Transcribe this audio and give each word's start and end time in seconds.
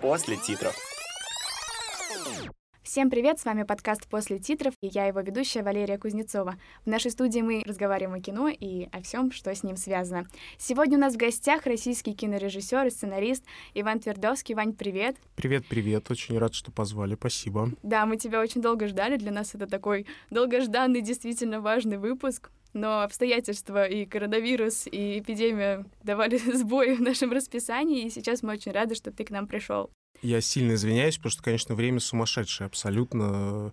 после 0.00 0.36
титров. 0.36 0.74
Всем 2.82 3.10
привет, 3.10 3.38
с 3.38 3.44
вами 3.44 3.64
подкаст 3.64 4.08
«После 4.08 4.38
титров» 4.38 4.72
и 4.80 4.86
я 4.86 5.04
его 5.04 5.20
ведущая 5.20 5.62
Валерия 5.62 5.98
Кузнецова. 5.98 6.56
В 6.84 6.88
нашей 6.88 7.10
студии 7.10 7.40
мы 7.40 7.62
разговариваем 7.66 8.14
о 8.14 8.20
кино 8.20 8.48
и 8.48 8.88
о 8.90 9.02
всем, 9.02 9.30
что 9.32 9.54
с 9.54 9.62
ним 9.62 9.76
связано. 9.76 10.26
Сегодня 10.56 10.96
у 10.96 11.00
нас 11.00 11.14
в 11.14 11.18
гостях 11.18 11.66
российский 11.66 12.14
кинорежиссер 12.14 12.86
и 12.86 12.90
сценарист 12.90 13.44
Иван 13.74 14.00
Твердовский. 14.00 14.54
Вань, 14.54 14.72
привет! 14.72 15.16
Привет-привет, 15.36 16.10
очень 16.10 16.38
рад, 16.38 16.54
что 16.54 16.72
позвали, 16.72 17.16
спасибо. 17.16 17.70
Да, 17.82 18.06
мы 18.06 18.16
тебя 18.16 18.40
очень 18.40 18.62
долго 18.62 18.88
ждали, 18.88 19.18
для 19.18 19.30
нас 19.30 19.54
это 19.54 19.66
такой 19.66 20.06
долгожданный, 20.30 21.02
действительно 21.02 21.60
важный 21.60 21.98
выпуск 21.98 22.50
но 22.72 23.02
обстоятельства 23.02 23.84
и 23.84 24.06
коронавирус, 24.06 24.86
и 24.86 25.18
эпидемия 25.18 25.84
давали 26.04 26.36
сбои 26.54 26.94
в 26.94 27.02
нашем 27.02 27.32
расписании, 27.32 28.04
и 28.04 28.10
сейчас 28.10 28.42
мы 28.42 28.52
очень 28.52 28.72
рады, 28.72 28.94
что 28.94 29.10
ты 29.10 29.24
к 29.24 29.30
нам 29.30 29.48
пришел. 29.48 29.90
Я 30.22 30.40
сильно 30.40 30.74
извиняюсь, 30.74 31.16
потому 31.16 31.30
что, 31.30 31.42
конечно, 31.42 31.74
время 31.74 32.00
сумасшедшее 32.00 32.66
абсолютно. 32.66 33.72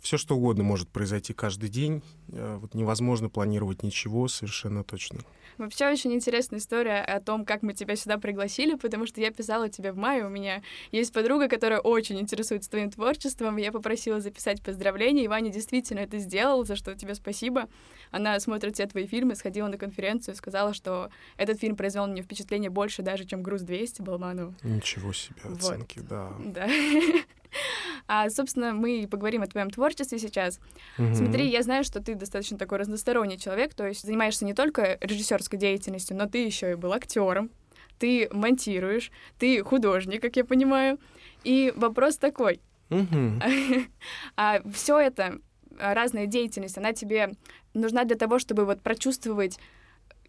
Все 0.00 0.16
что 0.16 0.36
угодно 0.36 0.64
может 0.64 0.88
произойти 0.88 1.32
каждый 1.32 1.68
день. 1.68 2.02
Э, 2.32 2.58
вот 2.60 2.74
невозможно 2.74 3.28
планировать 3.28 3.82
ничего 3.82 4.28
совершенно 4.28 4.84
точно. 4.84 5.20
Вообще 5.58 5.88
очень 5.88 6.14
интересная 6.14 6.60
история 6.60 7.00
о 7.00 7.20
том, 7.20 7.44
как 7.44 7.62
мы 7.62 7.72
тебя 7.72 7.96
сюда 7.96 8.16
пригласили, 8.16 8.76
потому 8.76 9.06
что 9.06 9.20
я 9.20 9.32
писала 9.32 9.68
тебе 9.68 9.90
в 9.90 9.96
мае. 9.96 10.24
У 10.24 10.28
меня 10.28 10.62
есть 10.92 11.12
подруга, 11.12 11.48
которая 11.48 11.80
очень 11.80 12.20
интересуется 12.20 12.70
твоим 12.70 12.92
творчеством. 12.92 13.56
Я 13.56 13.72
попросила 13.72 14.20
записать 14.20 14.62
поздравления, 14.62 15.24
и 15.24 15.28
Ваня 15.28 15.50
действительно 15.50 15.98
это 15.98 16.18
сделал, 16.18 16.64
за 16.64 16.76
что 16.76 16.94
тебе 16.94 17.16
спасибо. 17.16 17.68
Она 18.12 18.38
смотрит 18.38 18.74
все 18.74 18.86
твои 18.86 19.06
фильмы, 19.06 19.34
сходила 19.34 19.66
на 19.66 19.78
конференцию, 19.78 20.36
сказала, 20.36 20.72
что 20.74 21.10
этот 21.36 21.58
фильм 21.58 21.74
произвел 21.74 22.06
на 22.06 22.12
нее 22.12 22.22
впечатление 22.22 22.70
больше 22.70 23.02
даже, 23.02 23.24
чем 23.24 23.42
«Груз-200» 23.42 24.02
Балманова. 24.02 24.54
Ничего 24.62 25.12
себе 25.12 25.42
оценки, 25.42 25.98
вот. 25.98 26.08
да. 26.08 26.32
Да. 26.44 26.68
А, 28.10 28.30
собственно, 28.30 28.72
мы 28.72 29.06
поговорим 29.10 29.42
о 29.42 29.46
твоем 29.46 29.68
творчестве 29.68 30.18
сейчас. 30.18 30.60
Угу. 30.98 31.14
Смотри, 31.14 31.46
я 31.48 31.62
знаю, 31.62 31.84
что 31.84 32.00
ты 32.00 32.14
достаточно 32.14 32.56
такой 32.56 32.78
разносторонний 32.78 33.38
человек, 33.38 33.74
то 33.74 33.86
есть 33.86 34.02
занимаешься 34.02 34.46
не 34.46 34.54
только 34.54 34.96
режиссерской 35.02 35.58
деятельностью, 35.58 36.16
но 36.16 36.26
ты 36.26 36.38
еще 36.38 36.70
и 36.70 36.74
был 36.74 36.94
актером, 36.94 37.50
ты 37.98 38.30
монтируешь, 38.32 39.10
ты 39.38 39.62
художник, 39.62 40.22
как 40.22 40.36
я 40.36 40.44
понимаю. 40.46 40.98
И 41.44 41.70
вопрос 41.76 42.16
такой. 42.16 42.60
Угу. 42.88 43.42
а 44.36 44.62
все 44.72 44.98
это 44.98 45.38
разная 45.78 46.26
деятельность, 46.26 46.78
она 46.78 46.92
тебе 46.92 47.34
нужна 47.74 48.04
для 48.04 48.16
того, 48.16 48.38
чтобы 48.38 48.64
вот 48.64 48.80
прочувствовать 48.80 49.58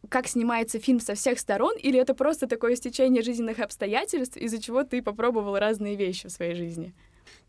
как 0.07 0.27
снимается 0.27 0.79
фильм 0.79 0.99
со 0.99 1.13
всех 1.13 1.39
сторон, 1.39 1.75
или 1.77 1.99
это 1.99 2.13
просто 2.13 2.47
такое 2.47 2.75
стечение 2.75 3.21
жизненных 3.21 3.59
обстоятельств, 3.59 4.37
из-за 4.37 4.61
чего 4.61 4.83
ты 4.83 5.01
попробовал 5.01 5.57
разные 5.57 5.95
вещи 5.95 6.27
в 6.27 6.31
своей 6.31 6.55
жизни? 6.55 6.93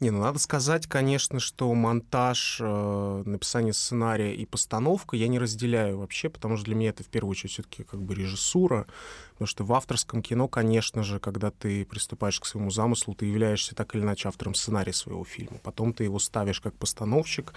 Не, 0.01 0.11
ну 0.11 0.21
надо 0.21 0.39
сказать, 0.39 0.87
конечно, 0.87 1.41
что 1.41 1.73
монтаж, 1.75 2.59
э, 2.61 3.23
написание 3.27 3.75
сценария 3.75 4.35
и 4.35 4.47
постановка 4.47 5.15
я 5.15 5.29
не 5.29 5.39
разделяю 5.39 5.99
вообще, 5.99 6.31
потому 6.31 6.57
что 6.57 6.65
для 6.65 6.75
меня 6.75 6.89
это 6.89 7.05
в 7.05 7.09
первую 7.09 7.33
очередь 7.33 7.53
все-таки 7.53 7.85
как 7.85 8.01
бы 8.01 8.15
режиссура, 8.15 8.87
потому 9.33 9.47
что 9.47 9.65
в 9.65 9.73
авторском 9.75 10.23
кино, 10.23 10.49
конечно 10.49 11.03
же, 11.03 11.21
когда 11.21 11.51
ты 11.51 11.85
приступаешь 11.85 12.41
к 12.41 12.47
своему 12.47 12.71
замыслу, 12.71 13.15
ты 13.15 13.27
являешься 13.27 13.75
так 13.75 13.95
или 13.95 14.01
иначе 14.01 14.29
автором 14.29 14.55
сценария 14.55 14.95
своего 14.95 15.23
фильма, 15.25 15.59
потом 15.63 15.93
ты 15.93 16.05
его 16.05 16.19
ставишь 16.19 16.63
как 16.63 16.75
постановщик, 16.77 17.53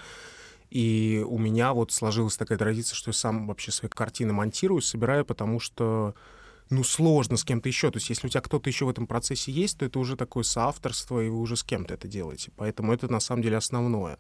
и 0.69 1.23
у 1.25 1.37
меня 1.37 1.71
вот 1.71 1.93
сложилась 1.93 2.35
такая 2.35 2.57
традиция, 2.57 2.95
что 2.95 3.09
я 3.09 3.13
сам 3.13 3.47
вообще 3.47 3.71
свои 3.71 3.89
картины 3.89 4.33
монтирую, 4.33 4.81
собираю, 4.81 5.23
потому 5.23 5.61
что 5.61 6.13
ну, 6.69 6.83
сложно 6.83 7.37
с 7.37 7.43
кем-то 7.43 7.69
еще. 7.69 7.91
То 7.91 7.97
есть, 7.97 8.09
если 8.09 8.27
у 8.27 8.29
тебя 8.29 8.41
кто-то 8.41 8.69
еще 8.69 8.85
в 8.85 8.89
этом 8.89 9.07
процессе 9.07 9.51
есть, 9.51 9.77
то 9.79 9.85
это 9.85 9.99
уже 9.99 10.15
такое 10.15 10.43
соавторство, 10.43 11.19
и 11.19 11.29
вы 11.29 11.39
уже 11.39 11.55
с 11.55 11.63
кем-то 11.63 11.93
это 11.93 12.07
делаете. 12.07 12.51
Поэтому 12.55 12.93
это 12.93 13.11
на 13.11 13.19
самом 13.19 13.41
деле 13.41 13.57
основное. 13.57 14.17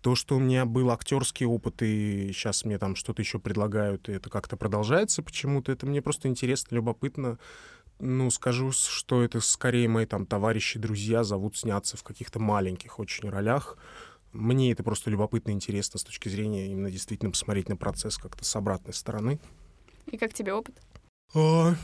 То, 0.00 0.14
что 0.14 0.36
у 0.36 0.40
меня 0.40 0.66
был 0.66 0.90
актерский 0.90 1.46
опыт, 1.46 1.82
и 1.82 2.30
сейчас 2.32 2.64
мне 2.64 2.78
там 2.78 2.96
что-то 2.96 3.22
еще 3.22 3.38
предлагают, 3.38 4.08
и 4.08 4.12
это 4.12 4.30
как-то 4.30 4.56
продолжается 4.56 5.22
почему-то, 5.22 5.72
это 5.72 5.86
мне 5.86 6.02
просто 6.02 6.28
интересно, 6.28 6.74
любопытно. 6.74 7.38
Ну, 8.00 8.28
скажу, 8.30 8.72
что 8.72 9.22
это 9.22 9.40
скорее 9.40 9.88
мои 9.88 10.04
там 10.04 10.26
товарищи, 10.26 10.78
друзья 10.78 11.22
зовут 11.22 11.56
сняться 11.56 11.96
в 11.96 12.02
каких-то 12.02 12.40
маленьких 12.40 12.98
очень 12.98 13.28
ролях. 13.30 13.78
Мне 14.32 14.72
это 14.72 14.82
просто 14.82 15.10
любопытно 15.10 15.52
и 15.52 15.54
интересно 15.54 16.00
с 16.00 16.04
точки 16.04 16.28
зрения 16.28 16.66
именно 16.66 16.90
действительно 16.90 17.30
посмотреть 17.30 17.68
на 17.68 17.76
процесс 17.76 18.18
как-то 18.18 18.44
с 18.44 18.56
обратной 18.56 18.92
стороны. 18.92 19.38
И 20.10 20.16
как 20.16 20.34
тебе 20.34 20.52
опыт? 20.52 20.74
А, 21.32 21.74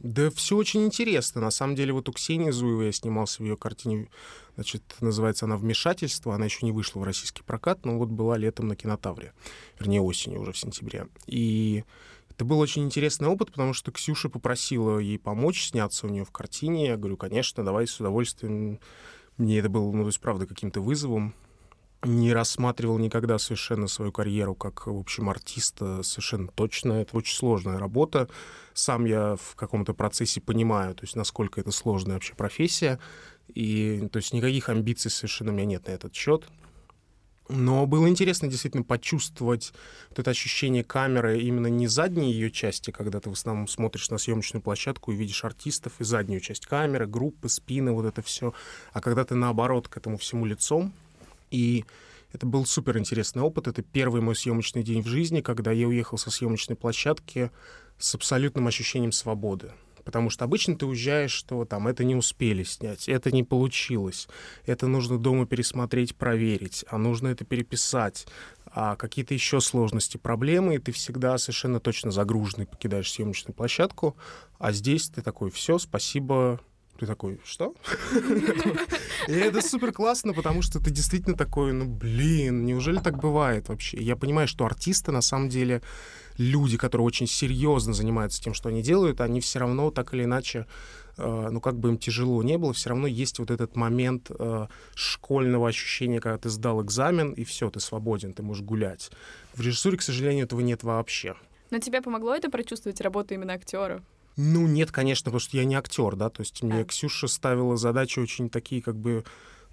да 0.00 0.30
все 0.30 0.56
очень 0.56 0.84
интересно. 0.84 1.40
На 1.40 1.50
самом 1.50 1.74
деле, 1.76 1.92
вот 1.92 2.08
у 2.08 2.12
Ксении 2.12 2.50
Зуевой 2.50 2.86
я 2.86 2.92
снимался 2.92 3.42
в 3.42 3.46
ее 3.46 3.56
картине, 3.56 4.08
значит, 4.54 4.82
называется 5.00 5.46
она 5.46 5.56
«Вмешательство». 5.56 6.34
Она 6.34 6.44
еще 6.44 6.66
не 6.66 6.72
вышла 6.72 7.00
в 7.00 7.04
российский 7.04 7.42
прокат, 7.42 7.84
но 7.84 7.98
вот 7.98 8.10
была 8.10 8.36
летом 8.36 8.68
на 8.68 8.76
кинотавре. 8.76 9.32
Вернее, 9.78 10.02
осенью, 10.02 10.40
уже 10.40 10.52
в 10.52 10.58
сентябре. 10.58 11.08
И 11.26 11.84
это 12.30 12.44
был 12.44 12.58
очень 12.58 12.84
интересный 12.84 13.28
опыт, 13.28 13.50
потому 13.50 13.72
что 13.72 13.92
Ксюша 13.92 14.28
попросила 14.28 14.98
ей 14.98 15.18
помочь 15.18 15.68
сняться 15.68 16.06
у 16.06 16.10
нее 16.10 16.24
в 16.24 16.30
картине. 16.30 16.88
Я 16.88 16.96
говорю, 16.96 17.16
конечно, 17.16 17.64
давай 17.64 17.86
с 17.86 17.98
удовольствием. 17.98 18.80
Мне 19.36 19.58
это 19.58 19.68
было, 19.68 19.90
ну, 19.90 20.02
то 20.02 20.08
есть, 20.08 20.20
правда, 20.20 20.46
каким-то 20.46 20.80
вызовом 20.80 21.34
не 22.04 22.32
рассматривал 22.32 22.98
никогда 22.98 23.38
совершенно 23.38 23.88
свою 23.88 24.12
карьеру 24.12 24.54
как, 24.54 24.86
в 24.86 24.98
общем, 24.98 25.28
артиста 25.28 26.02
совершенно 26.02 26.48
точно. 26.48 26.94
Это 26.94 27.16
очень 27.16 27.36
сложная 27.36 27.78
работа. 27.78 28.28
Сам 28.72 29.04
я 29.04 29.36
в 29.36 29.54
каком-то 29.56 29.94
процессе 29.94 30.40
понимаю, 30.40 30.94
то 30.94 31.04
есть 31.04 31.16
насколько 31.16 31.60
это 31.60 31.70
сложная 31.70 32.14
вообще 32.14 32.34
профессия. 32.34 32.98
И 33.48 34.08
то 34.12 34.18
есть 34.18 34.32
никаких 34.32 34.68
амбиций 34.68 35.10
совершенно 35.10 35.52
у 35.52 35.54
меня 35.54 35.66
нет 35.66 35.86
на 35.86 35.92
этот 35.92 36.14
счет. 36.14 36.46
Но 37.50 37.86
было 37.86 38.08
интересно 38.08 38.48
действительно 38.48 38.84
почувствовать 38.84 39.74
вот 40.08 40.18
это 40.18 40.30
ощущение 40.30 40.82
камеры 40.82 41.40
именно 41.40 41.66
не 41.66 41.86
задней 41.86 42.32
ее 42.32 42.50
части, 42.50 42.90
когда 42.90 43.20
ты 43.20 43.28
в 43.28 43.34
основном 43.34 43.68
смотришь 43.68 44.08
на 44.08 44.16
съемочную 44.16 44.62
площадку 44.62 45.12
и 45.12 45.16
видишь 45.16 45.44
артистов, 45.44 45.92
и 45.98 46.04
заднюю 46.04 46.40
часть 46.40 46.64
камеры, 46.64 47.06
группы, 47.06 47.50
спины, 47.50 47.92
вот 47.92 48.06
это 48.06 48.22
все. 48.22 48.54
А 48.94 49.02
когда 49.02 49.26
ты 49.26 49.34
наоборот 49.34 49.88
к 49.88 49.96
этому 49.98 50.16
всему 50.16 50.46
лицом, 50.46 50.94
и 51.50 51.84
это 52.34 52.46
был 52.46 52.66
супер 52.66 52.98
интересный 52.98 53.42
опыт. 53.42 53.68
Это 53.68 53.82
первый 53.82 54.20
мой 54.20 54.34
съемочный 54.34 54.82
день 54.82 55.02
в 55.02 55.06
жизни, 55.06 55.40
когда 55.40 55.70
я 55.70 55.86
уехал 55.86 56.18
со 56.18 56.32
съемочной 56.32 56.74
площадки 56.74 57.52
с 57.96 58.14
абсолютным 58.16 58.66
ощущением 58.66 59.12
свободы. 59.12 59.72
Потому 60.04 60.30
что 60.30 60.44
обычно 60.44 60.76
ты 60.76 60.84
уезжаешь, 60.84 61.30
что 61.30 61.64
там 61.64 61.86
это 61.88 62.04
не 62.04 62.14
успели 62.14 62.62
снять, 62.62 63.08
это 63.08 63.30
не 63.30 63.42
получилось, 63.42 64.28
это 64.66 64.86
нужно 64.86 65.16
дома 65.16 65.46
пересмотреть, 65.46 66.14
проверить, 66.14 66.84
а 66.90 66.98
нужно 66.98 67.28
это 67.28 67.44
переписать, 67.44 68.26
а 68.66 68.96
какие-то 68.96 69.32
еще 69.32 69.60
сложности, 69.60 70.18
проблемы, 70.18 70.74
и 70.74 70.78
ты 70.78 70.92
всегда 70.92 71.38
совершенно 71.38 71.80
точно 71.80 72.10
загруженный 72.10 72.66
покидаешь 72.66 73.10
съемочную 73.10 73.54
площадку, 73.54 74.16
а 74.58 74.72
здесь 74.72 75.08
ты 75.08 75.22
такой, 75.22 75.50
все, 75.50 75.78
спасибо, 75.78 76.60
ты 76.98 77.06
такой, 77.06 77.40
что? 77.44 77.74
И 79.28 79.32
это 79.32 79.60
супер 79.62 79.92
классно, 79.92 80.32
потому 80.32 80.62
что 80.62 80.80
ты 80.80 80.90
действительно 80.90 81.36
такой, 81.36 81.72
ну, 81.72 81.86
блин, 81.86 82.64
неужели 82.64 82.98
так 82.98 83.18
бывает 83.18 83.68
вообще? 83.68 84.00
Я 84.00 84.16
понимаю, 84.16 84.46
что 84.46 84.64
артисты, 84.64 85.10
на 85.10 85.20
самом 85.20 85.48
деле, 85.48 85.82
люди, 86.38 86.76
которые 86.76 87.06
очень 87.06 87.26
серьезно 87.26 87.92
занимаются 87.92 88.40
тем, 88.42 88.54
что 88.54 88.68
они 88.68 88.82
делают, 88.82 89.20
они 89.20 89.40
все 89.40 89.58
равно 89.58 89.90
так 89.90 90.14
или 90.14 90.24
иначе, 90.24 90.66
э, 91.16 91.48
ну, 91.50 91.60
как 91.60 91.78
бы 91.78 91.88
им 91.90 91.98
тяжело 91.98 92.42
не 92.42 92.58
было, 92.58 92.72
все 92.72 92.90
равно 92.90 93.06
есть 93.06 93.38
вот 93.38 93.50
этот 93.50 93.76
момент 93.76 94.30
э, 94.30 94.66
школьного 94.94 95.68
ощущения, 95.68 96.20
когда 96.20 96.38
ты 96.38 96.48
сдал 96.48 96.82
экзамен, 96.82 97.32
и 97.32 97.44
все, 97.44 97.70
ты 97.70 97.80
свободен, 97.80 98.32
ты 98.34 98.42
можешь 98.42 98.64
гулять. 98.64 99.10
В 99.54 99.60
режиссуре, 99.60 99.96
к 99.96 100.02
сожалению, 100.02 100.44
этого 100.44 100.60
нет 100.60 100.82
вообще. 100.84 101.34
Но 101.70 101.78
тебе 101.78 102.00
помогло 102.02 102.34
это 102.34 102.50
прочувствовать 102.50 103.00
работу 103.00 103.34
именно 103.34 103.54
актера? 103.54 104.02
Ну, 104.36 104.66
нет, 104.66 104.90
конечно, 104.90 105.26
потому 105.26 105.40
что 105.40 105.56
я 105.56 105.64
не 105.64 105.76
актер, 105.76 106.16
да, 106.16 106.28
то 106.28 106.40
есть 106.40 106.62
мне 106.62 106.80
а. 106.80 106.84
Ксюша 106.84 107.28
ставила 107.28 107.76
задачи 107.76 108.18
очень 108.18 108.50
такие, 108.50 108.82
как 108.82 108.96
бы, 108.96 109.24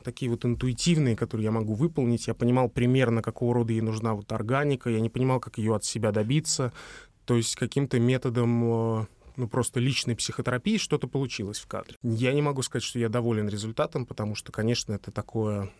такие 0.03 0.29
вот 0.29 0.45
интуитивные, 0.45 1.15
которые 1.15 1.45
я 1.45 1.51
могу 1.51 1.73
выполнить. 1.73 2.27
Я 2.27 2.33
понимал 2.33 2.69
примерно, 2.69 3.21
какого 3.21 3.55
рода 3.55 3.73
ей 3.73 3.81
нужна 3.81 4.13
вот 4.13 4.31
органика, 4.31 4.89
я 4.89 4.99
не 4.99 5.09
понимал, 5.09 5.39
как 5.39 5.57
ее 5.57 5.75
от 5.75 5.85
себя 5.85 6.11
добиться. 6.11 6.73
То 7.25 7.37
есть 7.37 7.55
каким-то 7.55 7.99
методом 7.99 8.99
э, 9.01 9.05
ну, 9.37 9.47
просто 9.47 9.79
личной 9.79 10.15
психотерапии 10.15 10.77
что-то 10.77 11.07
получилось 11.07 11.59
в 11.59 11.67
кадре. 11.67 11.97
Я 12.03 12.33
не 12.33 12.41
могу 12.41 12.61
сказать, 12.61 12.83
что 12.83 12.99
я 12.99 13.09
доволен 13.09 13.47
результатом, 13.47 14.05
потому 14.05 14.35
что, 14.35 14.51
конечно, 14.51 14.93
это 14.93 15.11
такое, 15.11 15.71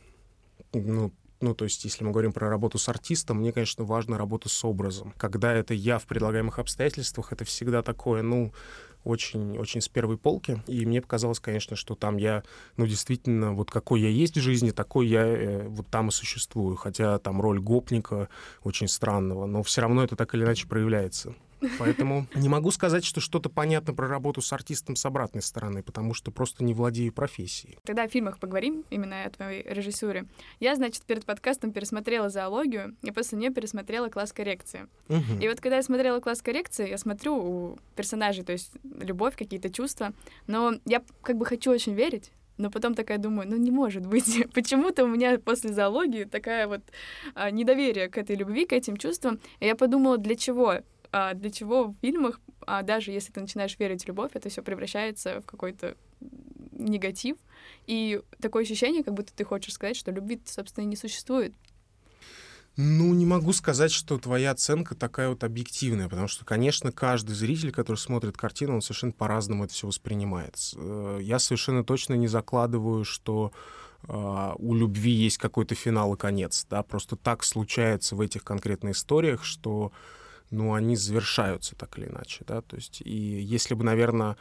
ну, 0.74 1.12
ну, 1.42 1.54
то 1.54 1.66
есть, 1.66 1.84
если 1.84 2.04
мы 2.04 2.12
говорим 2.12 2.34
про 2.34 2.50
работу 2.50 2.78
с 2.78 2.88
артистом, 2.90 3.38
мне, 3.38 3.52
конечно, 3.52 3.84
важна 3.84 4.18
работа 4.18 4.50
с 4.50 4.64
образом. 4.66 5.14
Когда 5.18 5.54
это 5.54 5.74
я 5.74 6.00
в 6.00 6.06
предлагаемых 6.06 6.60
обстоятельствах, 6.60 7.32
это 7.32 7.46
всегда 7.46 7.82
такое, 7.82 8.22
ну, 8.22 8.54
очень, 9.04 9.58
очень 9.58 9.82
с 9.82 9.88
первой 9.88 10.18
полки. 10.18 10.62
И 10.68 10.86
мне 10.86 11.02
показалось, 11.02 11.40
конечно, 11.40 11.76
что 11.76 11.96
там 11.96 12.18
я, 12.18 12.44
ну, 12.78 12.86
действительно, 12.86 13.54
вот 13.54 13.72
какой 13.72 14.02
я 14.02 14.10
есть 14.10 14.38
в 14.38 14.42
жизни, 14.42 14.72
такой 14.72 15.08
я 15.08 15.26
э, 15.26 15.68
вот 15.68 15.88
там 15.88 16.10
и 16.10 16.12
существую. 16.12 16.76
Хотя 16.76 17.18
там 17.20 17.42
роль 17.42 17.60
гопника 17.60 18.30
очень 18.64 18.88
странного, 18.88 19.46
но 19.46 19.64
все 19.64 19.82
равно 19.82 20.04
это 20.04 20.16
так 20.16 20.34
или 20.36 20.44
иначе 20.44 20.68
проявляется. 20.68 21.36
Поэтому 21.80 22.28
не 22.36 22.50
могу 22.50 22.72
сказать, 22.72 23.06
что 23.06 23.20
что-то 23.22 23.50
понятно 23.50 23.94
про 23.94 24.08
работу 24.08 24.42
с 24.42 24.52
артистом 24.54 24.96
с 24.96 25.06
обратной 25.06 25.42
стороны, 25.42 25.84
потому 25.84 26.14
что 26.14 26.32
просто 26.32 26.64
не 26.64 26.74
владею 26.74 27.14
профессией. 27.14 27.78
Тогда 27.84 28.04
о 28.04 28.08
фильмах 28.08 28.40
поговорим, 28.40 28.84
именно 28.90 29.24
о 29.24 29.30
твоей 29.30 29.64
режиссуре. 29.64 30.26
Я, 30.60 30.76
значит, 30.76 31.04
перед 31.04 31.26
подкастом 31.26 31.72
пересмотрела 31.72 32.30
зоологию, 32.30 32.96
и 33.02 33.12
после 33.12 33.38
нее 33.38 33.52
пересмотрела 33.52 34.10
класс 34.10 34.34
коррекции. 34.34 34.88
Угу. 35.10 35.42
И 35.42 35.48
вот 35.48 35.62
когда 35.62 35.78
я 35.78 35.84
смотрела 35.84 36.20
класс 36.20 36.42
коррекции, 36.42 36.90
я 36.90 36.98
смотрю 36.98 37.36
у 37.36 37.80
персонажей, 37.96 38.44
то 38.44 38.52
есть 38.52 38.72
любовь, 38.84 39.36
какие-то 39.36 39.70
чувства, 39.70 40.14
но 40.48 40.74
я 40.86 41.04
как 41.22 41.38
бы 41.38 41.46
хочу 41.46 41.72
очень 41.72 41.94
верить, 41.94 42.32
но 42.58 42.70
потом 42.70 42.94
такая 42.94 43.18
думаю, 43.18 43.50
ну 43.50 43.58
не 43.58 43.72
может 43.72 44.06
быть. 44.06 44.46
Почему-то 44.54 45.04
у 45.04 45.08
меня 45.08 45.38
после 45.40 45.74
зоологии 45.74 46.26
такая 46.26 46.68
вот 46.68 46.82
а, 47.34 47.50
недоверие 47.50 48.08
к 48.08 48.18
этой 48.18 48.36
любви, 48.36 48.66
к 48.66 48.74
этим 48.74 48.98
чувствам. 48.98 49.40
И 49.60 49.66
я 49.66 49.76
подумала, 49.76 50.18
для 50.18 50.36
чего? 50.36 50.78
А, 51.12 51.34
для 51.34 51.50
чего 51.50 51.86
в 51.86 51.96
фильмах, 52.02 52.40
а 52.66 52.84
даже 52.84 53.12
если 53.12 53.32
ты 53.32 53.42
начинаешь 53.42 53.78
верить 53.78 54.04
в 54.04 54.08
любовь, 54.08 54.32
это 54.34 54.50
все 54.50 54.62
превращается 54.62 55.42
в 55.42 55.46
какой-то 55.46 55.98
негатив. 56.72 57.38
И 57.86 58.22
такое 58.40 58.64
ощущение, 58.64 59.04
как 59.04 59.14
будто 59.14 59.34
ты 59.34 59.44
хочешь 59.44 59.74
сказать, 59.74 59.98
что 59.98 60.12
любви, 60.12 60.42
собственно, 60.46 60.86
и 60.86 60.88
не 60.88 60.96
существует. 60.96 61.54
Ну, 62.78 63.14
не 63.14 63.26
могу 63.26 63.52
сказать, 63.52 63.92
что 63.92 64.18
твоя 64.18 64.52
оценка 64.52 64.96
такая 64.96 65.28
вот 65.28 65.44
объективная, 65.44 66.08
потому 66.08 66.30
что, 66.30 66.46
конечно, 66.46 66.94
каждый 66.94 67.36
зритель, 67.36 67.72
который 67.72 67.98
смотрит 67.98 68.38
картину, 68.38 68.76
он 68.76 68.82
совершенно 68.82 69.12
по-разному 69.12 69.66
это 69.66 69.74
все 69.74 69.88
воспринимает. 69.88 70.56
Э, 70.78 71.20
я 71.22 71.38
совершенно 71.40 71.84
точно 71.84 72.14
не 72.14 72.28
закладываю, 72.28 73.04
что 73.04 73.52
Uh, 74.04 74.56
у 74.58 74.74
любви 74.74 75.12
есть 75.12 75.38
какой-то 75.38 75.76
финал 75.76 76.16
и 76.16 76.18
конец, 76.18 76.66
да, 76.68 76.82
просто 76.82 77.16
так 77.16 77.44
случается 77.44 78.16
в 78.16 78.22
этих 78.22 78.44
конкретных 78.44 78.96
историях, 78.96 79.44
что, 79.44 79.92
ну, 80.52 80.74
они 80.74 80.96
завершаются 80.96 81.76
так 81.76 81.98
или 81.98 82.08
иначе, 82.08 82.44
да, 82.48 82.62
то 82.62 82.76
есть, 82.76 83.02
и 83.02 83.12
если 83.12 83.74
бы, 83.74 83.84
наверное, 83.84 84.38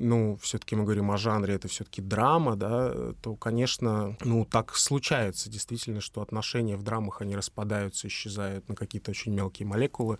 ну, 0.00 0.36
все-таки 0.40 0.76
мы 0.76 0.84
говорим 0.84 1.10
о 1.10 1.16
жанре, 1.16 1.54
это 1.54 1.68
все-таки 1.68 2.02
драма, 2.02 2.56
да, 2.56 3.12
то, 3.22 3.36
конечно, 3.36 4.16
ну, 4.22 4.44
так 4.44 4.74
случается 4.74 5.50
действительно, 5.50 6.00
что 6.00 6.20
отношения 6.20 6.76
в 6.76 6.82
драмах, 6.82 7.22
они 7.22 7.36
распадаются, 7.36 8.08
исчезают 8.08 8.68
на 8.68 8.74
какие-то 8.74 9.12
очень 9.12 9.32
мелкие 9.32 9.66
молекулы, 9.66 10.18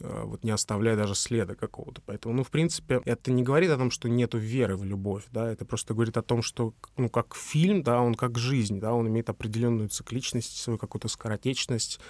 э, 0.00 0.22
вот 0.24 0.44
не 0.44 0.50
оставляя 0.50 0.96
даже 0.96 1.14
следа 1.14 1.54
какого-то. 1.54 2.02
Поэтому, 2.04 2.34
ну, 2.34 2.44
в 2.44 2.50
принципе, 2.50 3.00
это 3.04 3.32
не 3.32 3.42
говорит 3.42 3.70
о 3.70 3.78
том, 3.78 3.90
что 3.90 4.08
нету 4.08 4.38
веры 4.38 4.76
в 4.76 4.84
любовь, 4.84 5.24
да, 5.30 5.50
это 5.50 5.64
просто 5.64 5.94
говорит 5.94 6.16
о 6.16 6.22
том, 6.22 6.42
что, 6.42 6.74
ну, 6.96 7.08
как 7.08 7.34
фильм, 7.34 7.82
да, 7.82 8.00
он 8.00 8.14
как 8.14 8.38
жизнь, 8.38 8.80
да, 8.80 8.92
он 8.92 9.08
имеет 9.08 9.30
определенную 9.30 9.88
цикличность, 9.88 10.56
свою 10.58 10.78
какую-то 10.78 11.08
скоротечность, 11.08 12.00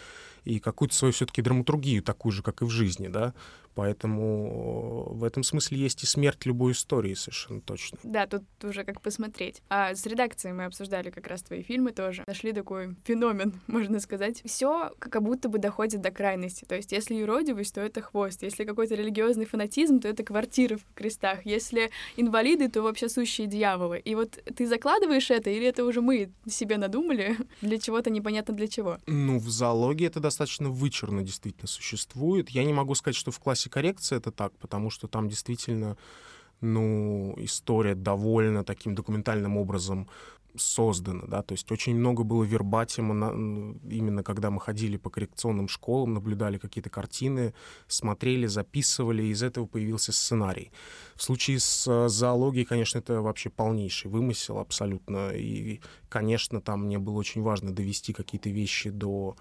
и 0.44 0.58
какую-то 0.58 0.94
свою 0.94 1.12
все-таки 1.12 1.42
драматургию, 1.42 2.02
такую 2.02 2.32
же, 2.32 2.42
как 2.42 2.62
и 2.62 2.64
в 2.64 2.70
жизни, 2.70 3.08
да. 3.08 3.34
Поэтому 3.74 5.08
в 5.14 5.24
этом 5.24 5.42
смысле 5.42 5.78
есть 5.78 6.02
и 6.02 6.06
смерть 6.06 6.46
любой 6.46 6.72
истории, 6.72 7.14
совершенно 7.14 7.60
точно. 7.60 7.98
Да, 8.02 8.26
тут 8.26 8.44
уже 8.62 8.84
как 8.84 9.00
посмотреть. 9.00 9.62
А 9.68 9.94
с 9.94 10.06
редакцией 10.06 10.54
мы 10.54 10.64
обсуждали 10.64 11.10
как 11.10 11.26
раз 11.26 11.42
твои 11.42 11.62
фильмы 11.62 11.92
тоже. 11.92 12.24
Нашли 12.26 12.52
такой 12.52 12.96
феномен, 13.04 13.60
можно 13.66 14.00
сказать. 14.00 14.42
Все 14.44 14.92
как 14.98 15.22
будто 15.22 15.48
бы 15.48 15.58
доходит 15.58 16.00
до 16.00 16.10
крайности. 16.10 16.64
То 16.64 16.76
есть, 16.76 16.92
если 16.92 17.14
юродивость, 17.14 17.74
то 17.74 17.80
это 17.80 18.00
хвост. 18.00 18.42
Если 18.42 18.64
какой-то 18.64 18.94
религиозный 18.94 19.46
фанатизм, 19.46 20.00
то 20.00 20.08
это 20.08 20.22
квартиры 20.22 20.76
в 20.76 20.84
крестах. 20.94 21.44
Если 21.44 21.90
инвалиды, 22.16 22.68
то 22.68 22.82
вообще 22.82 23.08
сущие 23.08 23.46
дьяволы. 23.46 23.98
И 23.98 24.14
вот 24.14 24.38
ты 24.56 24.66
закладываешь 24.66 25.30
это, 25.30 25.50
или 25.50 25.66
это 25.66 25.84
уже 25.84 26.00
мы 26.00 26.30
себе 26.46 26.76
надумали 26.76 27.36
для 27.60 27.78
чего-то 27.78 28.10
непонятно 28.10 28.54
для 28.54 28.68
чего? 28.68 28.98
Ну, 29.06 29.38
в 29.38 29.48
зоологии 29.50 30.06
это 30.06 30.20
достаточно 30.20 30.70
вычурно 30.70 31.22
действительно 31.22 31.66
существует. 31.66 32.50
Я 32.50 32.64
не 32.64 32.72
могу 32.72 32.94
сказать, 32.94 33.16
что 33.16 33.30
в 33.30 33.38
классе 33.40 33.63
классе 33.64 33.70
коррекции 33.70 34.16
это 34.16 34.30
так, 34.30 34.52
потому 34.58 34.90
что 34.90 35.08
там 35.08 35.28
действительно 35.28 35.96
ну, 36.60 37.34
история 37.38 37.94
довольно 37.94 38.64
таким 38.64 38.94
документальным 38.94 39.56
образом 39.56 40.06
создана, 40.56 41.24
да, 41.26 41.42
то 41.42 41.54
есть 41.54 41.72
очень 41.72 41.96
много 41.96 42.22
было 42.22 42.44
вербатима, 42.44 43.32
именно 43.90 44.22
когда 44.22 44.50
мы 44.50 44.60
ходили 44.60 44.96
по 44.96 45.10
коррекционным 45.10 45.68
школам, 45.68 46.14
наблюдали 46.14 46.58
какие-то 46.58 46.90
картины, 46.90 47.52
смотрели, 47.88 48.46
записывали, 48.46 49.24
и 49.24 49.30
из 49.30 49.42
этого 49.42 49.66
появился 49.66 50.12
сценарий. 50.12 50.70
В 51.16 51.22
случае 51.22 51.58
с 51.58 51.88
э, 51.88 52.08
зоологией, 52.08 52.66
конечно, 52.66 53.00
это 53.00 53.20
вообще 53.20 53.50
полнейший 53.50 54.10
вымысел 54.10 54.58
абсолютно, 54.58 55.30
и, 55.30 55.80
конечно, 56.08 56.60
там 56.60 56.84
мне 56.84 56.98
было 56.98 57.18
очень 57.18 57.42
важно 57.42 57.74
довести 57.74 58.12
какие-то 58.12 58.50
вещи 58.50 58.90
до, 58.90 59.34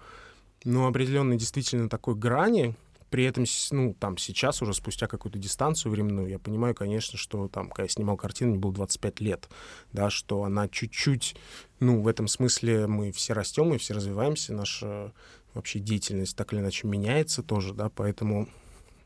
ну, 0.64 0.86
определенной 0.86 1.36
действительно 1.36 1.88
такой 1.88 2.16
грани, 2.16 2.74
при 3.14 3.26
этом, 3.26 3.44
ну, 3.70 3.94
там, 3.94 4.18
сейчас 4.18 4.60
уже 4.60 4.74
спустя 4.74 5.06
какую-то 5.06 5.38
дистанцию 5.38 5.92
временную, 5.92 6.28
я 6.30 6.40
понимаю, 6.40 6.74
конечно, 6.74 7.16
что 7.16 7.46
там, 7.46 7.68
когда 7.68 7.84
я 7.84 7.88
снимал 7.88 8.16
картину, 8.16 8.50
мне 8.50 8.58
было 8.58 8.72
25 8.72 9.20
лет, 9.20 9.48
да, 9.92 10.10
что 10.10 10.42
она 10.42 10.66
чуть-чуть, 10.66 11.36
ну, 11.78 12.00
в 12.00 12.08
этом 12.08 12.26
смысле 12.26 12.88
мы 12.88 13.12
все 13.12 13.32
растем 13.32 13.72
и 13.72 13.78
все 13.78 13.94
развиваемся, 13.94 14.52
наша 14.52 15.12
вообще 15.52 15.78
деятельность 15.78 16.36
так 16.36 16.52
или 16.52 16.58
иначе 16.58 16.88
меняется 16.88 17.44
тоже, 17.44 17.72
да, 17.72 17.88
поэтому 17.88 18.48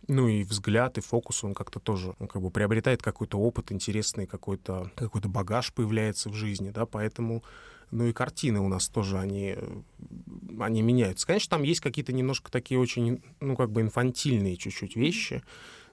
ну 0.06 0.26
и 0.26 0.42
взгляд, 0.42 0.96
и 0.96 1.02
фокус, 1.02 1.44
он 1.44 1.52
как-то 1.52 1.78
тоже, 1.78 2.14
он 2.18 2.28
как 2.28 2.40
бы 2.40 2.50
приобретает 2.50 3.02
какой-то 3.02 3.38
опыт 3.38 3.72
интересный, 3.72 4.26
какой-то 4.26 4.90
какой 4.96 5.20
багаж 5.20 5.70
появляется 5.74 6.30
в 6.30 6.32
жизни, 6.32 6.70
да, 6.70 6.86
поэтому 6.86 7.44
ну 7.90 8.06
и 8.06 8.12
картины 8.12 8.60
у 8.60 8.68
нас 8.68 8.88
тоже, 8.88 9.18
они, 9.18 9.56
они 10.58 10.82
меняются. 10.82 11.26
Конечно, 11.26 11.50
там 11.50 11.62
есть 11.62 11.80
какие-то 11.80 12.12
немножко 12.12 12.50
такие 12.50 12.78
очень, 12.78 13.22
ну, 13.40 13.56
как 13.56 13.70
бы 13.70 13.80
инфантильные 13.80 14.56
чуть-чуть 14.56 14.96
вещи. 14.96 15.42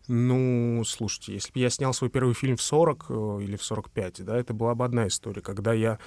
Ну, 0.07 0.83
слушайте, 0.85 1.33
если 1.33 1.51
бы 1.51 1.59
я 1.59 1.69
снял 1.69 1.93
свой 1.93 2.09
первый 2.11 2.35
фильм 2.35 2.57
в 2.57 2.61
40 2.61 3.05
э, 3.09 3.39
или 3.41 3.55
в 3.55 3.63
45, 3.63 4.23
да, 4.23 4.37
это 4.37 4.53
была 4.53 4.75
бы 4.75 4.85
одна 4.85 5.07
история. 5.07 5.41
Когда 5.41 5.73
я 5.73 5.97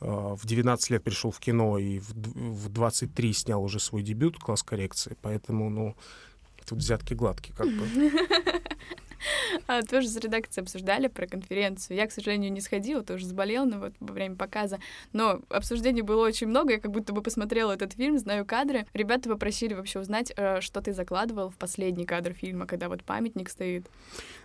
э, 0.00 0.04
в 0.06 0.46
19 0.46 0.90
лет 0.90 1.02
пришел 1.02 1.32
в 1.32 1.40
кино 1.40 1.76
и 1.76 1.98
в, 1.98 2.12
в 2.12 2.68
23 2.68 3.32
снял 3.32 3.62
уже 3.62 3.80
свой 3.80 4.02
дебют 4.02 4.38
«Класс 4.38 4.62
коррекции», 4.62 5.16
поэтому, 5.22 5.70
ну, 5.70 5.96
тут 6.68 6.78
взятки 6.78 7.14
гладкие 7.14 7.56
как 7.56 7.66
бы. 7.66 8.12
А, 9.66 9.82
тоже 9.82 10.08
с 10.08 10.16
редакцией 10.16 10.62
обсуждали 10.62 11.08
про 11.08 11.26
конференцию. 11.26 11.96
Я, 11.96 12.06
к 12.06 12.12
сожалению, 12.12 12.52
не 12.52 12.60
сходила, 12.60 13.02
тоже 13.02 13.26
заболела 13.26 13.64
но 13.64 13.78
вот, 13.80 13.92
во 14.00 14.12
время 14.12 14.36
показа. 14.36 14.78
Но 15.12 15.40
обсуждений 15.48 16.02
было 16.02 16.26
очень 16.26 16.46
много, 16.46 16.74
я 16.74 16.80
как 16.80 16.90
будто 16.90 17.12
бы 17.12 17.22
посмотрела 17.22 17.72
этот 17.72 17.92
фильм, 17.92 18.18
знаю 18.18 18.44
кадры. 18.46 18.86
Ребята 18.94 19.28
попросили 19.28 19.74
вообще 19.74 20.00
узнать, 20.00 20.32
э, 20.36 20.60
что 20.60 20.80
ты 20.80 20.92
закладывал 20.92 21.50
в 21.50 21.56
последний 21.56 22.06
кадр 22.06 22.32
фильма, 22.32 22.66
когда 22.66 22.88
вот 22.88 23.04
памятник 23.04 23.50
стоит. 23.50 23.86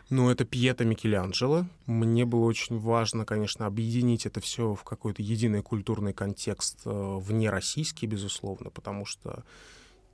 Ну, 0.10 0.30
это 0.30 0.46
Пьета 0.46 0.86
Микеланджело. 0.86 1.66
Мне 1.86 2.26
было 2.26 2.46
очень 2.46 2.78
важно, 2.80 3.26
конечно, 3.26 3.66
объединить 3.66 4.26
это 4.26 4.42
все 4.42 4.76
в 4.76 4.84
какой-то 4.84 5.22
единый 5.22 5.62
культурный 5.62 6.14
контекст 6.14 6.82
э, 6.86 6.90
вне 7.20 7.50
российский, 7.50 8.06
безусловно, 8.08 8.70
потому 8.70 9.06
что 9.06 9.44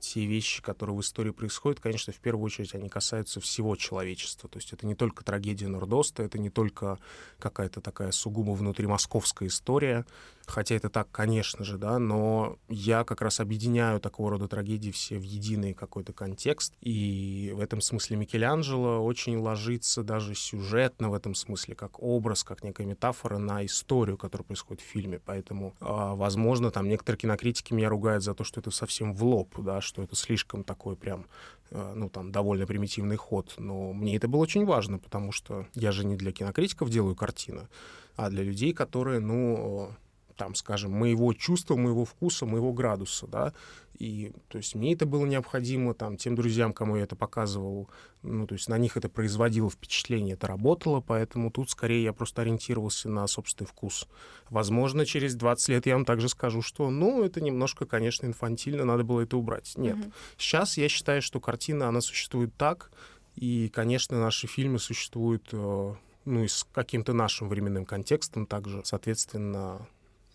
те 0.00 0.26
вещи, 0.26 0.62
которые 0.62 0.96
в 0.96 1.00
истории 1.00 1.30
происходят, 1.30 1.80
конечно, 1.80 2.12
в 2.12 2.18
первую 2.18 2.46
очередь 2.46 2.74
они 2.74 2.88
касаются 2.88 3.40
всего 3.40 3.76
человечества. 3.76 4.48
То 4.48 4.58
есть 4.58 4.72
это 4.72 4.86
не 4.86 4.94
только 4.94 5.24
трагедия 5.24 5.68
Нордоста, 5.68 6.22
это 6.22 6.38
не 6.38 6.50
только 6.50 6.98
какая-то 7.38 7.80
такая 7.80 8.10
сугубо 8.10 8.52
внутримосковская 8.52 9.48
история, 9.48 10.04
хотя 10.50 10.74
это 10.74 10.90
так, 10.90 11.10
конечно 11.10 11.64
же, 11.64 11.78
да, 11.78 11.98
но 11.98 12.58
я 12.68 13.04
как 13.04 13.22
раз 13.22 13.40
объединяю 13.40 14.00
такого 14.00 14.30
рода 14.30 14.48
трагедии 14.48 14.90
все 14.90 15.18
в 15.18 15.22
единый 15.22 15.72
какой-то 15.72 16.12
контекст, 16.12 16.74
и 16.80 17.52
в 17.54 17.60
этом 17.60 17.80
смысле 17.80 18.16
Микеланджело 18.16 19.04
очень 19.04 19.36
ложится 19.38 20.02
даже 20.02 20.34
сюжетно 20.34 21.10
в 21.10 21.14
этом 21.14 21.34
смысле, 21.34 21.74
как 21.74 22.02
образ, 22.02 22.44
как 22.44 22.62
некая 22.62 22.86
метафора 22.86 23.38
на 23.38 23.64
историю, 23.64 24.18
которая 24.18 24.44
происходит 24.44 24.82
в 24.82 24.86
фильме, 24.86 25.20
поэтому, 25.24 25.74
а, 25.80 26.14
возможно, 26.14 26.70
там 26.70 26.88
некоторые 26.88 27.20
кинокритики 27.20 27.72
меня 27.72 27.88
ругают 27.88 28.22
за 28.22 28.34
то, 28.34 28.44
что 28.44 28.60
это 28.60 28.70
совсем 28.70 29.14
в 29.14 29.24
лоб, 29.24 29.54
да, 29.58 29.80
что 29.80 30.02
это 30.02 30.16
слишком 30.16 30.64
такой 30.64 30.96
прям 30.96 31.26
а, 31.70 31.94
ну, 31.94 32.08
там, 32.08 32.32
довольно 32.32 32.66
примитивный 32.66 33.16
ход, 33.16 33.54
но 33.58 33.92
мне 33.92 34.16
это 34.16 34.26
было 34.28 34.40
очень 34.40 34.64
важно, 34.64 34.98
потому 34.98 35.32
что 35.32 35.66
я 35.74 35.92
же 35.92 36.04
не 36.04 36.16
для 36.16 36.32
кинокритиков 36.32 36.90
делаю 36.90 37.14
картины, 37.14 37.68
а 38.16 38.28
для 38.28 38.42
людей, 38.42 38.72
которые, 38.72 39.20
ну, 39.20 39.90
там, 40.40 40.54
скажем, 40.54 40.90
моего 40.92 41.34
чувства, 41.34 41.76
моего 41.76 42.06
вкуса, 42.06 42.46
моего 42.46 42.72
градуса, 42.72 43.26
да, 43.26 43.52
и, 43.98 44.32
то 44.48 44.56
есть, 44.56 44.74
мне 44.74 44.94
это 44.94 45.04
было 45.04 45.26
необходимо, 45.26 45.92
там, 45.92 46.16
тем 46.16 46.34
друзьям, 46.34 46.72
кому 46.72 46.96
я 46.96 47.02
это 47.02 47.14
показывал, 47.14 47.90
ну, 48.22 48.46
то 48.46 48.54
есть, 48.54 48.70
на 48.70 48.78
них 48.78 48.96
это 48.96 49.10
производило 49.10 49.68
впечатление, 49.68 50.32
это 50.32 50.46
работало, 50.46 51.02
поэтому 51.02 51.50
тут, 51.50 51.68
скорее, 51.68 52.04
я 52.04 52.14
просто 52.14 52.40
ориентировался 52.40 53.10
на 53.10 53.26
собственный 53.26 53.68
вкус. 53.68 54.08
Возможно, 54.48 55.04
через 55.04 55.34
20 55.34 55.68
лет 55.68 55.84
я 55.84 55.96
вам 55.96 56.06
также 56.06 56.30
скажу, 56.30 56.62
что, 56.62 56.88
ну, 56.88 57.22
это 57.22 57.42
немножко, 57.42 57.84
конечно, 57.84 58.24
инфантильно, 58.24 58.86
надо 58.86 59.04
было 59.04 59.20
это 59.20 59.36
убрать. 59.36 59.74
Нет. 59.76 59.98
Mm-hmm. 59.98 60.12
Сейчас 60.38 60.78
я 60.78 60.88
считаю, 60.88 61.20
что 61.20 61.38
картина, 61.38 61.86
она 61.86 62.00
существует 62.00 62.56
так, 62.56 62.90
и, 63.36 63.68
конечно, 63.68 64.18
наши 64.18 64.46
фильмы 64.46 64.78
существуют, 64.78 65.50
э, 65.52 65.94
ну, 66.24 66.42
и 66.42 66.48
с 66.48 66.66
каким-то 66.72 67.12
нашим 67.12 67.50
временным 67.50 67.84
контекстом 67.84 68.46
также, 68.46 68.80
соответственно, 68.86 69.86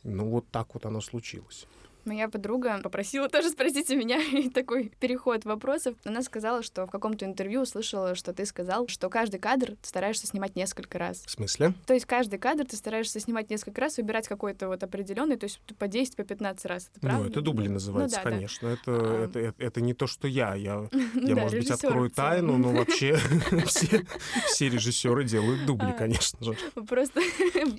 ну, 0.05 0.29
вот 0.29 0.45
так 0.51 0.73
вот 0.73 0.85
оно 0.85 1.01
случилось. 1.01 1.67
Моя 2.05 2.29
подруга 2.29 2.79
попросила 2.83 3.29
тоже 3.29 3.49
спросить 3.49 3.89
у 3.89 3.95
меня 3.95 4.21
и 4.31 4.49
такой 4.49 4.91
переход 4.99 5.43
вопросов. 5.45 5.95
Она 6.05 6.21
сказала, 6.21 6.61
что 6.61 6.85
в 6.85 6.91
каком-то 6.91 7.25
интервью 7.25 7.61
услышала, 7.61 8.15
что 8.15 8.31
ты 8.33 8.45
сказал, 8.45 8.87
что 8.87 9.09
каждый 9.09 9.39
кадр 9.39 9.71
ты 9.81 9.87
стараешься 9.87 10.27
снимать 10.27 10.55
несколько 10.55 10.99
раз. 10.99 11.23
В 11.25 11.31
смысле? 11.31 11.73
То 11.85 11.93
есть 11.93 12.05
каждый 12.05 12.37
кадр 12.37 12.65
ты 12.65 12.75
стараешься 12.75 13.19
снимать 13.19 13.49
несколько 13.49 13.81
раз, 13.81 13.97
выбирать 13.97 14.27
какой-то 14.27 14.67
вот 14.67 14.83
определенный, 14.83 15.37
то 15.37 15.45
есть 15.45 15.59
по 15.79 15.87
10, 15.87 16.15
по 16.15 16.23
15 16.23 16.65
раз. 16.65 16.89
Это 16.91 16.99
правда? 16.99 17.23
Ну, 17.23 17.29
это 17.29 17.41
дубли 17.41 17.67
называется, 17.67 18.19
ну, 18.19 18.23
да, 18.23 18.29
конечно. 18.29 18.69
Да. 18.69 18.73
Это, 18.73 18.91
а... 18.91 19.25
это, 19.25 19.39
это, 19.39 19.63
это 19.63 19.81
не 19.81 19.93
то, 19.93 20.05
что 20.07 20.27
я. 20.27 20.53
Я, 20.55 20.87
ну, 20.91 20.99
я 21.15 21.35
да, 21.35 21.41
может 21.41 21.59
быть, 21.59 21.71
открою 21.71 22.09
тайну, 22.11 22.57
но 22.57 22.71
вообще 22.71 23.17
все, 23.65 24.05
все 24.47 24.69
режиссеры 24.69 25.23
делают 25.23 25.65
дубли, 25.65 25.89
А. 25.89 25.93
конечно 25.93 26.43
же. 26.43 26.55
Просто 26.87 27.21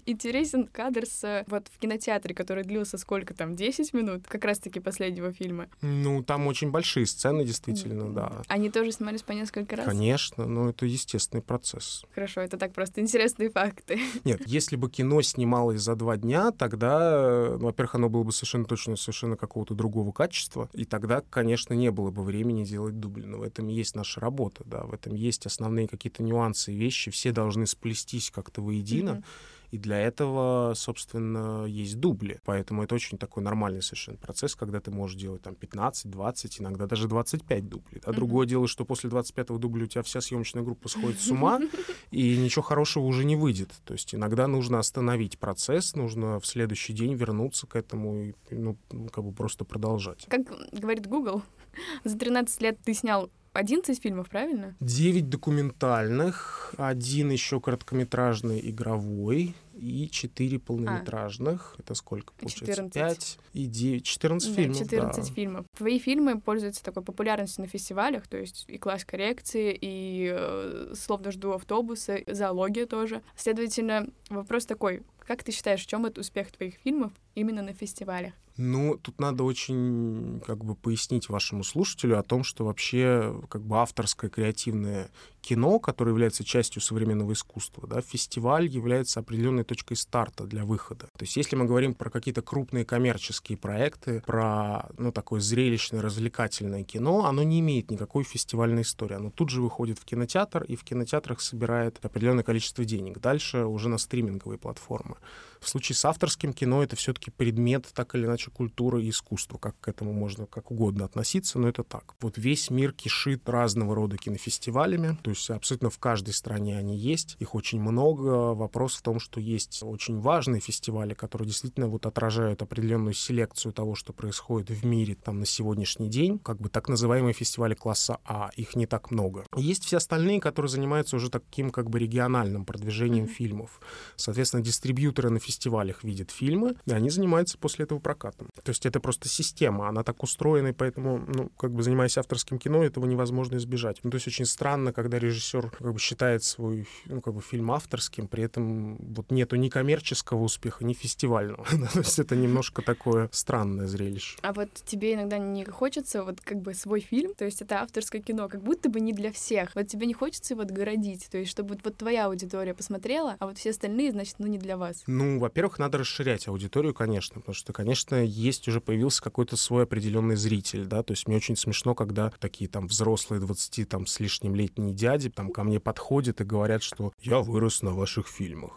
интересен 0.07 0.67
кадр 0.67 1.07
с 1.07 1.45
вот 1.47 1.69
в 1.73 1.79
кинотеатре, 1.79 2.35
который 2.35 2.65
длился 2.65 2.99
сколько 2.99 3.35
там, 3.35 3.55
10 3.55 3.93
минут, 3.95 4.16
как 4.27 4.45
раз-таки 4.45 4.81
последнего 4.81 5.33
фильма. 5.33 5.69
Ну, 5.83 6.23
там 6.23 6.47
очень 6.47 6.71
большие 6.71 7.07
сцены, 7.07 7.45
действительно, 7.45 8.13
да. 8.13 8.43
Они 8.49 8.71
тоже 8.71 8.93
снимались 8.93 9.23
по 9.23 9.33
несколько 9.33 9.77
раз? 9.77 9.87
Конечно, 9.87 10.47
но 10.47 10.71
это 10.71 10.87
естественный 10.87 11.43
процесс. 11.43 12.05
Хорошо, 12.15 12.41
это 12.41 12.57
так 12.57 12.73
просто 12.73 13.01
интересные 13.01 13.51
факты. 13.51 14.01
Нет, 14.25 14.43
если 14.47 14.77
бы 14.77 14.91
кино 14.91 15.23
снималось 15.23 15.81
за 15.81 15.97
два 15.97 16.17
дня, 16.17 16.51
тогда, 16.53 17.57
ну, 17.59 17.67
во-первых, 17.67 17.95
оно 17.97 18.09
было 18.09 18.23
бы 18.23 18.33
совершенно 18.33 18.65
точно 18.65 18.97
совершенно 18.97 19.37
какого-то 19.37 19.75
другого 19.75 20.13
качества, 20.13 20.69
и 20.73 20.85
тогда, 20.85 21.23
конечно, 21.31 21.75
не 21.75 21.91
было 21.91 22.11
бы 22.11 22.23
времени 22.23 22.65
делать 22.65 22.99
дубли. 22.99 23.27
Но 23.27 23.39
в 23.39 23.43
этом 23.43 23.69
есть 23.69 23.95
наша 23.95 24.21
работа, 24.21 24.63
да, 24.65 24.85
в 24.85 24.95
этом 24.95 25.15
есть 25.15 25.47
основные 25.47 25.89
какие-то 25.89 26.23
нюансы 26.23 26.73
и 26.73 26.77
вещи, 26.77 27.11
все 27.11 27.33
должны 27.33 27.67
сплестись 27.67 28.31
как-то 28.31 28.63
воедино. 28.63 29.15
Мгм. 29.15 29.25
И 29.71 29.79
для 29.79 29.99
этого, 29.99 30.75
собственно, 30.75 31.65
есть 31.65 31.99
дубли. 31.99 32.41
Поэтому 32.45 32.83
это 32.83 32.95
очень 32.95 33.19
такой 33.19 33.43
нормальный 33.43 33.83
совершенно 33.83 34.17
процесс, 34.19 34.55
когда 34.55 34.81
ты 34.81 34.91
можешь 34.91 35.19
делать 35.19 35.43
там 35.43 35.55
15, 35.55 36.11
20, 36.11 36.61
иногда 36.61 36.87
даже 36.87 37.09
25 37.09 37.69
дублей. 37.69 38.01
А 38.05 38.11
Мгм. 38.11 38.17
другое 38.17 38.47
дело, 38.47 38.69
что 38.69 38.85
после 38.85 39.11
25-го 39.11 39.59
дубля 39.59 39.85
у 39.85 39.87
тебя 39.87 40.03
вся 40.03 40.21
съемочная 40.21 40.63
группа 40.63 40.89
сходит 40.89 41.21
с 41.21 41.31
ума, 41.31 41.61
и 42.11 42.37
ничего 42.37 42.63
хорошего 42.63 43.05
уже 43.05 43.25
не 43.25 43.37
выйдет. 43.37 43.71
То 43.85 43.93
есть 43.95 44.15
иногда 44.15 44.47
нужно 44.47 44.79
остановить 44.79 45.39
процесс, 45.39 45.95
нужно 45.95 46.41
в 46.41 46.47
следующий 46.47 46.93
день 46.93 47.15
вернуться 47.15 47.67
к 47.67 47.77
этому 47.77 48.23
и 48.23 48.35
ну, 48.51 48.77
как 49.13 49.25
бы 49.25 49.33
просто 49.33 49.65
продолжать. 49.65 50.27
Как 50.29 50.43
говорит 50.73 51.07
Google, 51.07 51.43
за 52.05 52.19
13 52.19 52.63
лет 52.63 52.79
ты 52.85 52.95
снял 52.95 53.31
11 53.57 54.01
фильмов, 54.03 54.29
правильно? 54.29 54.77
Девять 54.81 55.29
документальных, 55.29 56.75
один 56.77 57.31
еще 57.31 57.61
короткометражный 57.61 58.61
игровой 58.71 59.55
и 59.75 60.09
четыре 60.11 60.59
полнометражных. 60.59 61.75
Это 61.79 61.95
сколько 61.95 62.33
получается? 62.35 62.85
14. 62.85 62.93
Пять 62.93 63.39
и 63.53 63.67
девять. 63.67 64.05
14 64.05 64.49
Да, 64.49 64.55
фильмов, 64.55 64.79
14 64.79 65.29
да. 65.29 65.35
фильмов. 65.35 65.67
Твои 65.77 65.99
фильмы 65.99 66.41
пользуются 66.41 66.83
такой 66.83 67.03
популярностью 67.03 67.63
на 67.63 67.69
фестивалях, 67.69 68.27
то 68.27 68.37
есть 68.37 68.65
и 68.69 68.79
класс 68.79 69.05
коррекции, 69.05 69.77
и 69.79 70.35
э, 70.37 70.95
словно 70.95 71.31
жду 71.31 71.53
автобуса, 71.53 72.21
зоология 72.27 72.87
тоже. 72.87 73.23
Следовательно, 73.37 74.09
вопрос 74.31 74.67
такой, 74.67 75.03
как 75.19 75.43
ты 75.43 75.53
считаешь, 75.53 75.83
в 75.83 75.87
чем 75.87 76.07
это 76.07 76.21
успех 76.21 76.51
твоих 76.53 76.75
фильмов 76.77 77.13
именно 77.35 77.63
на 77.63 77.73
фестивалях? 77.73 78.33
Ну, 78.57 78.97
тут 78.97 79.21
надо 79.21 79.45
очень 79.45 80.41
как 80.47 80.65
бы 80.65 80.75
пояснить 80.75 81.29
вашему 81.29 81.63
слушателю 81.63 82.19
о 82.19 82.23
том, 82.23 82.43
что 82.43 82.65
вообще 82.65 83.39
как 83.49 83.63
бы 83.63 83.79
авторское 83.79 84.31
креативное 84.31 85.11
кино, 85.47 85.79
которое 85.79 86.11
является 86.11 86.43
частью 86.45 86.83
современного 86.83 87.33
искусства, 87.33 87.87
да, 87.87 88.01
фестиваль 88.01 88.67
является 88.67 89.21
определенной 89.21 89.63
точкой 89.63 89.95
старта 89.95 90.45
для 90.45 90.65
выхода. 90.65 91.07
То 91.17 91.23
есть 91.23 91.37
если 91.37 91.55
мы 91.55 91.67
говорим 91.67 91.95
про 91.95 92.11
какие-то 92.11 92.43
крупные 92.43 92.85
коммерческие 92.85 93.57
проекты, 93.57 94.23
про, 94.27 94.89
ну, 94.99 95.13
такое 95.13 95.41
зрелищное, 95.41 96.03
развлекательное 96.03 96.83
кино, 96.83 97.27
оно 97.27 97.45
не 97.45 97.61
имеет 97.61 97.91
никакой 97.93 98.25
фестивальной 98.25 98.83
истории. 98.83 99.15
Оно 99.15 99.31
тут 99.31 99.51
же 99.51 99.63
выходит 99.63 100.01
в 100.01 100.05
кинотеатр 100.05 100.65
и 100.65 100.75
в 100.75 100.83
кинотеатрах 100.83 101.41
собирает 101.41 102.05
определенное 102.05 102.45
количество 102.45 102.85
денег. 102.85 103.21
Дальше 103.21 103.67
уже 103.67 103.89
на 103.89 103.99
стриминговые 103.99 104.59
платформы. 104.59 105.17
В 105.61 105.69
случае 105.69 105.97
с 105.97 106.05
авторским 106.05 106.53
кино 106.53 106.83
это 106.83 106.97
все-таки 106.97 107.31
предмет, 107.31 107.87
так 107.95 108.15
или 108.15 108.27
иначе, 108.27 108.51
культуры 108.51 109.05
и 109.05 109.11
искусства, 109.11 109.59
как 109.59 109.79
к 109.81 109.89
этому 109.89 110.13
можно 110.13 110.47
как 110.47 110.71
угодно 110.71 111.05
относиться, 111.05 111.59
но 111.59 111.69
это 111.69 111.83
так. 111.83 112.15
Вот 112.21 112.37
весь 112.37 112.71
мир 112.71 112.93
кишит 112.93 113.49
разного 113.49 113.95
рода 113.95 114.17
кинофестивалями, 114.17 115.17
то 115.23 115.31
есть 115.31 115.36
абсолютно 115.51 115.91
в 115.91 115.99
каждой 115.99 116.35
стране 116.35 116.79
они 116.79 116.97
есть, 116.97 117.37
их 117.39 117.55
очень 117.55 117.81
много. 117.81 118.55
Вопрос 118.55 118.95
в 118.95 119.03
том, 119.03 119.19
что 119.21 119.41
есть 119.41 119.83
очень 119.83 120.21
важные 120.21 120.61
фестивали, 120.61 121.15
которые 121.15 121.47
действительно 121.49 121.89
вот 121.89 122.07
отражают 122.07 122.63
определенную 122.63 123.15
селекцию 123.15 123.73
того, 123.73 123.95
что 123.95 124.13
происходит 124.13 124.71
в 124.71 124.85
мире 124.85 125.15
там 125.15 125.41
на 125.41 125.47
сегодняшний 125.47 126.09
день, 126.09 126.39
как 126.39 126.59
бы 126.61 126.69
так 126.69 126.89
называемые 126.89 127.33
фестивали 127.35 127.75
класса 127.75 128.19
А, 128.25 128.51
их 128.57 128.77
не 128.77 128.87
так 128.87 129.11
много. 129.11 129.45
Есть 129.57 129.85
все 129.85 129.97
остальные, 129.99 130.41
которые 130.41 130.71
занимаются 130.71 131.17
уже 131.17 131.31
таким 131.31 131.71
как 131.71 131.91
бы 131.91 131.99
региональным 131.99 132.65
продвижением 132.65 133.25
Мгм. 133.25 133.33
фильмов. 133.33 133.81
Соответственно, 134.17 134.63
дистрибьюторы 134.63 135.31
на 135.31 135.39
фестивалях 135.39 136.05
видят 136.05 136.31
фильмы, 136.31 136.77
и 136.87 136.93
они 136.93 137.11
занимаются 137.11 137.59
после 137.59 137.85
этого 137.85 137.99
прокатом. 137.99 138.49
То 138.63 138.71
есть 138.71 138.87
это 138.87 139.01
просто 139.01 139.29
система, 139.29 139.89
она 139.89 140.03
так 140.03 140.23
устроена, 140.23 140.69
и 140.69 140.73
поэтому, 140.73 141.19
ну, 141.19 141.51
как 141.57 141.73
бы 141.73 141.83
занимаясь 141.83 142.19
авторским 142.19 142.59
кино, 142.59 142.83
этого 142.85 143.07
невозможно 143.07 143.57
избежать. 143.57 144.01
Ну, 144.03 144.11
то 144.11 144.17
есть 144.17 144.27
очень 144.27 144.47
странно, 144.47 144.93
когда 144.93 145.19
режиссер 145.27 145.71
как 145.71 145.93
бы 145.93 145.99
считает 145.99 146.43
свой 146.43 146.87
ну, 147.07 147.21
как 147.21 147.35
бы 147.35 147.41
фильм 147.41 147.71
авторским, 147.73 148.29
при 148.29 148.45
этом 148.45 148.97
вот 148.97 149.31
нету 149.31 149.57
ни 149.57 149.69
коммерческого 149.69 150.43
успеха, 150.43 150.85
ни 150.85 150.93
фестивального. 150.93 151.65
То 151.93 151.99
есть 152.01 152.19
это 152.19 152.37
немножко 152.37 152.83
такое 152.83 153.29
странное 153.33 153.87
зрелище. 153.87 154.39
А 154.43 154.53
вот 154.53 154.71
тебе 154.85 155.15
иногда 155.15 155.39
не 155.39 155.65
хочется 155.65 156.23
вот 156.23 156.41
как 156.41 156.61
бы 156.61 156.75
свой 156.75 157.01
фильм, 157.01 157.35
то 157.35 157.45
есть 157.45 157.63
это 157.63 157.81
авторское 157.81 158.23
кино, 158.23 158.49
как 158.49 158.63
будто 158.63 158.89
бы 158.89 159.01
не 159.01 159.13
для 159.13 159.33
всех. 159.33 159.75
Вот 159.75 159.89
тебе 159.89 160.07
не 160.07 160.15
хочется 160.15 160.55
его 160.55 160.63
отгородить, 160.63 161.29
то 161.31 161.39
есть 161.39 161.51
чтобы 161.51 161.79
вот, 161.83 161.97
твоя 161.97 162.27
аудитория 162.27 162.75
посмотрела, 162.75 163.37
а 163.39 163.47
вот 163.47 163.59
все 163.59 163.71
остальные, 163.71 164.13
значит, 164.13 164.37
ну 164.39 164.47
не 164.47 164.59
для 164.59 164.77
вас. 164.77 165.03
Ну, 165.07 165.39
во-первых, 165.39 165.79
надо 165.79 165.99
расширять 165.99 166.49
аудиторию, 166.49 166.95
конечно, 166.95 167.41
потому 167.41 167.55
что, 167.55 167.73
конечно, 167.73 168.17
есть 168.17 168.69
уже 168.69 168.81
появился 168.81 169.23
какой-то 169.23 169.57
свой 169.57 169.85
определенный 169.85 170.37
зритель, 170.37 170.85
да, 170.85 171.03
то 171.03 171.13
есть 171.13 171.27
мне 171.27 171.37
очень 171.37 171.57
смешно, 171.57 171.95
когда 171.95 172.33
такие 172.39 172.69
там 172.69 172.87
взрослые 172.87 173.41
20 173.41 173.89
там 173.89 174.07
с 174.07 174.21
лишним 174.21 174.55
летние 174.55 174.95
дяди 174.95 175.16
там 175.35 175.51
ко 175.51 175.65
мне 175.65 175.81
подходят 175.81 176.41
и 176.41 176.45
говорят, 176.45 176.83
что 176.83 177.13
я 177.21 177.41
вырос 177.41 177.83
на 177.83 177.95
ваших 177.95 178.29
фильмах. 178.29 178.73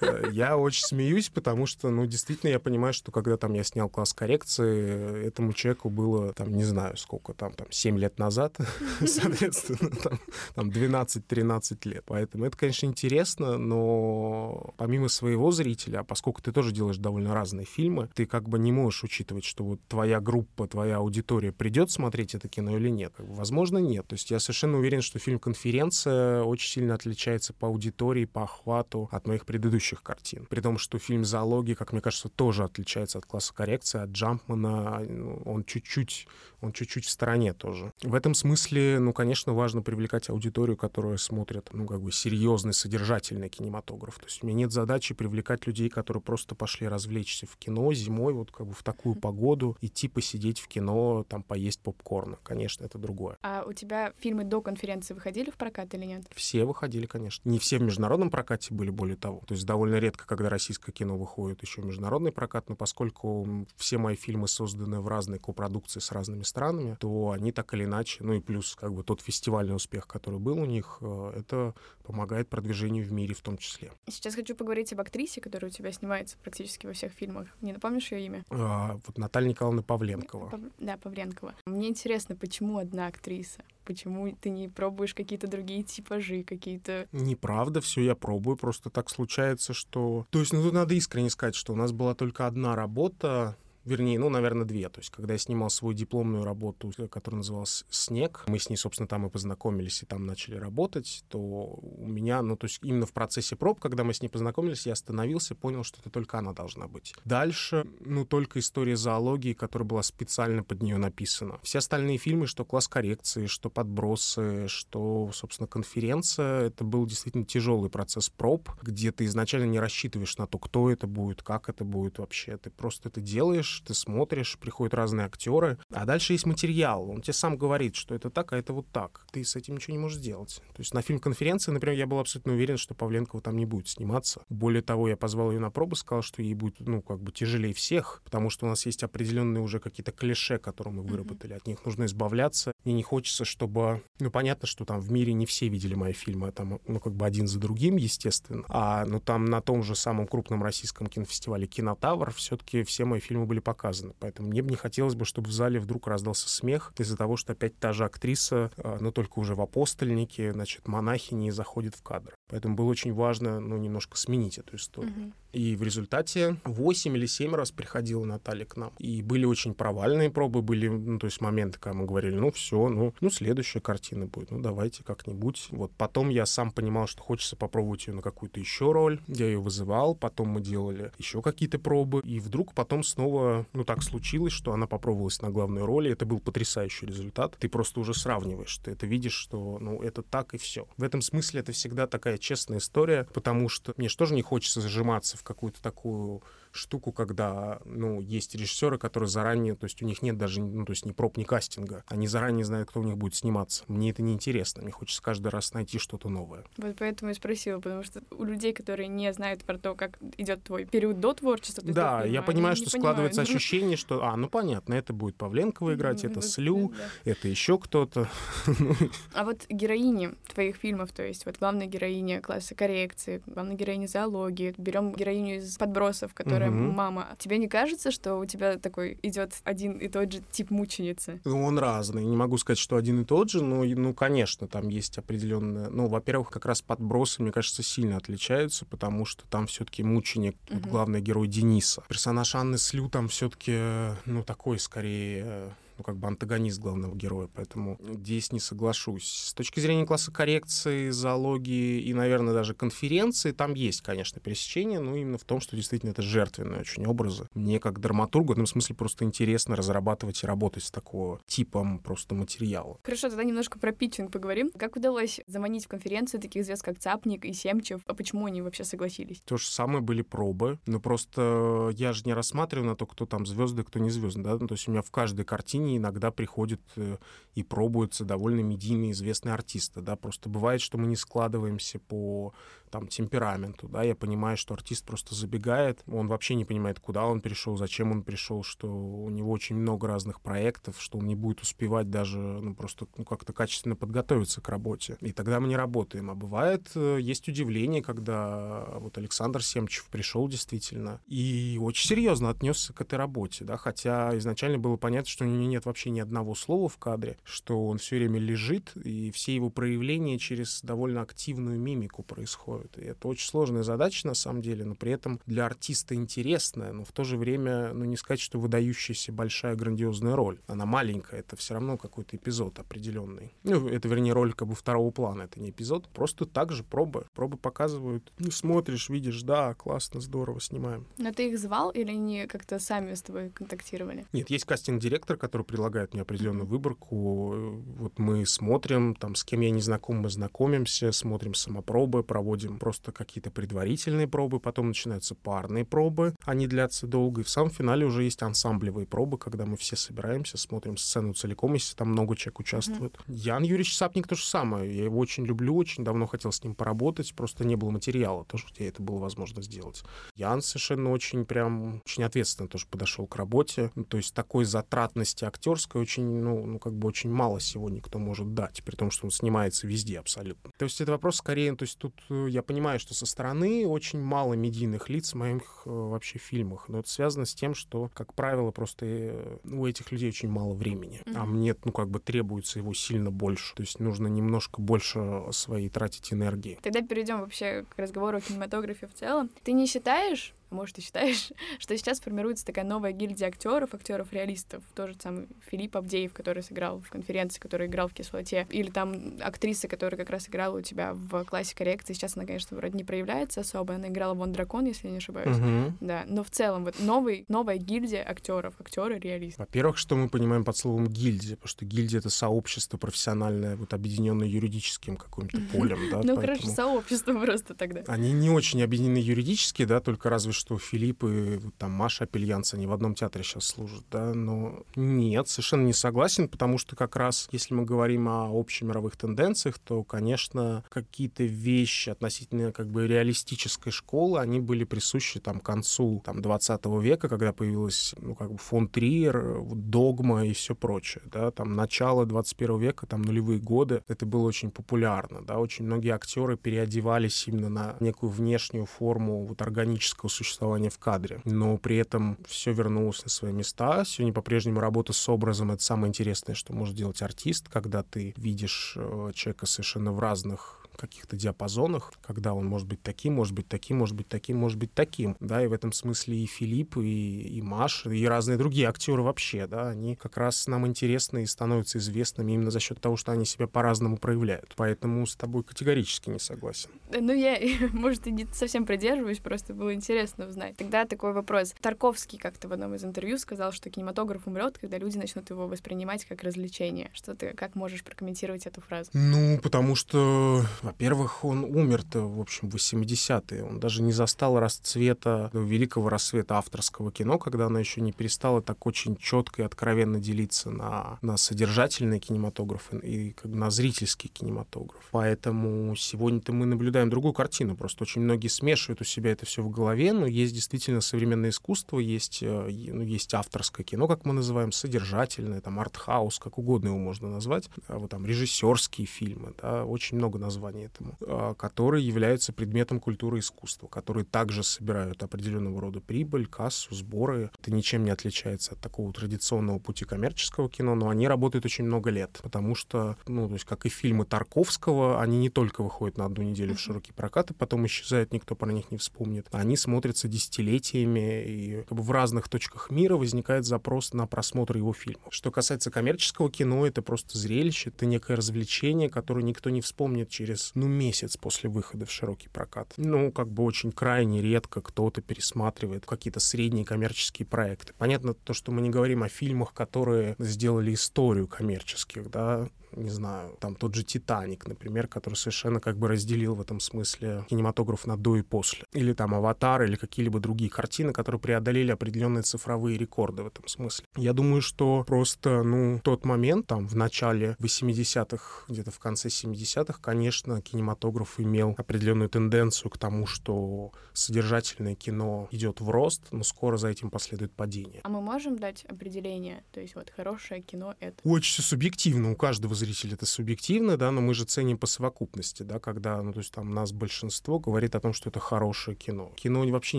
Э, 0.00 0.24
Я 0.32 0.56
очень 0.56 0.82
смеюсь, 0.84 1.28
потому 1.28 1.66
что, 1.66 1.90
ну, 1.90 2.06
действительно, 2.06 2.50
я 2.50 2.60
понимаю, 2.60 2.92
что 2.92 3.12
когда 3.12 3.36
там 3.36 3.54
я 3.54 3.64
снял 3.64 3.88
класс 3.88 4.12
коррекции, 4.12 5.26
этому 5.26 5.52
человеку 5.52 5.90
было, 5.90 6.32
там, 6.32 6.52
не 6.52 6.64
знаю, 6.64 6.96
сколько 6.96 7.32
там, 7.32 7.52
там, 7.52 7.66
7 7.70 7.98
лет 7.98 8.18
назад, 8.18 8.56
соответственно, 9.06 9.90
там, 9.90 10.20
там 10.54 10.68
12-13 10.70 11.88
лет. 11.88 12.04
Поэтому 12.06 12.44
это, 12.44 12.56
конечно, 12.56 12.86
интересно, 12.86 13.58
но 13.58 14.74
помимо 14.76 15.08
своего 15.08 15.50
зрителя, 15.50 16.00
а 16.00 16.04
поскольку 16.04 16.42
ты 16.42 16.52
тоже 16.52 16.72
делаешь 16.72 16.98
довольно 16.98 17.34
разные 17.34 17.66
фильмы, 17.66 18.10
ты 18.14 18.26
как 18.26 18.48
бы 18.48 18.58
не 18.58 18.72
можешь 18.72 19.04
учитывать, 19.04 19.44
что 19.44 19.64
вот 19.64 19.80
твоя 19.88 20.20
группа, 20.20 20.66
твоя 20.66 20.96
аудитория 20.96 21.52
придет 21.52 21.90
смотреть 21.90 22.34
это 22.34 22.48
кино 22.48 22.76
или 22.76 22.88
нет. 22.88 23.12
Возможно, 23.18 23.78
нет. 23.78 24.06
То 24.06 24.14
есть 24.14 24.30
я 24.30 24.40
совершенно 24.40 24.78
уверен, 24.78 25.02
что 25.02 25.18
фильм 25.18 25.38
«Конференция» 25.38 26.42
очень 26.42 26.70
сильно 26.70 26.94
отличается 26.94 27.52
по 27.52 27.68
аудитории, 27.68 28.24
по 28.24 28.44
охвату 28.44 29.08
от 29.12 29.26
моих 29.26 29.46
предыдущих 29.46 29.85
картин. 29.94 30.46
При 30.46 30.60
том, 30.60 30.78
что 30.78 30.98
фильм 30.98 31.24
«Зоология», 31.24 31.74
как 31.76 31.92
мне 31.92 32.00
кажется, 32.00 32.28
тоже 32.28 32.64
отличается 32.64 33.18
от 33.18 33.26
класса 33.26 33.54
коррекции, 33.54 34.00
от 34.00 34.10
Джампмана. 34.10 35.00
Ну, 35.08 35.42
Он 35.44 35.64
чуть-чуть, 35.64 36.26
он 36.60 36.72
чуть-чуть 36.72 37.04
в 37.04 37.10
стороне 37.10 37.52
тоже. 37.52 37.92
В 38.02 38.14
этом 38.14 38.34
смысле, 38.34 38.98
ну, 38.98 39.12
конечно, 39.12 39.52
важно 39.52 39.82
привлекать 39.82 40.28
аудиторию, 40.30 40.76
которая 40.76 41.16
смотрит, 41.16 41.68
ну, 41.72 41.86
как 41.86 42.00
бы 42.00 42.10
серьезный, 42.12 42.72
содержательный 42.72 43.48
кинематограф. 43.48 44.18
То 44.18 44.24
есть 44.24 44.42
у 44.42 44.46
меня 44.46 44.56
нет 44.56 44.72
задачи 44.72 45.14
привлекать 45.14 45.66
людей, 45.66 45.88
которые 45.88 46.22
просто 46.22 46.54
пошли 46.54 46.88
развлечься 46.88 47.46
в 47.46 47.56
кино 47.56 47.92
зимой, 47.92 48.32
вот 48.32 48.50
как 48.50 48.66
бы 48.66 48.74
в 48.74 48.82
такую 48.82 49.14
погоду, 49.14 49.76
идти 49.80 50.08
посидеть 50.08 50.60
в 50.60 50.68
кино, 50.68 51.24
там, 51.28 51.42
поесть 51.42 51.80
попкорна. 51.80 52.38
Конечно, 52.42 52.84
это 52.84 52.98
другое. 52.98 53.36
А 53.42 53.64
у 53.66 53.72
тебя 53.72 54.12
фильмы 54.18 54.44
до 54.44 54.60
конференции 54.60 55.14
выходили 55.14 55.50
в 55.50 55.56
прокат 55.56 55.94
или 55.94 56.04
нет? 56.04 56.24
Все 56.34 56.64
выходили, 56.64 57.06
конечно. 57.06 57.48
Не 57.48 57.58
все 57.58 57.78
в 57.78 57.82
международном 57.82 58.30
прокате 58.30 58.74
были, 58.74 58.90
более 58.90 59.16
того. 59.16 59.42
То 59.46 59.54
есть 59.54 59.66
довольно 59.76 59.96
редко, 59.96 60.26
когда 60.26 60.48
российское 60.48 60.90
кино 60.90 61.18
выходит 61.18 61.60
еще 61.60 61.82
в 61.82 61.84
международный 61.84 62.32
прокат, 62.32 62.70
но 62.70 62.76
поскольку 62.76 63.66
все 63.76 63.98
мои 63.98 64.16
фильмы 64.16 64.48
созданы 64.48 65.00
в 65.00 65.06
разной 65.08 65.38
копродукции 65.38 66.00
с 66.00 66.12
разными 66.12 66.44
странами, 66.44 66.96
то 66.98 67.30
они 67.32 67.52
так 67.52 67.74
или 67.74 67.84
иначе, 67.84 68.24
ну 68.24 68.32
и 68.32 68.40
плюс 68.40 68.74
как 68.74 68.94
бы 68.94 69.04
тот 69.04 69.20
фестивальный 69.20 69.76
успех, 69.76 70.06
который 70.06 70.38
был 70.38 70.58
у 70.58 70.64
них, 70.64 70.96
э, 71.02 71.32
это 71.36 71.74
помогает 72.04 72.48
продвижению 72.48 73.04
в 73.04 73.12
мире 73.12 73.34
в 73.34 73.42
том 73.42 73.58
числе. 73.58 73.92
Сейчас 74.08 74.34
хочу 74.34 74.54
поговорить 74.56 74.94
об 74.94 75.00
актрисе, 75.02 75.42
которая 75.42 75.70
у 75.70 75.74
тебя 75.74 75.92
снимается 75.92 76.38
практически 76.42 76.86
во 76.86 76.94
всех 76.94 77.12
фильмах. 77.12 77.48
Не 77.60 77.74
напомнишь 77.74 78.10
ее 78.12 78.24
имя? 78.24 78.44
А, 78.48 78.98
вот 79.06 79.18
Наталья 79.18 79.50
Николаевна 79.50 79.82
Павленкова. 79.82 80.48
Пав- 80.48 80.60
Да, 80.78 80.96
Павленкова. 80.96 81.54
Мне 81.66 81.88
интересно, 81.88 82.34
почему 82.34 82.78
одна 82.78 83.08
актриса? 83.08 83.62
Почему 83.86 84.36
ты 84.40 84.50
не 84.50 84.68
пробуешь 84.68 85.14
какие-то 85.14 85.46
другие 85.46 85.84
типажи, 85.84 86.42
какие-то... 86.42 87.06
Неправда, 87.12 87.80
все 87.80 88.02
я 88.02 88.16
пробую, 88.16 88.56
просто 88.56 88.90
так 88.90 89.08
случается, 89.08 89.72
что... 89.72 90.26
То 90.30 90.40
есть, 90.40 90.52
ну, 90.52 90.62
тут 90.62 90.72
надо 90.72 90.94
искренне 90.94 91.30
сказать, 91.30 91.54
что 91.54 91.72
у 91.72 91.76
нас 91.76 91.92
была 91.92 92.14
только 92.14 92.46
одна 92.46 92.74
работа, 92.74 93.56
вернее, 93.86 94.18
ну, 94.18 94.28
наверное, 94.28 94.66
две. 94.66 94.88
То 94.88 95.00
есть, 95.00 95.10
когда 95.10 95.34
я 95.34 95.38
снимал 95.38 95.70
свою 95.70 95.94
дипломную 95.94 96.44
работу, 96.44 96.92
которая 97.10 97.38
называлась 97.38 97.84
«Снег», 97.88 98.44
мы 98.48 98.58
с 98.58 98.68
ней, 98.68 98.76
собственно, 98.76 99.08
там 99.08 99.26
и 99.26 99.30
познакомились, 99.30 100.02
и 100.02 100.06
там 100.06 100.26
начали 100.26 100.56
работать, 100.56 101.24
то 101.28 101.38
у 101.38 102.06
меня, 102.06 102.42
ну, 102.42 102.56
то 102.56 102.66
есть 102.66 102.80
именно 102.82 103.06
в 103.06 103.12
процессе 103.12 103.56
проб, 103.56 103.80
когда 103.80 104.04
мы 104.04 104.12
с 104.12 104.20
ней 104.20 104.28
познакомились, 104.28 104.86
я 104.86 104.92
остановился, 104.92 105.54
понял, 105.54 105.84
что 105.84 106.00
это 106.00 106.10
только 106.10 106.38
она 106.38 106.52
должна 106.52 106.88
быть. 106.88 107.14
Дальше, 107.24 107.86
ну, 108.00 108.24
только 108.24 108.58
история 108.58 108.96
зоологии, 108.96 109.52
которая 109.52 109.88
была 109.88 110.02
специально 110.02 110.62
под 110.62 110.82
нее 110.82 110.96
написана. 110.96 111.58
Все 111.62 111.78
остальные 111.78 112.18
фильмы, 112.18 112.46
что 112.46 112.64
«Класс 112.64 112.88
коррекции», 112.88 113.46
что 113.46 113.70
«Подбросы», 113.70 114.66
что, 114.68 115.30
собственно, 115.32 115.68
«Конференция», 115.68 116.66
это 116.66 116.84
был 116.84 117.06
действительно 117.06 117.44
тяжелый 117.44 117.90
процесс 117.90 118.28
проб, 118.28 118.68
где 118.82 119.12
ты 119.12 119.24
изначально 119.26 119.66
не 119.66 119.78
рассчитываешь 119.78 120.36
на 120.38 120.46
то, 120.46 120.58
кто 120.58 120.90
это 120.90 121.06
будет, 121.06 121.42
как 121.42 121.68
это 121.68 121.84
будет 121.84 122.18
вообще. 122.18 122.56
Ты 122.56 122.70
просто 122.70 123.08
это 123.08 123.20
делаешь, 123.20 123.75
ты 123.84 123.94
смотришь, 123.94 124.58
приходят 124.58 124.94
разные 124.94 125.26
актеры, 125.26 125.78
а 125.92 126.04
дальше 126.04 126.32
есть 126.32 126.46
материал. 126.46 127.10
Он 127.10 127.20
тебе 127.20 127.32
сам 127.32 127.56
говорит, 127.56 127.96
что 127.96 128.14
это 128.14 128.30
так, 128.30 128.52
а 128.52 128.56
это 128.56 128.72
вот 128.72 128.86
так. 128.92 129.26
Ты 129.32 129.44
с 129.44 129.56
этим 129.56 129.76
ничего 129.76 129.94
не 129.94 129.98
можешь 129.98 130.18
сделать. 130.18 130.62
То 130.74 130.80
есть 130.80 130.94
на 130.94 131.02
фильм 131.02 131.18
«Конференция», 131.18 131.72
например, 131.72 131.98
я 131.98 132.06
был 132.06 132.18
абсолютно 132.18 132.52
уверен, 132.52 132.76
что 132.76 132.94
Павленкова 132.94 133.42
там 133.42 133.56
не 133.56 133.66
будет 133.66 133.88
сниматься. 133.88 134.42
Более 134.48 134.82
того, 134.82 135.08
я 135.08 135.16
позвал 135.16 135.50
ее 135.50 135.60
на 135.60 135.70
пробу, 135.70 135.96
сказал, 135.96 136.22
что 136.22 136.42
ей 136.42 136.54
будет, 136.54 136.80
ну, 136.80 137.02
как 137.02 137.20
бы 137.20 137.32
тяжелее 137.32 137.74
всех, 137.74 138.22
потому 138.24 138.50
что 138.50 138.66
у 138.66 138.68
нас 138.68 138.86
есть 138.86 139.02
определенные 139.02 139.62
уже 139.62 139.80
какие-то 139.80 140.12
клише, 140.12 140.58
которые 140.58 140.94
мы 140.94 141.02
выработали. 141.02 141.54
От 141.54 141.66
них 141.66 141.84
нужно 141.84 142.04
избавляться. 142.04 142.72
Мне 142.84 142.94
не 142.94 143.02
хочется, 143.02 143.44
чтобы... 143.44 144.02
Ну, 144.18 144.30
понятно, 144.30 144.66
что 144.66 144.84
там 144.84 145.00
в 145.00 145.10
мире 145.10 145.32
не 145.32 145.46
все 145.46 145.68
видели 145.68 145.94
мои 145.94 146.12
фильмы, 146.12 146.48
а 146.48 146.52
там, 146.52 146.80
ну, 146.86 147.00
как 147.00 147.14
бы 147.14 147.26
один 147.26 147.46
за 147.46 147.58
другим, 147.58 147.96
естественно. 147.96 148.64
А, 148.68 149.04
ну, 149.04 149.20
там 149.20 149.44
на 149.44 149.60
том 149.60 149.82
же 149.82 149.94
самом 149.94 150.26
крупном 150.26 150.62
российском 150.62 151.06
кинофестивале 151.06 151.66
«Кинотавр» 151.66 152.32
все-таки 152.32 152.82
все 152.84 153.04
мои 153.04 153.20
фильмы 153.20 153.46
были 153.46 153.60
показаны. 153.66 154.14
Поэтому 154.20 154.48
мне 154.48 154.62
бы 154.62 154.70
не 154.70 154.76
хотелось 154.76 155.16
бы, 155.16 155.24
чтобы 155.24 155.48
в 155.48 155.52
зале 155.52 155.80
вдруг 155.80 156.06
раздался 156.06 156.48
смех 156.48 156.92
из-за 156.96 157.16
того, 157.16 157.36
что 157.36 157.52
опять 157.52 157.76
та 157.80 157.92
же 157.92 158.04
актриса, 158.04 158.70
а, 158.76 158.98
но 159.00 159.10
только 159.10 159.40
уже 159.40 159.56
в 159.56 159.60
«Апостольнике», 159.60 160.52
значит, 160.52 160.86
монахини 160.86 161.50
заходит 161.50 161.96
в 161.96 162.02
кадр. 162.02 162.32
Поэтому 162.48 162.76
было 162.76 162.86
очень 162.86 163.12
важно, 163.12 163.58
ну, 163.58 163.76
немножко 163.76 164.16
сменить 164.16 164.58
эту 164.58 164.76
историю. 164.76 165.12
Uh-huh. 165.12 165.32
И 165.56 165.74
в 165.74 165.82
результате 165.82 166.58
8 166.64 167.16
или 167.16 167.24
7 167.24 167.54
раз 167.54 167.70
приходила 167.72 168.24
Наталья 168.24 168.66
к 168.66 168.76
нам. 168.76 168.92
И 168.98 169.22
были 169.22 169.46
очень 169.46 169.72
провальные 169.72 170.28
пробы, 170.28 170.60
были, 170.60 170.86
ну, 170.86 171.18
то 171.18 171.26
есть 171.26 171.40
моменты, 171.40 171.78
когда 171.80 171.98
мы 171.98 172.04
говорили, 172.04 172.34
ну, 172.34 172.50
все, 172.50 172.88
ну, 172.88 173.14
ну, 173.22 173.30
следующая 173.30 173.80
картина 173.80 174.26
будет, 174.26 174.50
ну, 174.50 174.60
давайте 174.60 175.02
как-нибудь. 175.02 175.68
Вот 175.70 175.92
потом 175.96 176.28
я 176.28 176.44
сам 176.44 176.70
понимал, 176.72 177.06
что 177.06 177.22
хочется 177.22 177.56
попробовать 177.56 178.06
ее 178.06 178.12
на 178.12 178.20
какую-то 178.20 178.60
еще 178.60 178.92
роль. 178.92 179.18
Я 179.28 179.46
ее 179.46 179.58
вызывал, 179.58 180.14
потом 180.14 180.48
мы 180.48 180.60
делали 180.60 181.10
еще 181.16 181.40
какие-то 181.40 181.78
пробы. 181.78 182.20
И 182.22 182.38
вдруг 182.38 182.74
потом 182.74 183.02
снова, 183.02 183.55
ну, 183.72 183.84
так 183.84 184.02
случилось, 184.02 184.52
что 184.52 184.72
она 184.72 184.86
попробовалась 184.86 185.40
на 185.40 185.50
главной 185.50 185.84
роли. 185.84 186.10
Это 186.10 186.26
был 186.26 186.40
потрясающий 186.40 187.06
результат. 187.06 187.56
Ты 187.58 187.68
просто 187.68 188.00
уже 188.00 188.14
сравниваешь, 188.14 188.78
ты 188.78 188.90
это 188.90 189.06
видишь, 189.06 189.34
что, 189.34 189.78
ну, 189.80 190.02
это 190.02 190.22
так 190.22 190.54
и 190.54 190.58
все. 190.58 190.86
В 190.96 191.02
этом 191.02 191.22
смысле 191.22 191.60
это 191.60 191.72
всегда 191.72 192.06
такая 192.06 192.38
честная 192.38 192.78
история, 192.78 193.26
потому 193.32 193.68
что 193.68 193.94
мне 193.96 194.08
же 194.08 194.16
тоже 194.16 194.34
не 194.34 194.42
хочется 194.42 194.80
зажиматься 194.80 195.36
в 195.36 195.42
какую-то 195.42 195.82
такую 195.82 196.42
штуку, 196.76 197.12
когда, 197.12 197.80
ну, 197.84 198.20
есть 198.20 198.54
режиссеры, 198.54 198.98
которые 198.98 199.28
заранее, 199.28 199.74
то 199.74 199.84
есть 199.84 200.02
у 200.02 200.06
них 200.06 200.22
нет 200.22 200.36
даже, 200.36 200.60
ну, 200.60 200.84
то 200.84 200.92
есть 200.92 201.04
ни 201.04 201.12
проб, 201.12 201.36
ни 201.36 201.44
кастинга. 201.44 202.04
Они 202.06 202.26
заранее 202.26 202.64
знают, 202.64 202.88
кто 202.88 203.00
у 203.00 203.02
них 203.02 203.16
будет 203.16 203.34
сниматься. 203.34 203.84
Мне 203.88 204.10
это 204.10 204.22
не 204.22 204.32
интересно. 204.32 204.82
Мне 204.82 204.92
хочется 204.92 205.22
каждый 205.22 205.48
раз 205.48 205.72
найти 205.74 205.98
что-то 205.98 206.28
новое. 206.28 206.64
Вот 206.76 206.96
поэтому 206.98 207.30
я 207.30 207.34
спросила, 207.34 207.80
потому 207.80 208.02
что 208.02 208.22
у 208.30 208.44
людей, 208.44 208.72
которые 208.72 209.08
не 209.08 209.32
знают 209.32 209.64
про 209.64 209.78
то, 209.78 209.94
как 209.94 210.18
идет 210.36 210.62
твой 210.62 210.84
период 210.84 211.20
до 211.20 211.34
творчества, 211.34 211.82
да, 211.82 212.24
я 212.24 212.42
понимаю, 212.42 212.76
что 212.76 212.90
складывается 212.90 213.40
понимаю. 213.40 213.56
ощущение, 213.56 213.96
что, 213.96 214.24
а, 214.24 214.36
ну 214.36 214.48
понятно, 214.48 214.94
это 214.94 215.12
будет 215.12 215.36
Павленкова 215.36 215.94
играть, 215.94 216.24
это 216.24 216.40
Слю, 216.42 216.92
это 217.24 217.48
еще 217.48 217.78
кто-то. 217.78 218.28
А 219.34 219.44
вот 219.44 219.66
героини 219.68 220.34
твоих 220.52 220.76
фильмов, 220.76 221.12
то 221.12 221.22
есть 221.22 221.46
вот 221.46 221.56
главная 221.58 221.86
героиня 221.86 222.40
класса 222.40 222.74
коррекции, 222.74 223.42
главная 223.46 223.76
героиня 223.76 224.06
зоологии, 224.06 224.74
берем 224.76 225.12
героиню 225.12 225.56
из 225.56 225.76
подбросов, 225.76 226.34
которая 226.34 226.65
которая 226.66 226.88
угу. 226.88 226.96
мама. 226.96 227.28
Тебе 227.38 227.58
не 227.58 227.68
кажется, 227.68 228.10
что 228.10 228.36
у 228.36 228.46
тебя 228.46 228.78
такой 228.78 229.18
идет 229.22 229.54
один 229.64 229.98
и 229.98 230.08
тот 230.08 230.32
же 230.32 230.42
тип 230.50 230.70
мученицы? 230.70 231.40
Ну, 231.44 231.64
он 231.64 231.78
разный. 231.78 232.24
Не 232.24 232.36
могу 232.36 232.58
сказать, 232.58 232.78
что 232.78 232.96
один 232.96 233.22
и 233.22 233.24
тот 233.24 233.50
же, 233.50 233.62
но, 233.62 233.84
ну, 233.84 234.14
конечно, 234.14 234.66
там 234.66 234.88
есть 234.88 235.18
определенная... 235.18 235.88
Ну, 235.88 236.06
во-первых, 236.08 236.50
как 236.50 236.66
раз 236.66 236.82
подбросы, 236.82 237.42
мне 237.42 237.52
кажется, 237.52 237.82
сильно 237.82 238.16
отличаются, 238.16 238.84
потому 238.84 239.24
что 239.24 239.44
там 239.48 239.66
все-таки 239.66 240.02
мученик, 240.02 240.56
угу. 240.68 240.78
вот, 240.78 240.90
главный 240.90 241.20
герой 241.20 241.48
Дениса. 241.48 242.02
Персонаж 242.08 242.54
Анны 242.54 242.78
Слю 242.78 243.08
там 243.08 243.28
все-таки, 243.28 243.78
ну, 244.24 244.42
такой 244.42 244.78
скорее 244.78 245.74
ну, 245.98 246.04
как 246.04 246.16
бы 246.16 246.28
антагонист 246.28 246.78
главного 246.78 247.14
героя, 247.14 247.48
поэтому 247.52 247.98
здесь 248.00 248.52
не 248.52 248.60
соглашусь. 248.60 249.46
С 249.48 249.54
точки 249.54 249.80
зрения 249.80 250.06
класса 250.06 250.30
коррекции, 250.32 251.10
зоологии 251.10 252.00
и, 252.00 252.14
наверное, 252.14 252.54
даже 252.54 252.74
конференции, 252.74 253.52
там 253.52 253.74
есть, 253.74 254.02
конечно, 254.02 254.40
пересечение, 254.40 255.00
но 255.00 255.16
именно 255.16 255.38
в 255.38 255.44
том, 255.44 255.60
что 255.60 255.76
действительно 255.76 256.10
это 256.10 256.22
жертвенные 256.22 256.80
очень 256.80 257.06
образы. 257.06 257.48
Мне 257.54 257.80
как 257.80 258.00
драматургу 258.00 258.48
в 258.48 258.52
этом 258.52 258.66
смысле 258.66 258.94
просто 258.94 259.24
интересно 259.24 259.76
разрабатывать 259.76 260.42
и 260.42 260.46
работать 260.46 260.84
с 260.84 260.90
такого 260.90 261.40
типом 261.46 261.98
просто 261.98 262.34
материала. 262.34 262.98
Хорошо, 263.02 263.28
тогда 263.28 263.44
немножко 263.44 263.78
про 263.78 263.92
питчинг 263.92 264.30
поговорим. 264.30 264.70
Как 264.76 264.96
удалось 264.96 265.40
заманить 265.46 265.84
в 265.84 265.88
конференцию 265.88 266.40
таких 266.40 266.64
звезд, 266.64 266.82
как 266.82 266.98
Цапник 266.98 267.44
и 267.44 267.52
Семчев? 267.52 268.00
А 268.06 268.14
почему 268.14 268.46
они 268.46 268.62
вообще 268.62 268.84
согласились? 268.84 269.40
То 269.44 269.56
же 269.56 269.66
самое 269.66 270.00
были 270.00 270.22
пробы, 270.22 270.78
но 270.86 271.00
просто 271.00 271.90
я 271.94 272.12
же 272.12 272.22
не 272.24 272.34
рассматриваю 272.34 272.86
на 272.86 272.96
то, 272.96 273.06
кто 273.06 273.26
там 273.26 273.46
звезды, 273.46 273.82
кто 273.84 273.98
не 273.98 274.10
звезды, 274.10 274.42
да, 274.42 274.58
то 274.58 274.74
есть 274.74 274.88
у 274.88 274.90
меня 274.90 275.02
в 275.02 275.10
каждой 275.10 275.44
картине 275.44 275.85
Аргентине 275.86 275.96
иногда 275.96 276.30
приходят 276.30 276.80
э, 276.96 277.16
и 277.54 277.62
пробуются 277.62 278.24
довольно 278.24 278.60
медийные 278.60 279.12
известные 279.12 279.54
артисты, 279.54 280.00
да, 280.00 280.16
просто 280.16 280.48
бывает, 280.48 280.80
что 280.80 280.98
мы 280.98 281.06
не 281.06 281.16
складываемся 281.16 281.98
по 281.98 282.52
там, 282.96 283.08
темпераменту, 283.08 283.88
да, 283.88 284.02
я 284.02 284.14
понимаю, 284.14 284.56
что 284.56 284.72
артист 284.72 285.04
просто 285.04 285.34
забегает, 285.34 286.02
он 286.06 286.28
вообще 286.28 286.54
не 286.54 286.64
понимает, 286.64 286.98
куда 286.98 287.26
он 287.26 287.42
пришел, 287.42 287.76
зачем 287.76 288.10
он 288.10 288.22
пришел, 288.22 288.62
что 288.62 288.88
у 288.88 289.28
него 289.28 289.50
очень 289.50 289.76
много 289.76 290.08
разных 290.08 290.40
проектов, 290.40 290.96
что 290.98 291.18
он 291.18 291.26
не 291.26 291.34
будет 291.34 291.60
успевать 291.60 292.08
даже, 292.08 292.38
ну, 292.38 292.74
просто 292.74 293.06
ну, 293.18 293.24
как-то 293.26 293.52
качественно 293.52 293.96
подготовиться 293.96 294.62
к 294.62 294.68
работе. 294.70 295.18
И 295.20 295.32
тогда 295.32 295.60
мы 295.60 295.68
не 295.68 295.76
работаем. 295.76 296.30
А 296.30 296.34
бывает, 296.34 296.90
э, 296.94 297.18
есть 297.20 297.48
удивление, 297.48 298.02
когда 298.02 298.86
вот 298.94 299.18
Александр 299.18 299.62
Семчев 299.62 300.06
пришел 300.08 300.48
действительно 300.48 301.20
и 301.26 301.78
очень 301.78 302.08
серьезно 302.08 302.48
отнесся 302.48 302.94
к 302.94 303.02
этой 303.02 303.16
работе, 303.16 303.66
да, 303.66 303.76
хотя 303.76 304.36
изначально 304.38 304.78
было 304.78 304.96
понятно, 304.96 305.28
что 305.28 305.44
у 305.44 305.48
него 305.48 305.68
нет 305.68 305.84
вообще 305.84 306.08
ни 306.08 306.20
одного 306.20 306.54
слова 306.54 306.88
в 306.88 306.96
кадре, 306.96 307.36
что 307.44 307.88
он 307.88 307.98
все 307.98 308.16
время 308.16 308.38
лежит, 308.38 308.96
и 308.96 309.30
все 309.32 309.54
его 309.54 309.68
проявления 309.68 310.38
через 310.38 310.80
довольно 310.80 311.20
активную 311.20 311.78
мимику 311.78 312.22
происходят 312.22 312.85
делают. 312.86 312.98
И 312.98 313.04
это 313.04 313.28
очень 313.28 313.48
сложная 313.48 313.82
задача, 313.82 314.26
на 314.26 314.34
самом 314.34 314.62
деле, 314.62 314.84
но 314.84 314.94
при 314.94 315.12
этом 315.12 315.40
для 315.46 315.66
артиста 315.66 316.14
интересная, 316.14 316.92
но 316.92 317.04
в 317.04 317.12
то 317.12 317.24
же 317.24 317.36
время, 317.36 317.92
ну, 317.92 318.04
не 318.04 318.16
сказать, 318.16 318.40
что 318.40 318.58
выдающаяся 318.58 319.32
большая 319.32 319.74
грандиозная 319.74 320.36
роль. 320.36 320.58
Она 320.66 320.86
маленькая, 320.86 321.40
это 321.40 321.56
все 321.56 321.74
равно 321.74 321.96
какой-то 321.96 322.36
эпизод 322.36 322.78
определенный. 322.78 323.54
Ну, 323.64 323.88
это, 323.88 324.08
вернее, 324.08 324.32
роль 324.32 324.52
как 324.52 324.68
бы 324.68 324.74
второго 324.74 325.10
плана, 325.10 325.42
это 325.42 325.60
не 325.60 325.70
эпизод, 325.70 326.08
просто 326.08 326.46
так 326.46 326.72
же 326.72 326.82
пробы. 326.82 327.26
Пробы 327.34 327.56
показывают, 327.56 328.32
ну, 328.38 328.50
смотришь, 328.50 329.08
видишь, 329.08 329.42
да, 329.42 329.74
классно, 329.74 330.20
здорово, 330.20 330.60
снимаем. 330.60 331.06
Но 331.18 331.32
ты 331.32 331.50
их 331.50 331.58
звал 331.58 331.90
или 331.90 332.10
они 332.10 332.46
как-то 332.46 332.78
сами 332.78 333.14
с 333.14 333.22
тобой 333.22 333.50
контактировали? 333.50 334.26
Нет, 334.32 334.50
есть 334.50 334.64
кастинг-директор, 334.64 335.36
который 335.36 335.62
предлагает 335.62 336.12
мне 336.12 336.22
определенную 336.22 336.66
выборку. 336.66 337.72
Вот 337.98 338.18
мы 338.18 338.46
смотрим, 338.46 339.14
там, 339.14 339.34
с 339.34 339.44
кем 339.44 339.60
я 339.60 339.70
не 339.70 339.80
знаком, 339.80 340.18
мы 340.18 340.30
знакомимся, 340.30 341.12
смотрим 341.12 341.54
самопробы, 341.54 342.22
проводим 342.22 342.65
просто 342.68 343.12
какие-то 343.12 343.50
предварительные 343.50 344.28
пробы, 344.28 344.60
потом 344.60 344.88
начинаются 344.88 345.34
парные 345.34 345.84
пробы, 345.84 346.34
они 346.44 346.66
длятся 346.66 347.06
долго, 347.06 347.40
и 347.40 347.44
в 347.44 347.48
самом 347.48 347.70
финале 347.70 348.06
уже 348.06 348.24
есть 348.24 348.42
ансамблевые 348.42 349.06
пробы, 349.06 349.38
когда 349.38 349.66
мы 349.66 349.76
все 349.76 349.96
собираемся, 349.96 350.58
смотрим 350.58 350.96
сцену 350.96 351.34
целиком, 351.34 351.74
если 351.74 351.94
там 351.94 352.10
много 352.10 352.36
человек 352.36 352.60
участвует. 352.60 353.14
Mm-hmm. 353.14 353.34
Ян 353.34 353.62
Юрьевич 353.62 353.96
Сапник 353.96 354.26
то 354.26 354.34
же 354.34 354.44
самое, 354.44 354.94
я 354.94 355.04
его 355.04 355.18
очень 355.18 355.44
люблю, 355.44 355.76
очень 355.76 356.04
давно 356.04 356.26
хотел 356.26 356.52
с 356.52 356.62
ним 356.62 356.74
поработать, 356.74 357.34
просто 357.34 357.64
не 357.64 357.76
было 357.76 357.90
материала, 357.90 358.44
тоже 358.44 358.64
где 358.72 358.88
это 358.88 359.02
было 359.02 359.18
возможно 359.18 359.62
сделать. 359.62 360.02
Ян 360.34 360.62
совершенно 360.62 361.10
очень 361.10 361.44
прям, 361.44 362.02
очень 362.04 362.24
ответственно 362.24 362.68
тоже 362.68 362.86
подошел 362.90 363.26
к 363.26 363.36
работе, 363.36 363.90
ну, 363.94 364.04
то 364.04 364.16
есть 364.16 364.34
такой 364.34 364.64
затратности 364.64 365.44
актерской 365.44 366.00
очень, 366.00 366.24
ну, 366.24 366.66
ну, 366.66 366.78
как 366.78 366.94
бы 366.94 367.08
очень 367.08 367.30
мало 367.30 367.60
сегодня 367.60 368.00
кто 368.00 368.18
может 368.18 368.54
дать, 368.54 368.82
при 368.84 368.96
том, 368.96 369.10
что 369.10 369.26
он 369.26 369.30
снимается 369.30 369.86
везде 369.86 370.18
абсолютно. 370.18 370.70
То 370.76 370.84
есть 370.84 371.00
это 371.00 371.12
вопрос 371.12 371.36
скорее, 371.36 371.74
то 371.74 371.82
есть 371.84 371.98
тут 371.98 372.14
э, 372.30 372.46
я 372.56 372.62
понимаю, 372.62 372.98
что 372.98 373.12
со 373.12 373.26
стороны 373.26 373.86
очень 373.86 374.20
мало 374.20 374.54
медийных 374.54 375.10
лиц 375.10 375.32
в 375.32 375.36
моих 375.36 375.82
э, 375.84 375.90
вообще 375.90 376.38
фильмах, 376.38 376.88
но 376.88 377.00
это 377.00 377.08
связано 377.08 377.44
с 377.44 377.54
тем, 377.54 377.74
что, 377.74 378.10
как 378.14 378.32
правило, 378.32 378.70
просто 378.70 379.04
э, 379.06 379.58
у 379.64 379.86
этих 379.86 380.10
людей 380.10 380.30
очень 380.30 380.48
мало 380.48 380.72
времени, 380.72 381.20
mm-hmm. 381.24 381.36
а 381.36 381.44
мне, 381.44 381.76
ну, 381.84 381.92
как 381.92 382.08
бы 382.08 382.18
требуется 382.18 382.78
его 382.78 382.94
сильно 382.94 383.30
больше, 383.30 383.74
то 383.74 383.82
есть 383.82 384.00
нужно 384.00 384.26
немножко 384.26 384.80
больше 384.80 385.44
своей 385.52 385.90
тратить 385.90 386.32
энергии. 386.32 386.78
Тогда 386.82 387.02
перейдем 387.02 387.40
вообще 387.40 387.84
к 387.94 387.98
разговору 387.98 388.38
о 388.38 388.40
кинематографе 388.40 389.06
в 389.06 389.12
целом. 389.12 389.50
Ты 389.62 389.72
не 389.72 389.86
считаешь, 389.86 390.54
может, 390.70 390.96
ты 390.96 391.02
считаешь, 391.02 391.52
что 391.78 391.96
сейчас 391.96 392.20
формируется 392.20 392.64
такая 392.64 392.84
новая 392.84 393.12
гильдия 393.12 393.48
актеров, 393.48 393.94
актеров-реалистов. 393.94 394.82
Тот 394.94 395.10
же 395.10 395.16
самый 395.20 395.48
Филипп 395.70 395.96
Абдеев, 395.96 396.32
который 396.32 396.62
сыграл 396.62 397.00
в 397.00 397.08
конференции, 397.10 397.60
который 397.60 397.86
играл 397.86 398.08
в 398.08 398.14
кислоте. 398.14 398.66
Или 398.70 398.90
там 398.90 399.38
актриса, 399.40 399.88
которая 399.88 400.18
как 400.18 400.30
раз 400.30 400.48
играла 400.48 400.78
у 400.78 400.80
тебя 400.80 401.12
в 401.14 401.44
классе 401.44 401.74
коррекции. 401.74 402.14
Сейчас 402.14 402.36
она, 402.36 402.46
конечно, 402.46 402.76
вроде 402.76 402.96
не 402.96 403.04
проявляется 403.04 403.60
особо. 403.60 403.94
Она 403.94 404.08
играла 404.08 404.34
Вон 404.34 404.52
Дракон, 404.52 404.86
если 404.86 405.06
я 405.06 405.12
не 405.12 405.18
ошибаюсь. 405.18 405.56
Мгм. 405.56 405.98
Да. 406.00 406.24
Но 406.26 406.42
в 406.42 406.50
целом 406.50 406.84
вот 406.84 406.98
новый, 407.00 407.44
новая 407.48 407.76
гильдия 407.76 408.28
актеров, 408.28 408.74
актеры-реалисты. 408.80 409.60
Во-первых, 409.60 409.98
что 409.98 410.16
мы 410.16 410.28
понимаем 410.28 410.64
под 410.64 410.76
словом 410.76 411.06
гильдия, 411.06 411.56
потому 411.56 411.68
что 411.68 411.84
гильдия— 411.84 412.18
это 412.20 412.30
сообщество 412.30 412.96
профессиональное, 412.96 413.76
вот 413.76 413.94
объединенное 413.94 414.48
юридическим 414.48 415.16
каким-то 415.16 415.58
полем, 415.72 415.98
да, 416.10 416.20
Ну, 416.24 416.36
хорошо, 416.36 416.68
сообщество 416.68 417.38
просто 417.38 417.74
тогда. 417.74 418.02
Они 418.08 418.32
не 418.32 418.50
очень 418.50 418.82
объединены 418.82 419.18
юридически, 419.18 419.84
да, 419.84 420.00
только 420.00 420.28
разве 420.30 420.52
что 420.56 420.78
Филипп 420.78 421.24
и 421.24 421.60
там 421.78 421.92
Маша 421.92 422.24
Апельянц, 422.24 422.74
они 422.74 422.86
в 422.86 422.92
одном 422.92 423.14
театре 423.14 423.44
сейчас 423.44 423.66
служат, 423.66 424.04
да, 424.10 424.34
но 424.34 424.82
нет, 424.96 425.48
совершенно 425.48 425.86
не 425.86 425.92
согласен, 425.92 426.48
потому 426.48 426.78
что 426.78 426.96
как 426.96 427.16
раз, 427.16 427.48
если 427.52 427.74
мы 427.74 427.84
говорим 427.84 428.28
о 428.28 428.50
общемировых 428.52 429.16
тенденциях, 429.16 429.78
то, 429.78 430.02
конечно, 430.02 430.84
какие-то 430.88 431.44
вещи 431.44 432.10
относительно 432.10 432.72
как 432.72 432.88
бы 432.88 433.06
реалистической 433.06 433.92
школы, 433.92 434.40
они 434.40 434.60
были 434.60 434.84
присущи 434.84 435.40
там 435.40 435.60
к 435.60 435.64
концу 435.64 436.22
там 436.24 436.42
20 436.42 436.86
века, 437.00 437.28
когда 437.28 437.52
появилась, 437.52 438.14
ну, 438.18 438.34
как 438.34 438.52
бы 438.52 438.58
фон 438.58 438.88
Триер, 438.88 439.60
догма 439.62 440.46
и 440.46 440.52
все 440.52 440.74
прочее, 440.74 441.22
да, 441.26 441.50
там 441.50 441.76
начало 441.76 442.26
21 442.26 442.78
века, 442.78 443.06
там 443.06 443.22
нулевые 443.22 443.60
годы, 443.60 444.02
это 444.08 444.26
было 444.26 444.46
очень 444.46 444.70
популярно, 444.70 445.42
да, 445.42 445.58
очень 445.58 445.84
многие 445.84 446.10
актеры 446.10 446.56
переодевались 446.56 447.46
именно 447.48 447.68
на 447.68 447.96
некую 448.00 448.30
внешнюю 448.30 448.86
форму 448.86 449.44
вот 449.44 449.62
органического 449.62 450.28
существования 450.28 450.45
в 450.90 450.98
кадре, 450.98 451.40
но 451.44 451.76
при 451.78 451.96
этом 451.96 452.38
все 452.46 452.72
вернулось 452.72 453.22
на 453.24 453.30
свои 453.30 453.52
места, 453.52 454.04
сегодня 454.04 454.32
по-прежнему 454.32 454.80
работа 454.80 455.12
с 455.12 455.28
образом— 455.28 455.70
это 455.72 455.82
самое 455.82 456.08
интересное, 456.08 456.54
что 456.54 456.72
может 456.72 456.94
делать 456.94 457.22
артист, 457.22 457.68
когда 457.68 458.02
ты 458.02 458.34
видишь 458.36 458.94
э, 458.96 459.30
человека 459.34 459.66
совершенно 459.66 460.12
в 460.12 460.18
разных 460.18 460.85
каких-то 460.96 461.36
диапазонах, 461.36 462.12
когда 462.26 462.54
он 462.54 462.66
может 462.66 462.86
быть 462.86 463.02
таким, 463.02 463.34
может 463.34 463.54
быть 463.54 463.68
таким, 463.68 463.98
может 463.98 464.16
быть 464.16 464.28
таким, 464.28 464.56
может 464.56 464.78
быть 464.78 464.92
таким, 464.94 465.36
да, 465.40 465.62
и 465.62 465.66
в 465.66 465.72
этом 465.72 465.92
смысле 465.92 466.36
и 466.36 466.46
Филипп, 466.46 466.96
и, 466.96 467.58
и 467.58 467.62
Маша, 467.62 468.10
и 468.10 468.24
разные 468.24 468.58
другие 468.58 468.88
актеры 468.88 469.22
вообще, 469.22 469.66
да, 469.66 469.88
они 469.88 470.16
как 470.16 470.36
раз 470.36 470.66
нам 470.66 470.86
интересны 470.86 471.42
и 471.42 471.46
становятся 471.46 471.98
известными 471.98 472.52
именно 472.52 472.70
за 472.70 472.80
счет 472.80 473.00
того, 473.00 473.16
что 473.16 473.32
они 473.32 473.44
себя 473.44 473.66
по-разному 473.66 474.16
проявляют. 474.16 474.72
Поэтому 474.76 475.26
с 475.26 475.36
тобой 475.36 475.62
категорически 475.64 476.30
не 476.30 476.38
согласен. 476.38 476.90
Э, 477.10 477.20
Ну, 477.20 477.32
я, 477.32 477.58
может, 477.92 478.26
и 478.26 478.32
не 478.32 478.46
совсем 478.52 478.86
придерживаюсь, 478.86 479.38
просто 479.38 479.74
было 479.74 479.94
интересно 479.94 480.46
узнать. 480.46 480.76
Тогда 480.76 481.04
такой 481.04 481.32
вопрос. 481.32 481.74
Тарковский 481.80 482.38
как-то 482.38 482.68
в 482.68 482.72
одном 482.72 482.94
из 482.94 483.04
интервью 483.04 483.38
сказал, 483.38 483.72
что 483.72 483.90
кинематограф 483.90 484.46
умрет, 484.46 484.78
когда 484.78 484.98
люди 484.98 485.18
начнут 485.18 485.50
его 485.50 485.66
воспринимать 485.66 486.24
как 486.24 486.42
развлечение. 486.42 487.10
Что 487.12 487.34
ты, 487.34 487.52
как 487.54 487.74
можешь 487.74 488.04
прокомментировать 488.04 488.66
эту 488.66 488.80
фразу? 488.80 489.10
Ну, 489.12 489.58
потому 489.62 489.94
что, 489.94 490.64
во-первых, 490.86 491.44
он 491.44 491.64
умер-то, 491.64 492.20
в 492.20 492.40
общем, 492.40 492.70
в 492.70 492.76
80-е. 492.76 493.64
Он 493.64 493.80
даже 493.80 494.02
не 494.02 494.12
застал 494.12 494.60
расцвета, 494.60 495.50
ну, 495.52 495.64
великого 495.64 496.08
рассвета 496.08 496.58
авторского 496.58 497.10
кино, 497.10 497.38
когда 497.38 497.66
оно 497.66 497.80
еще 497.80 498.00
не 498.00 498.12
перестало 498.12 498.62
так 498.62 498.86
очень 498.86 499.16
четко 499.16 499.62
и 499.62 499.64
откровенно 499.64 500.20
делиться 500.20 500.70
на, 500.70 501.18
на 501.22 501.36
содержательный 501.36 502.20
кинематограф 502.20 502.94
и, 503.02 503.30
и 503.30 503.32
как 503.32 503.50
бы 503.50 503.56
на 503.56 503.70
зрительский 503.70 504.28
кинематограф. 504.28 505.02
Поэтому 505.10 505.96
сегодня-то 505.96 506.52
мы 506.52 506.66
наблюдаем 506.66 507.10
другую 507.10 507.32
картину. 507.32 507.74
Просто 507.74 508.04
очень 508.04 508.20
многие 508.20 508.48
смешивают 508.48 509.00
у 509.00 509.04
себя 509.04 509.32
это 509.32 509.44
все 509.44 509.62
в 509.62 509.70
голове, 509.70 510.12
но 510.12 510.26
есть 510.26 510.54
действительно 510.54 511.00
современное 511.00 511.50
искусство, 511.50 511.98
есть, 511.98 512.42
э, 512.42 512.70
ну, 512.92 513.02
есть 513.02 513.34
авторское 513.34 513.84
кино, 513.84 514.06
как 514.06 514.24
мы 514.24 514.34
называем, 514.34 514.70
содержательное, 514.70 515.60
там, 515.60 515.80
артхаус, 515.80 516.38
как 516.38 516.58
угодно 516.58 516.88
его 516.88 516.98
можно 516.98 517.28
назвать, 517.28 517.68
а 517.88 517.98
вот 517.98 518.10
там 518.10 518.24
режиссерские 518.24 519.08
фильмы, 519.08 519.52
да, 519.60 519.84
очень 519.84 520.16
много 520.16 520.38
названий 520.38 520.75
этому, 520.84 521.16
а, 521.20 521.54
которые 521.54 522.06
являются 522.06 522.52
предметом 522.52 523.00
культуры 523.00 523.38
и 523.38 523.40
искусства, 523.40 523.88
которые 523.88 524.24
также 524.24 524.62
собирают 524.62 525.22
определенного 525.22 525.80
рода 525.80 526.00
прибыль, 526.00 526.46
кассу, 526.46 526.94
сборы. 526.94 527.50
Это 527.60 527.72
ничем 527.72 528.04
не 528.04 528.10
отличается 528.10 528.72
от 528.72 528.80
такого 528.80 529.12
традиционного 529.12 529.78
пути 529.78 530.04
коммерческого 530.04 530.68
кино, 530.68 530.94
но 530.94 531.08
они 531.08 531.28
работают 531.28 531.64
очень 531.64 531.84
много 531.84 532.10
лет, 532.10 532.38
потому 532.42 532.74
что, 532.74 533.16
ну, 533.26 533.48
то 533.48 533.54
есть, 533.54 533.64
как 533.64 533.86
и 533.86 533.88
фильмы 533.88 534.24
Тарковского, 534.24 535.20
они 535.20 535.38
не 535.38 535.50
только 535.50 535.82
выходят 535.82 536.18
на 536.18 536.26
одну 536.26 536.42
неделю 536.42 536.74
в 536.74 536.80
широкий 536.80 537.12
прокат, 537.12 537.50
и 537.50 537.54
потом 537.54 537.86
исчезают, 537.86 538.32
никто 538.32 538.54
про 538.54 538.72
них 538.72 538.90
не 538.90 538.98
вспомнит. 538.98 539.46
Они 539.52 539.76
смотрятся 539.76 540.28
десятилетиями, 540.28 541.44
и 541.44 541.82
как 541.82 541.96
бы 541.96 542.02
в 542.02 542.10
разных 542.10 542.48
точках 542.48 542.90
мира 542.90 543.16
возникает 543.16 543.64
запрос 543.64 544.12
на 544.12 544.26
просмотр 544.26 544.76
его 544.76 544.92
фильмов. 544.92 545.26
Что 545.30 545.50
касается 545.50 545.90
коммерческого 545.90 546.50
кино, 546.50 546.86
это 546.86 547.02
просто 547.02 547.38
зрелище, 547.38 547.90
это 547.90 548.06
некое 548.06 548.36
развлечение, 548.36 549.08
которое 549.08 549.42
никто 549.42 549.70
не 549.70 549.80
вспомнит 549.80 550.28
через, 550.28 550.65
ну, 550.74 550.86
месяц 550.86 551.36
после 551.36 551.70
выхода 551.70 552.06
в 552.06 552.10
широкий 552.10 552.48
прокат. 552.48 552.94
Ну, 552.96 553.32
как 553.32 553.48
бы 553.48 553.62
очень 553.62 553.92
крайне 553.92 554.42
редко 554.42 554.80
кто-то 554.80 555.22
пересматривает 555.22 556.06
какие-то 556.06 556.40
средние 556.40 556.84
коммерческие 556.84 557.46
проекты. 557.46 557.92
Понятно 557.98 558.34
то, 558.34 558.52
что 558.52 558.72
мы 558.72 558.80
не 558.82 558.90
говорим 558.90 559.22
о 559.22 559.28
фильмах, 559.28 559.72
которые 559.72 560.36
сделали 560.38 560.94
историю 560.94 561.48
коммерческих, 561.48 562.30
да, 562.30 562.68
не 562.96 563.10
знаю, 563.10 563.56
там 563.60 563.76
тот 563.76 563.94
же 563.94 564.02
«Титаник», 564.02 564.66
например, 564.66 565.06
который 565.06 565.34
совершенно 565.34 565.80
как 565.80 565.98
бы 565.98 566.08
разделил 566.08 566.54
в 566.54 566.60
этом 566.60 566.80
смысле 566.80 567.44
кинематограф 567.48 568.06
на 568.06 568.16
до 568.16 568.36
и 568.36 568.42
после. 568.42 568.84
Или 568.92 569.12
там 569.12 569.34
«Аватар», 569.34 569.82
или 569.82 569.96
какие-либо 569.96 570.40
другие 570.40 570.70
картины, 570.70 571.12
которые 571.12 571.40
преодолели 571.40 571.92
определенные 571.92 572.42
цифровые 572.42 572.98
рекорды 572.98 573.42
в 573.42 573.46
этом 573.46 573.68
смысле. 573.68 574.06
Я 574.16 574.32
думаю, 574.32 574.62
что 574.62 575.04
просто, 575.06 575.62
ну, 575.62 576.00
тот 576.02 576.24
момент, 576.24 576.66
там, 576.66 576.88
в 576.88 576.96
начале 576.96 577.56
80-х, 577.60 578.64
где-то 578.68 578.90
в 578.90 578.98
конце 578.98 579.28
70-х, 579.28 579.98
конечно, 580.00 580.60
кинематограф 580.62 581.38
имел 581.38 581.74
определенную 581.76 582.30
тенденцию 582.30 582.90
к 582.90 582.98
тому, 582.98 583.26
что 583.26 583.92
содержательное 584.12 584.94
кино 584.94 585.48
идет 585.50 585.80
в 585.80 585.90
рост, 585.90 586.22
но 586.30 586.42
скоро 586.42 586.76
за 586.76 586.88
этим 586.88 587.10
последует 587.10 587.52
падение. 587.52 588.00
А 588.04 588.08
мы 588.08 588.20
можем 588.20 588.58
дать 588.58 588.84
определение? 588.84 589.62
То 589.72 589.80
есть 589.80 589.94
вот 589.94 590.10
хорошее 590.16 590.62
кино— 590.62 590.94
это... 591.00 591.16
Очень 591.24 591.62
субъективно, 591.62 592.32
у 592.32 592.36
каждого 592.36 592.74
зрителя 592.74 592.85
это 593.14 593.26
субъективно, 593.26 593.96
да, 593.96 594.10
но 594.10 594.20
мы 594.20 594.34
же 594.34 594.44
ценим 594.44 594.78
по 594.78 594.86
совокупности, 594.86 595.62
да, 595.62 595.78
когда, 595.78 596.22
ну, 596.22 596.32
то 596.32 596.38
есть 596.38 596.52
там 596.52 596.72
нас 596.72 596.92
большинство 596.92 597.58
говорит 597.58 597.94
о 597.94 598.00
том, 598.00 598.12
что 598.12 598.30
это 598.30 598.40
хорошее 598.40 598.96
кино. 598.96 599.32
Кино 599.36 599.64
вообще 599.70 599.98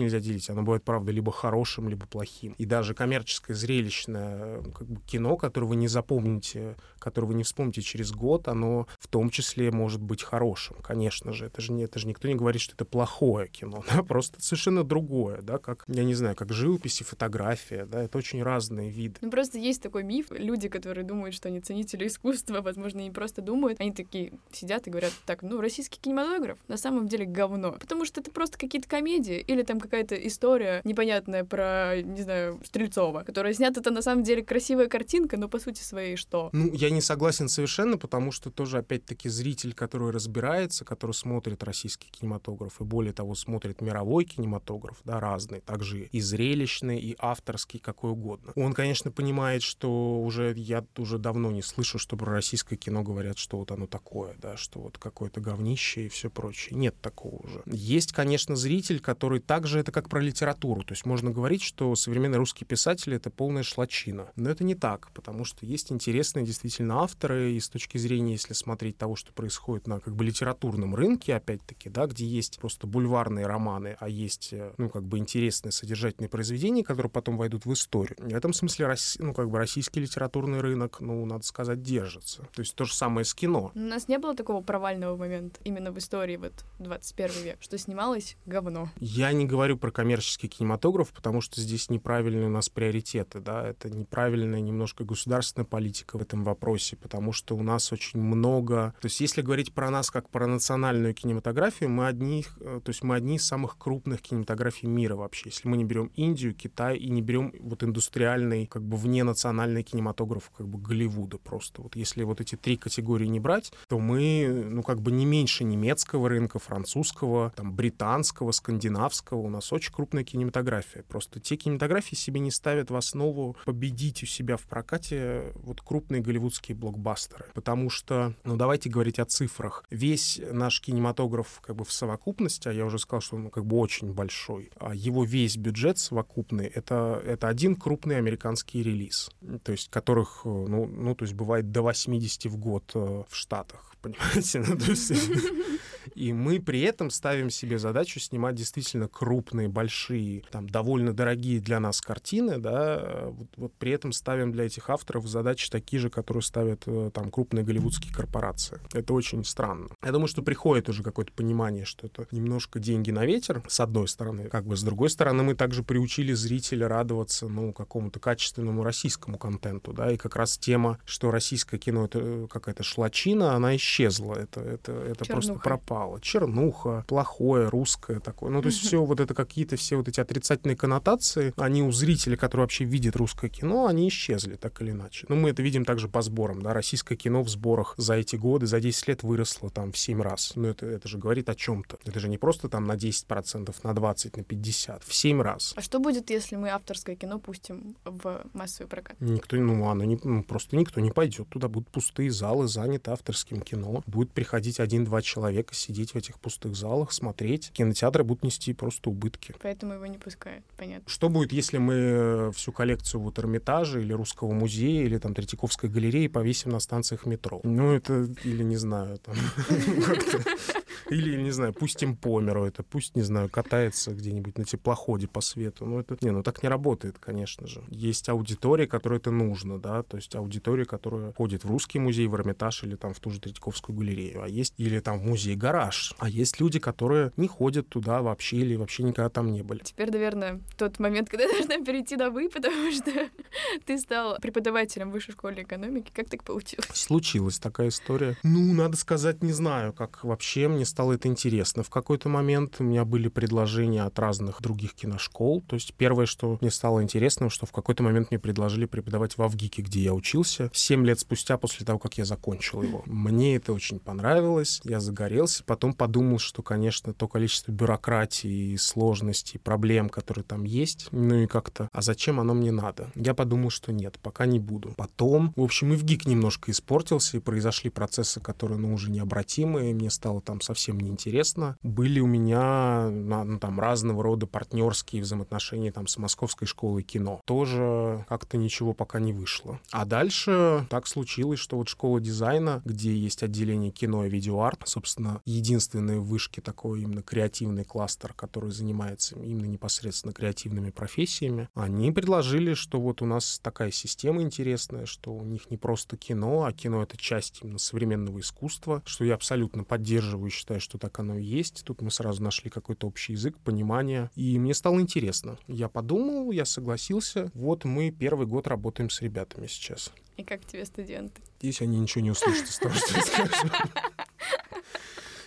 нельзя 0.00 0.20
делить, 0.20 0.48
оно 0.50 0.62
бывает, 0.62 0.84
правда, 0.84 1.12
либо 1.12 1.32
хорошим, 1.32 1.88
либо 1.88 2.06
плохим. 2.06 2.54
И 2.58 2.64
даже 2.64 2.94
коммерческое, 2.94 3.56
зрелищное 3.56 4.62
как 4.72 4.88
бы, 4.88 5.00
кино, 5.06 5.36
которое 5.36 5.66
вы 5.66 5.76
не 5.76 5.88
запомните, 5.88 6.76
которое 6.98 7.28
вы 7.28 7.34
не 7.34 7.44
вспомните 7.44 7.82
через 7.82 8.12
год, 8.12 8.48
оно 8.48 8.86
в 8.98 9.08
том 9.08 9.30
числе 9.30 9.70
может 9.70 10.00
быть 10.00 10.22
хорошим, 10.22 10.76
конечно 10.82 11.32
же. 11.32 11.46
Это 11.46 11.60
же, 11.60 11.72
не, 11.72 11.84
это 11.84 11.98
же 11.98 12.06
никто 12.06 12.28
не 12.28 12.34
говорит, 12.34 12.60
что 12.60 12.74
это 12.74 12.84
плохое 12.84 13.48
кино, 13.48 13.84
да, 13.92 14.02
просто 14.02 14.40
совершенно 14.40 14.84
другое, 14.84 15.42
да, 15.42 15.58
как, 15.58 15.84
я 15.88 16.04
не 16.04 16.14
знаю, 16.14 16.36
как 16.36 16.52
живопись 16.52 17.00
и 17.00 17.04
фотография, 17.04 17.84
да, 17.84 18.02
это 18.02 18.18
очень 18.18 18.42
разные 18.42 18.90
виды. 18.90 19.16
Ну, 19.20 19.30
просто 19.30 19.58
есть 19.58 19.82
такой 19.82 20.02
миф. 20.02 20.26
Люди, 20.30 20.68
которые 20.68 21.04
думают, 21.04 21.34
что 21.34 21.48
они 21.48 21.60
ценители 21.60 22.06
искусства, 22.06 22.60
возможно, 22.62 23.00
не 23.00 23.10
просто 23.10 23.42
думают, 23.42 23.80
они 23.80 23.92
такие 23.92 24.32
сидят 24.52 24.86
и 24.86 24.90
говорят, 24.90 25.12
так, 25.26 25.42
ну, 25.42 25.60
российский 25.60 25.98
кинематограф 26.00 26.58
на 26.68 26.76
самом 26.76 27.08
деле 27.08 27.24
говно. 27.24 27.72
Потому 27.72 28.04
что 28.04 28.20
это 28.20 28.30
просто 28.30 28.58
какие-то 28.58 28.88
комедии 28.88 29.38
или 29.38 29.62
там 29.62 29.80
какая-то 29.80 30.14
история 30.14 30.80
непонятная 30.84 31.44
про, 31.44 32.02
не 32.02 32.22
знаю, 32.22 32.60
Стрельцова, 32.64 33.22
которая 33.22 33.52
снята 33.52 33.80
это 33.80 33.90
на 33.90 34.02
самом 34.02 34.22
деле 34.22 34.42
красивая 34.42 34.88
картинка, 34.88 35.36
но 35.36 35.48
по 35.48 35.58
сути 35.58 35.82
своей 35.82 36.16
что? 36.16 36.50
Ну, 36.52 36.72
я 36.72 36.87
не 36.90 37.00
согласен 37.00 37.48
совершенно, 37.48 37.98
потому 37.98 38.32
что 38.32 38.50
тоже, 38.50 38.78
опять-таки, 38.78 39.28
зритель, 39.28 39.74
который 39.74 40.10
разбирается, 40.10 40.84
который 40.84 41.12
смотрит 41.12 41.62
российский 41.62 42.08
кинематограф, 42.10 42.80
и 42.80 42.84
более 42.84 43.12
того, 43.12 43.34
смотрит 43.34 43.80
мировой 43.80 44.24
кинематограф, 44.24 44.98
да, 45.04 45.20
разный, 45.20 45.60
также 45.60 46.04
и 46.04 46.20
зрелищный, 46.20 46.98
и 46.98 47.16
авторский, 47.18 47.80
какой 47.80 48.12
угодно. 48.12 48.52
Он, 48.54 48.72
конечно, 48.72 49.10
понимает, 49.10 49.62
что 49.62 50.20
уже 50.20 50.54
я 50.56 50.84
уже 50.96 51.18
давно 51.18 51.50
не 51.50 51.62
слышу, 51.62 51.98
что 51.98 52.16
про 52.16 52.32
российское 52.32 52.76
кино 52.76 53.02
говорят, 53.02 53.38
что 53.38 53.58
вот 53.58 53.70
оно 53.72 53.86
такое, 53.86 54.36
да, 54.40 54.56
что 54.56 54.80
вот 54.80 54.98
какое-то 54.98 55.40
говнище 55.40 56.06
и 56.06 56.08
все 56.08 56.30
прочее. 56.30 56.78
Нет 56.78 56.94
такого 57.00 57.36
уже. 57.36 57.62
Есть, 57.66 58.12
конечно, 58.12 58.56
зритель, 58.56 59.00
который 59.00 59.40
также 59.40 59.80
это 59.80 59.90
как 59.90 60.08
про 60.08 60.20
литературу. 60.20 60.82
То 60.82 60.92
есть 60.92 61.04
можно 61.04 61.30
говорить, 61.30 61.62
что 61.62 61.94
современные 61.96 62.38
русские 62.38 62.66
писатели— 62.66 63.16
это 63.16 63.30
полная 63.30 63.62
шлачина. 63.62 64.30
Но 64.36 64.50
это 64.50 64.64
не 64.64 64.74
так, 64.74 65.10
потому 65.12 65.44
что 65.44 65.66
есть 65.66 65.90
интересные 65.90 66.44
действительно 66.44 66.77
авторы, 66.90 67.52
и 67.52 67.60
с 67.60 67.68
точки 67.68 67.98
зрения, 67.98 68.32
если 68.32 68.54
смотреть 68.54 68.98
того, 68.98 69.16
что 69.16 69.32
происходит 69.32 69.86
на 69.86 70.00
как 70.00 70.14
бы 70.14 70.24
литературном 70.24 70.94
рынке, 70.94 71.34
опять-таки, 71.34 71.88
да, 71.88 72.06
где 72.06 72.26
есть 72.26 72.58
просто 72.58 72.86
бульварные 72.86 73.46
романы, 73.46 73.96
а 73.98 74.08
есть, 74.08 74.52
э, 74.52 74.72
ну, 74.78 74.88
как 74.88 75.04
бы 75.04 75.18
интересные 75.18 75.72
содержательные 75.72 76.28
произведения, 76.28 76.84
которые 76.84 77.10
потом 77.10 77.36
войдут 77.36 77.66
в 77.66 77.72
историю. 77.72 78.16
В 78.18 78.34
этом 78.34 78.52
смысле, 78.52 78.94
ну, 79.18 79.34
как 79.34 79.50
бы 79.50 79.58
российский 79.58 80.00
литературный 80.00 80.60
рынок, 80.60 81.00
ну, 81.00 81.24
надо 81.26 81.44
сказать, 81.44 81.82
держится. 81.82 82.42
То 82.54 82.60
есть 82.60 82.74
то 82.74 82.84
же 82.84 82.94
самое 82.94 83.24
с 83.24 83.34
кино. 83.34 83.72
У 83.74 83.78
нас 83.78 84.08
не 84.08 84.18
было 84.18 84.34
такого 84.34 84.62
провального 84.62 85.16
момента 85.16 85.60
именно 85.64 85.92
в 85.92 85.98
истории 85.98 86.36
вот 86.36 86.52
21 86.78 87.42
век, 87.44 87.58
что 87.60 87.78
снималось 87.78 88.36
говно. 88.46 88.90
Я 89.00 89.32
не 89.32 89.44
говорю 89.44 89.76
про 89.76 89.90
коммерческий 89.90 90.48
кинематограф, 90.48 91.12
потому 91.12 91.40
что 91.40 91.60
здесь 91.60 91.90
неправильные 91.90 92.46
у 92.46 92.50
нас 92.50 92.68
приоритеты, 92.68 93.40
да, 93.40 93.66
это 93.66 93.90
неправильная 93.90 94.60
немножко 94.60 95.04
государственная 95.04 95.66
политика 95.66 96.18
в 96.18 96.22
этом 96.22 96.44
вопросе, 96.44 96.67
потому 96.96 97.32
что 97.32 97.56
у 97.56 97.62
нас 97.62 97.92
очень 97.92 98.20
много... 98.20 98.94
То 99.00 99.06
есть 99.06 99.20
если 99.20 99.42
говорить 99.42 99.72
про 99.72 99.90
нас 99.90 100.10
как 100.10 100.28
про 100.28 100.46
национальную 100.46 101.14
кинематографию, 101.14 101.90
мы 101.90 102.06
одни, 102.06 102.44
э, 102.60 102.80
то 102.82 102.90
есть 102.90 103.02
мы 103.02 103.14
одни 103.14 103.36
из 103.36 103.46
самых 103.46 103.78
крупных 103.78 104.22
кинематографий 104.22 104.88
мира 104.88 105.16
вообще. 105.16 105.50
Если 105.50 105.68
мы 105.68 105.76
не 105.76 105.84
берем 105.84 106.10
Индию, 106.14 106.54
Китай 106.54 106.96
и 106.96 107.08
не 107.08 107.22
берем 107.22 107.52
вот 107.60 107.82
индустриальный, 107.82 108.66
как 108.66 108.82
бы 108.82 108.96
вне 108.96 109.24
национальный 109.24 109.82
кинематограф, 109.82 110.50
как 110.56 110.68
бы 110.68 110.78
Голливуда 110.78 111.38
просто. 111.38 111.82
Вот 111.82 111.96
если 111.96 112.22
вот 112.24 112.40
эти 112.40 112.56
три 112.56 112.76
категории 112.76 113.26
не 113.26 113.40
брать, 113.40 113.72
то 113.88 113.98
мы, 113.98 114.66
ну, 114.70 114.82
как 114.82 115.00
бы 115.00 115.10
не 115.10 115.26
меньше 115.26 115.64
немецкого 115.64 116.28
рынка, 116.28 116.58
французского, 116.58 117.52
там, 117.56 117.72
британского, 117.72 118.52
скандинавского. 118.52 119.38
У 119.38 119.50
нас 119.50 119.72
очень 119.72 119.92
крупная 119.92 120.24
кинематография. 120.24 121.02
Просто 121.02 121.40
те 121.40 121.56
кинематографии 121.56 122.14
себе 122.14 122.40
не 122.40 122.50
ставят 122.50 122.90
в 122.90 122.96
основу 122.96 123.56
победить 123.64 124.22
у 124.22 124.26
себя 124.26 124.56
в 124.56 124.62
прокате 124.62 125.52
вот 125.56 125.80
крупные 125.80 126.20
голливудские 126.20 126.57
блокбастеры. 126.74 127.46
Потому 127.54 127.90
что, 127.90 128.34
ну, 128.44 128.56
давайте 128.56 128.88
говорить 128.88 129.18
о 129.18 129.24
цифрах. 129.24 129.84
Весь 129.90 130.40
наш 130.50 130.80
кинематограф 130.80 131.60
как 131.60 131.76
бы 131.76 131.84
в 131.84 131.92
совокупности, 131.92 132.68
а 132.68 132.72
я 132.72 132.84
уже 132.84 132.98
сказал, 132.98 133.20
что 133.20 133.36
он 133.36 133.50
как 133.50 133.64
бы 133.64 133.76
очень 133.76 134.12
большой, 134.12 134.70
а 134.78 134.94
его 134.94 135.24
весь 135.24 135.56
бюджет 135.56 135.98
совокупный— 135.98 136.66
это, 136.74 137.22
это 137.24 137.48
один 137.48 137.76
крупный 137.76 138.16
американский 138.16 138.82
релиз, 138.82 139.30
то 139.62 139.72
есть 139.72 139.90
которых, 139.90 140.42
ну, 140.44 140.86
ну, 140.86 141.14
то 141.14 141.24
есть 141.24 141.34
бывает 141.34 141.70
до 141.70 141.82
80 141.82 142.46
в 142.46 142.56
год 142.56 142.90
э, 142.94 142.98
в 143.28 143.34
Штатах, 143.34 143.94
понимаете? 144.02 144.64
Ну, 144.66 144.76
то 144.76 144.90
есть, 144.90 145.12
и 146.18 146.32
мы 146.32 146.60
при 146.60 146.80
этом 146.80 147.10
ставим 147.10 147.48
себе 147.48 147.78
задачу 147.78 148.18
снимать 148.18 148.56
действительно 148.56 149.06
крупные, 149.06 149.68
большие, 149.68 150.42
там, 150.50 150.68
довольно 150.68 151.12
дорогие 151.12 151.60
для 151.60 151.78
нас 151.78 152.00
картины, 152.00 152.58
да, 152.58 153.26
вот, 153.26 153.48
вот 153.56 153.72
при 153.74 153.92
этом 153.92 154.10
ставим 154.12 154.50
для 154.50 154.66
этих 154.66 154.90
авторов 154.90 155.28
задачи 155.28 155.70
такие 155.70 156.00
же, 156.00 156.10
которые 156.10 156.42
ставят 156.42 156.82
э, 156.86 157.10
там 157.14 157.30
крупные 157.30 157.64
голливудские 157.64 158.12
корпорации. 158.12 158.80
Это 158.92 159.14
очень 159.14 159.44
странно. 159.44 159.88
Я 160.04 160.10
думаю, 160.10 160.26
что 160.26 160.42
приходит 160.42 160.88
уже 160.88 161.04
какое-то 161.04 161.32
понимание, 161.32 161.84
что 161.84 162.08
это 162.08 162.26
немножко 162.32 162.80
деньги 162.80 163.12
на 163.12 163.24
ветер, 163.24 163.62
с 163.68 163.78
одной 163.78 164.08
стороны. 164.08 164.48
Как 164.48 164.66
бы 164.66 164.76
с 164.76 164.82
другой 164.82 165.10
стороны, 165.10 165.44
мы 165.44 165.54
также 165.54 165.84
приучили 165.84 166.32
зрителя 166.32 166.88
радоваться, 166.88 167.46
ну, 167.46 167.72
какому-то 167.72 168.18
качественному 168.18 168.82
российскому 168.82 169.38
контенту, 169.38 169.92
да, 169.92 170.10
и 170.10 170.16
как 170.16 170.34
раз 170.34 170.58
тема, 170.58 170.98
что 171.04 171.30
российское 171.30 171.78
кино— 171.78 172.04
это 172.06 172.18
э, 172.20 172.46
какая-то 172.50 172.82
шлачина, 172.82 173.54
она 173.54 173.76
исчезла. 173.76 174.34
Это, 174.34 174.60
это, 174.60 174.92
это 174.92 175.24
просто 175.24 175.54
пропало 175.54 176.07
пропало. 176.08 176.20
Чернуха, 176.20 177.04
плохое, 177.06 177.68
русское 177.68 178.20
такое. 178.20 178.50
Ну, 178.50 178.62
то 178.62 178.68
есть 178.68 178.80
все 178.80 179.04
вот 179.04 179.20
это 179.20 179.34
какие-то 179.34 179.76
все 179.76 179.96
вот 179.96 180.08
эти 180.08 180.20
отрицательные 180.20 180.76
коннотации, 180.76 181.52
они 181.56 181.82
у 181.82 181.92
зрителя, 181.92 182.36
который 182.36 182.62
вообще 182.62 182.84
видит 182.84 183.16
русское 183.16 183.48
кино, 183.48 183.86
они 183.86 184.08
исчезли 184.08 184.56
так 184.56 184.80
или 184.82 184.90
иначе. 184.90 185.26
Ну, 185.28 185.36
мы 185.36 185.50
это 185.50 185.62
видим 185.62 185.84
также 185.84 186.08
по 186.08 186.22
сборам, 186.22 186.62
да, 186.62 186.72
российское 186.72 187.16
кино 187.16 187.42
в 187.42 187.48
сборах 187.48 187.94
за 187.96 188.14
эти 188.14 188.36
годы, 188.36 188.66
за 188.66 188.80
10 188.80 189.08
лет 189.08 189.22
выросло 189.22 189.70
там 189.70 189.92
в 189.92 189.98
7 189.98 190.22
раз. 190.22 190.52
Ну, 190.54 190.68
это, 190.68 190.86
это 190.86 191.08
же 191.08 191.18
говорит 191.18 191.48
о 191.48 191.54
чем-то. 191.54 191.98
Это 192.04 192.20
же 192.20 192.28
не 192.28 192.38
просто 192.38 192.68
там 192.68 192.86
на 192.86 192.92
10%, 192.92 193.74
на 193.82 193.94
20, 193.94 194.36
на 194.36 194.44
50, 194.44 195.04
в 195.04 195.14
7 195.14 195.42
раз. 195.42 195.74
А 195.76 195.82
что 195.82 195.98
будет, 195.98 196.30
если 196.30 196.56
мы 196.56 196.70
авторское 196.70 197.16
кино 197.16 197.38
пустим 197.38 197.96
в 198.04 198.44
массовый 198.52 198.88
прокат? 198.88 199.16
Никто, 199.20 199.56
ну, 199.56 199.88
оно 199.88 200.04
не, 200.04 200.18
ну, 200.22 200.42
просто 200.42 200.76
никто 200.76 201.00
не 201.00 201.10
пойдет. 201.10 201.48
Туда 201.48 201.68
будут 201.68 201.88
пустые 201.90 202.30
залы, 202.30 202.68
заняты 202.68 203.10
авторским 203.10 203.60
кино. 203.60 204.02
Будет 204.06 204.32
приходить 204.32 204.80
один-два 204.80 205.22
человека, 205.22 205.74
сидеть 205.88 206.12
в 206.12 206.16
этих 206.16 206.38
пустых 206.38 206.76
залах, 206.76 207.12
смотреть. 207.12 207.70
Кинотеатры 207.72 208.22
будут 208.22 208.44
нести 208.44 208.74
просто 208.74 209.08
убытки. 209.08 209.54
Поэтому 209.62 209.94
его 209.94 210.06
не 210.06 210.18
пускают, 210.18 210.64
понятно. 210.76 211.08
Что 211.08 211.30
будет, 211.30 211.52
если 211.52 211.78
мы 211.78 211.94
э, 211.94 212.52
всю 212.54 212.72
коллекцию 212.72 213.22
вот 213.22 213.38
Эрмитажа 213.38 213.98
или 213.98 214.12
Русского 214.12 214.52
музея 214.52 215.04
или 215.04 215.16
там 215.16 215.34
Третьяковской 215.34 215.88
галереи 215.88 216.26
повесим 216.26 216.72
на 216.72 216.80
станциях 216.80 217.24
метро? 217.24 217.60
Ну, 217.64 217.92
это, 217.92 218.28
или 218.44 218.62
не 218.62 218.76
знаю, 218.76 219.18
там, 219.18 219.34
Или, 221.10 221.40
не 221.40 221.50
знаю, 221.50 221.72
пустим 221.72 222.16
по 222.16 222.40
миру 222.40 222.64
это, 222.64 222.82
пусть, 222.82 223.16
не 223.16 223.22
знаю, 223.22 223.48
катается 223.48 224.12
где-нибудь 224.12 224.58
на 224.58 224.64
теплоходе 224.64 225.26
по 225.26 225.40
свету. 225.40 225.86
Ну, 225.86 226.00
это, 226.00 226.16
не, 226.20 226.30
ну 226.30 226.42
так 226.42 226.62
не 226.62 226.68
работает, 226.68 227.18
конечно 227.18 227.66
же. 227.66 227.82
Есть 227.88 228.28
аудитория, 228.28 228.86
которой 228.86 229.18
это 229.18 229.30
нужно, 229.30 229.78
да, 229.78 230.02
то 230.02 230.16
есть 230.16 230.34
аудитория, 230.34 230.84
которая 230.84 231.32
ходит 231.32 231.64
в 231.64 231.70
Русский 231.70 231.98
музей, 231.98 232.26
в 232.26 232.34
Эрмитаж 232.34 232.84
или 232.84 232.96
там 232.96 233.14
в 233.14 233.20
ту 233.20 233.30
же 233.30 233.40
Третьяковскую 233.40 233.96
галерею, 233.96 234.42
а 234.42 234.48
есть, 234.48 234.74
или 234.76 235.00
там 235.00 235.18
в 235.18 235.24
музей-гараж, 235.24 236.14
а 236.18 236.28
есть 236.28 236.60
люди, 236.60 236.78
которые 236.78 237.32
не 237.36 237.48
ходят 237.48 237.88
туда 237.88 238.22
вообще 238.22 238.58
или 238.58 238.76
вообще 238.76 239.02
никогда 239.02 239.30
там 239.30 239.52
не 239.52 239.62
были. 239.62 239.80
Теперь, 239.82 240.10
наверное, 240.10 240.60
тот 240.76 240.98
момент, 240.98 241.28
когда 241.28 241.46
должна 241.52 241.84
перейти 241.84 242.16
на 242.16 242.30
«вы», 242.30 242.48
потому 242.48 242.92
что 242.92 243.10
ты 243.86 243.98
стал 243.98 244.38
преподавателем 244.40 245.10
высшей 245.10 245.32
школы 245.32 245.62
экономики. 245.62 246.10
Как 246.14 246.28
так 246.28 246.44
получилось? 246.44 246.88
Случилась 246.92 247.58
такая 247.58 247.88
история. 247.88 248.36
Ну, 248.42 248.72
надо 248.74 248.96
сказать, 248.96 249.42
не 249.42 249.52
знаю, 249.52 249.92
как 249.92 250.24
вообще 250.24 250.68
мне 250.78 250.86
стало 250.86 251.14
это 251.14 251.26
интересно. 251.26 251.82
В 251.82 251.90
какой-то 251.90 252.28
момент 252.28 252.76
у 252.78 252.84
меня 252.84 253.04
были 253.04 253.26
предложения 253.26 254.04
от 254.04 254.16
разных 254.16 254.62
других 254.62 254.94
киношкол. 254.94 255.62
То 255.62 255.74
есть 255.74 255.92
первое, 255.94 256.26
что 256.26 256.56
мне 256.60 256.70
стало 256.70 257.02
интересным, 257.02 257.50
что 257.50 257.66
в 257.66 257.72
какой-то 257.72 258.04
момент 258.04 258.30
мне 258.30 258.38
предложили 258.38 258.84
преподавать 258.84 259.36
в 259.36 259.42
Авгике, 259.42 259.82
где 259.82 260.02
я 260.02 260.14
учился, 260.14 260.70
семь 260.72 261.04
лет 261.04 261.18
спустя 261.18 261.58
после 261.58 261.84
того, 261.84 261.98
как 261.98 262.16
я 262.16 262.24
закончил 262.24 262.82
его. 262.82 263.02
Мне 263.06 263.56
это 263.56 263.72
очень 263.72 263.98
понравилось, 263.98 264.80
я 264.84 265.00
загорелся, 265.00 265.64
потом 265.64 265.94
подумал, 265.94 266.38
что, 266.38 266.62
конечно, 266.62 267.12
то 267.12 267.26
количество 267.26 267.72
бюрократии, 267.72 268.76
сложностей, 268.76 269.58
проблем, 269.58 270.08
которые 270.08 270.44
там 270.44 270.62
есть, 270.62 271.08
ну 271.10 271.42
и 271.42 271.48
как-то, 271.48 271.88
а 271.92 272.02
зачем 272.02 272.38
оно 272.38 272.54
мне 272.54 272.70
надо? 272.70 273.10
Я 273.16 273.34
подумал, 273.34 273.70
что 273.70 273.92
нет, 273.92 274.16
пока 274.22 274.46
не 274.46 274.60
буду. 274.60 274.94
Потом, 274.96 275.52
в 275.56 275.62
общем, 275.62 275.92
и 275.92 275.96
в 275.96 276.04
ГИК 276.04 276.26
немножко 276.26 276.70
испортился, 276.70 277.38
и 277.38 277.40
произошли 277.40 277.90
процессы, 277.90 278.38
которые, 278.38 278.78
ну, 278.78 278.94
уже 278.94 279.10
необратимые, 279.10 279.92
мне 279.92 280.08
стало 280.08 280.40
там 280.40 280.60
совсем 280.68 281.00
неинтересно. 281.00 281.78
Были 281.82 282.20
у 282.20 282.26
меня, 282.26 283.08
ну, 283.10 283.58
там, 283.58 283.80
разного 283.80 284.22
рода 284.22 284.46
партнерские 284.46 285.22
взаимоотношения 285.22 285.90
там 285.90 286.06
с 286.06 286.18
Московской 286.18 286.68
школой 286.68 287.02
кино. 287.02 287.40
Тоже 287.46 288.26
как-то 288.28 288.58
ничего 288.58 288.92
пока 288.92 289.18
не 289.18 289.32
вышло. 289.32 289.80
А 289.90 290.04
дальше 290.04 290.86
так 290.90 291.06
случилось, 291.06 291.58
что 291.58 291.78
вот 291.78 291.88
школа 291.88 292.20
дизайна, 292.20 292.82
где 292.84 293.16
есть 293.16 293.42
отделение 293.42 293.90
кино 293.90 294.26
и 294.26 294.28
видеоарт, 294.28 294.82
собственно, 294.84 295.40
единственный 295.46 296.18
в 296.18 296.24
вышке 296.24 296.60
такой 296.60 297.00
именно 297.00 297.22
креативный 297.22 297.84
кластер, 297.84 298.34
который 298.34 298.70
занимается 298.70 299.36
именно 299.40 299.66
непосредственно 299.66 300.34
креативными 300.34 300.90
профессиями, 300.90 301.70
они 301.74 302.12
предложили, 302.12 302.74
что 302.74 303.00
вот 303.00 303.22
у 303.22 303.26
нас 303.26 303.58
такая 303.62 303.90
система 303.90 304.42
интересная, 304.42 305.06
что 305.06 305.32
у 305.32 305.44
них 305.44 305.70
не 305.70 305.78
просто 305.78 306.18
кино, 306.18 306.64
а 306.64 306.72
кино— 306.74 307.02
это 307.04 307.16
часть 307.16 307.60
именно 307.62 307.78
современного 307.78 308.40
искусства, 308.40 309.02
что 309.06 309.24
я 309.24 309.34
абсолютно 309.34 309.84
поддерживаю 309.84 310.50
считаю, 310.58 310.80
что 310.80 310.98
так 310.98 311.18
оно 311.18 311.38
и 311.38 311.44
есть. 311.44 311.82
Тут 311.84 312.02
мы 312.02 312.10
сразу 312.10 312.42
нашли 312.42 312.68
какой-то 312.70 313.06
общий 313.06 313.32
язык, 313.32 313.56
понимание, 313.58 314.30
и 314.34 314.58
мне 314.58 314.74
стало 314.74 315.00
интересно. 315.00 315.56
Я 315.66 315.88
подумал, 315.88 316.50
я 316.50 316.64
согласился. 316.64 317.50
Вот 317.54 317.84
мы 317.84 318.10
первый 318.10 318.46
год 318.46 318.66
работаем 318.66 319.08
с 319.08 319.22
ребятами 319.22 319.66
сейчас. 319.66 320.12
И 320.36 320.44
как 320.44 320.64
тебе 320.64 320.84
студенты? 320.84 321.40
Здесь 321.60 321.80
они 321.80 321.98
ничего 321.98 322.22
не 322.22 322.30
услышат 322.32 322.68
из 322.68 322.78
того, 322.78 322.94
что 322.94 323.16
я 323.16 323.22
скажу. 323.22 323.68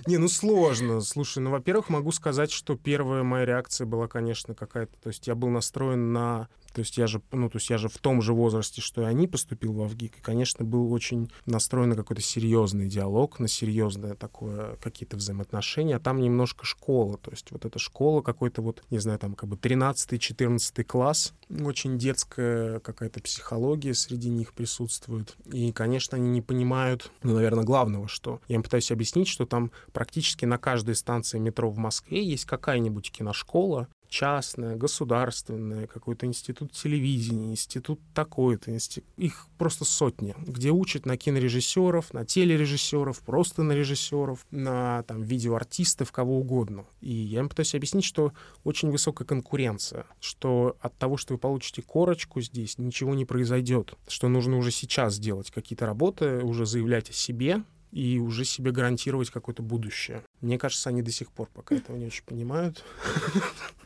Не, 0.08 0.18
ну 0.18 0.28
сложно. 0.28 1.02
Слушай, 1.02 1.40
ну, 1.40 1.52
во-первых, 1.52 1.90
могу 1.90 2.12
сказать, 2.12 2.52
что 2.52 2.76
первая 2.76 3.24
моя 3.24 3.46
реакция 3.46 3.86
была, 3.86 4.08
конечно, 4.08 4.56
какая-то... 4.56 4.98
То 5.00 5.10
есть 5.10 5.28
я 5.28 5.36
был 5.36 5.50
настроен 5.50 6.12
на 6.12 6.50
то 6.74 6.80
есть 6.80 6.98
я 6.98 7.08
же, 7.08 7.22
ну, 7.32 7.50
то 7.50 7.58
есть 7.58 7.70
я 7.70 7.78
же 7.78 7.90
в 7.90 7.98
том 7.98 8.22
же 8.22 8.34
возрасте, 8.34 8.82
что 8.82 9.02
и 9.02 9.06
они, 9.06 9.28
поступил 9.28 9.74
в 9.74 9.82
Авгик. 9.82 10.18
И, 10.18 10.22
конечно, 10.22 10.64
был 10.64 10.92
очень 10.94 11.32
настроен 11.46 11.90
на 11.90 11.96
какой-то 11.96 12.22
серьезный 12.22 12.88
диалог, 12.88 13.40
на 13.40 13.48
серьезное 13.48 14.16
такое, 14.16 14.78
какие-то 14.78 15.18
взаимоотношения. 15.18 15.98
А 15.98 16.00
там 16.00 16.22
немножко 16.22 16.66
школа. 16.66 17.18
То 17.18 17.32
есть 17.32 17.52
вот 17.52 17.66
эта 17.66 17.80
школа 17.80 18.22
какой-то 18.22 18.62
вот, 18.62 18.84
не 18.90 19.00
знаю, 19.00 19.20
там 19.20 19.36
как 19.36 19.50
бы 19.50 19.56
13-14 19.56 20.84
класс. 20.84 21.34
Очень 21.50 21.98
детская 21.98 22.80
какая-то 22.80 23.22
психология 23.22 23.94
среди 23.94 24.30
них 24.30 24.54
присутствует. 24.54 25.36
И, 25.52 25.72
конечно, 25.72 26.18
они 26.18 26.30
не 26.30 26.42
понимают, 26.42 27.12
ну, 27.24 27.34
наверное, 27.36 27.66
главного, 27.66 28.08
что 28.08 28.40
я 28.48 28.56
им 28.56 28.64
пытаюсь 28.64 28.92
объяснить, 28.92 29.28
что 29.28 29.46
там 29.46 29.72
практически 29.92 30.46
на 30.46 30.58
каждой 30.58 30.96
станции 30.96 31.40
метро 31.40 31.70
в 31.70 31.78
Москве 31.78 32.24
есть 32.24 32.46
какая-нибудь 32.46 33.12
киношкола, 33.12 33.88
частное, 34.12 34.76
государственное, 34.76 35.88
какой-то 35.88 36.26
институт 36.26 36.74
телевидения, 36.74 37.52
институт 37.52 38.00
такой-то, 38.14 38.70
институт... 38.70 39.10
их 39.16 39.48
просто 39.58 39.86
сотни, 39.86 40.36
где 40.38 40.70
учат 40.70 41.06
на 41.06 41.16
кинорежиссеров, 41.16 42.14
на 42.14 42.26
телережиссеров, 42.26 43.22
просто 43.22 43.64
на 43.64 43.72
режиссеров, 43.72 44.46
на 44.52 45.04
там, 45.04 45.24
видеоартистов, 45.24 46.12
кого 46.12 46.40
угодно. 46.40 46.86
И 47.00 47.12
я 47.14 47.40
им 47.40 47.48
пытаюсь 47.48 47.74
объяснить, 47.74 48.04
что 48.04 48.34
очень 48.66 48.92
высокая 48.92 49.26
конкуренция, 49.26 50.06
что 50.20 50.76
от 50.82 50.96
того, 50.98 51.16
что 51.16 51.34
вы 51.34 51.40
получите 51.40 51.82
корочку 51.82 52.42
здесь, 52.42 52.78
ничего 52.78 53.16
не 53.16 53.24
произойдет, 53.24 53.94
что 54.10 54.28
нужно 54.28 54.58
уже 54.58 54.72
сейчас 54.72 55.18
делать 55.20 55.52
какие-то 55.52 55.86
работы, 55.86 56.42
уже 56.44 56.66
заявлять 56.66 57.10
о 57.10 57.14
себе, 57.14 57.64
и 57.92 58.20
уже 58.20 58.46
себе 58.46 58.72
гарантировать 58.72 59.30
какое-то 59.30 59.62
будущее. 59.64 60.24
Мне 60.40 60.58
кажется, 60.58 60.90
они 60.90 61.02
до 61.02 61.12
сих 61.12 61.30
пор 61.30 61.50
пока 61.54 61.76
этого 61.76 61.98
не 61.98 62.06
очень 62.06 62.24
понимают. 62.24 62.86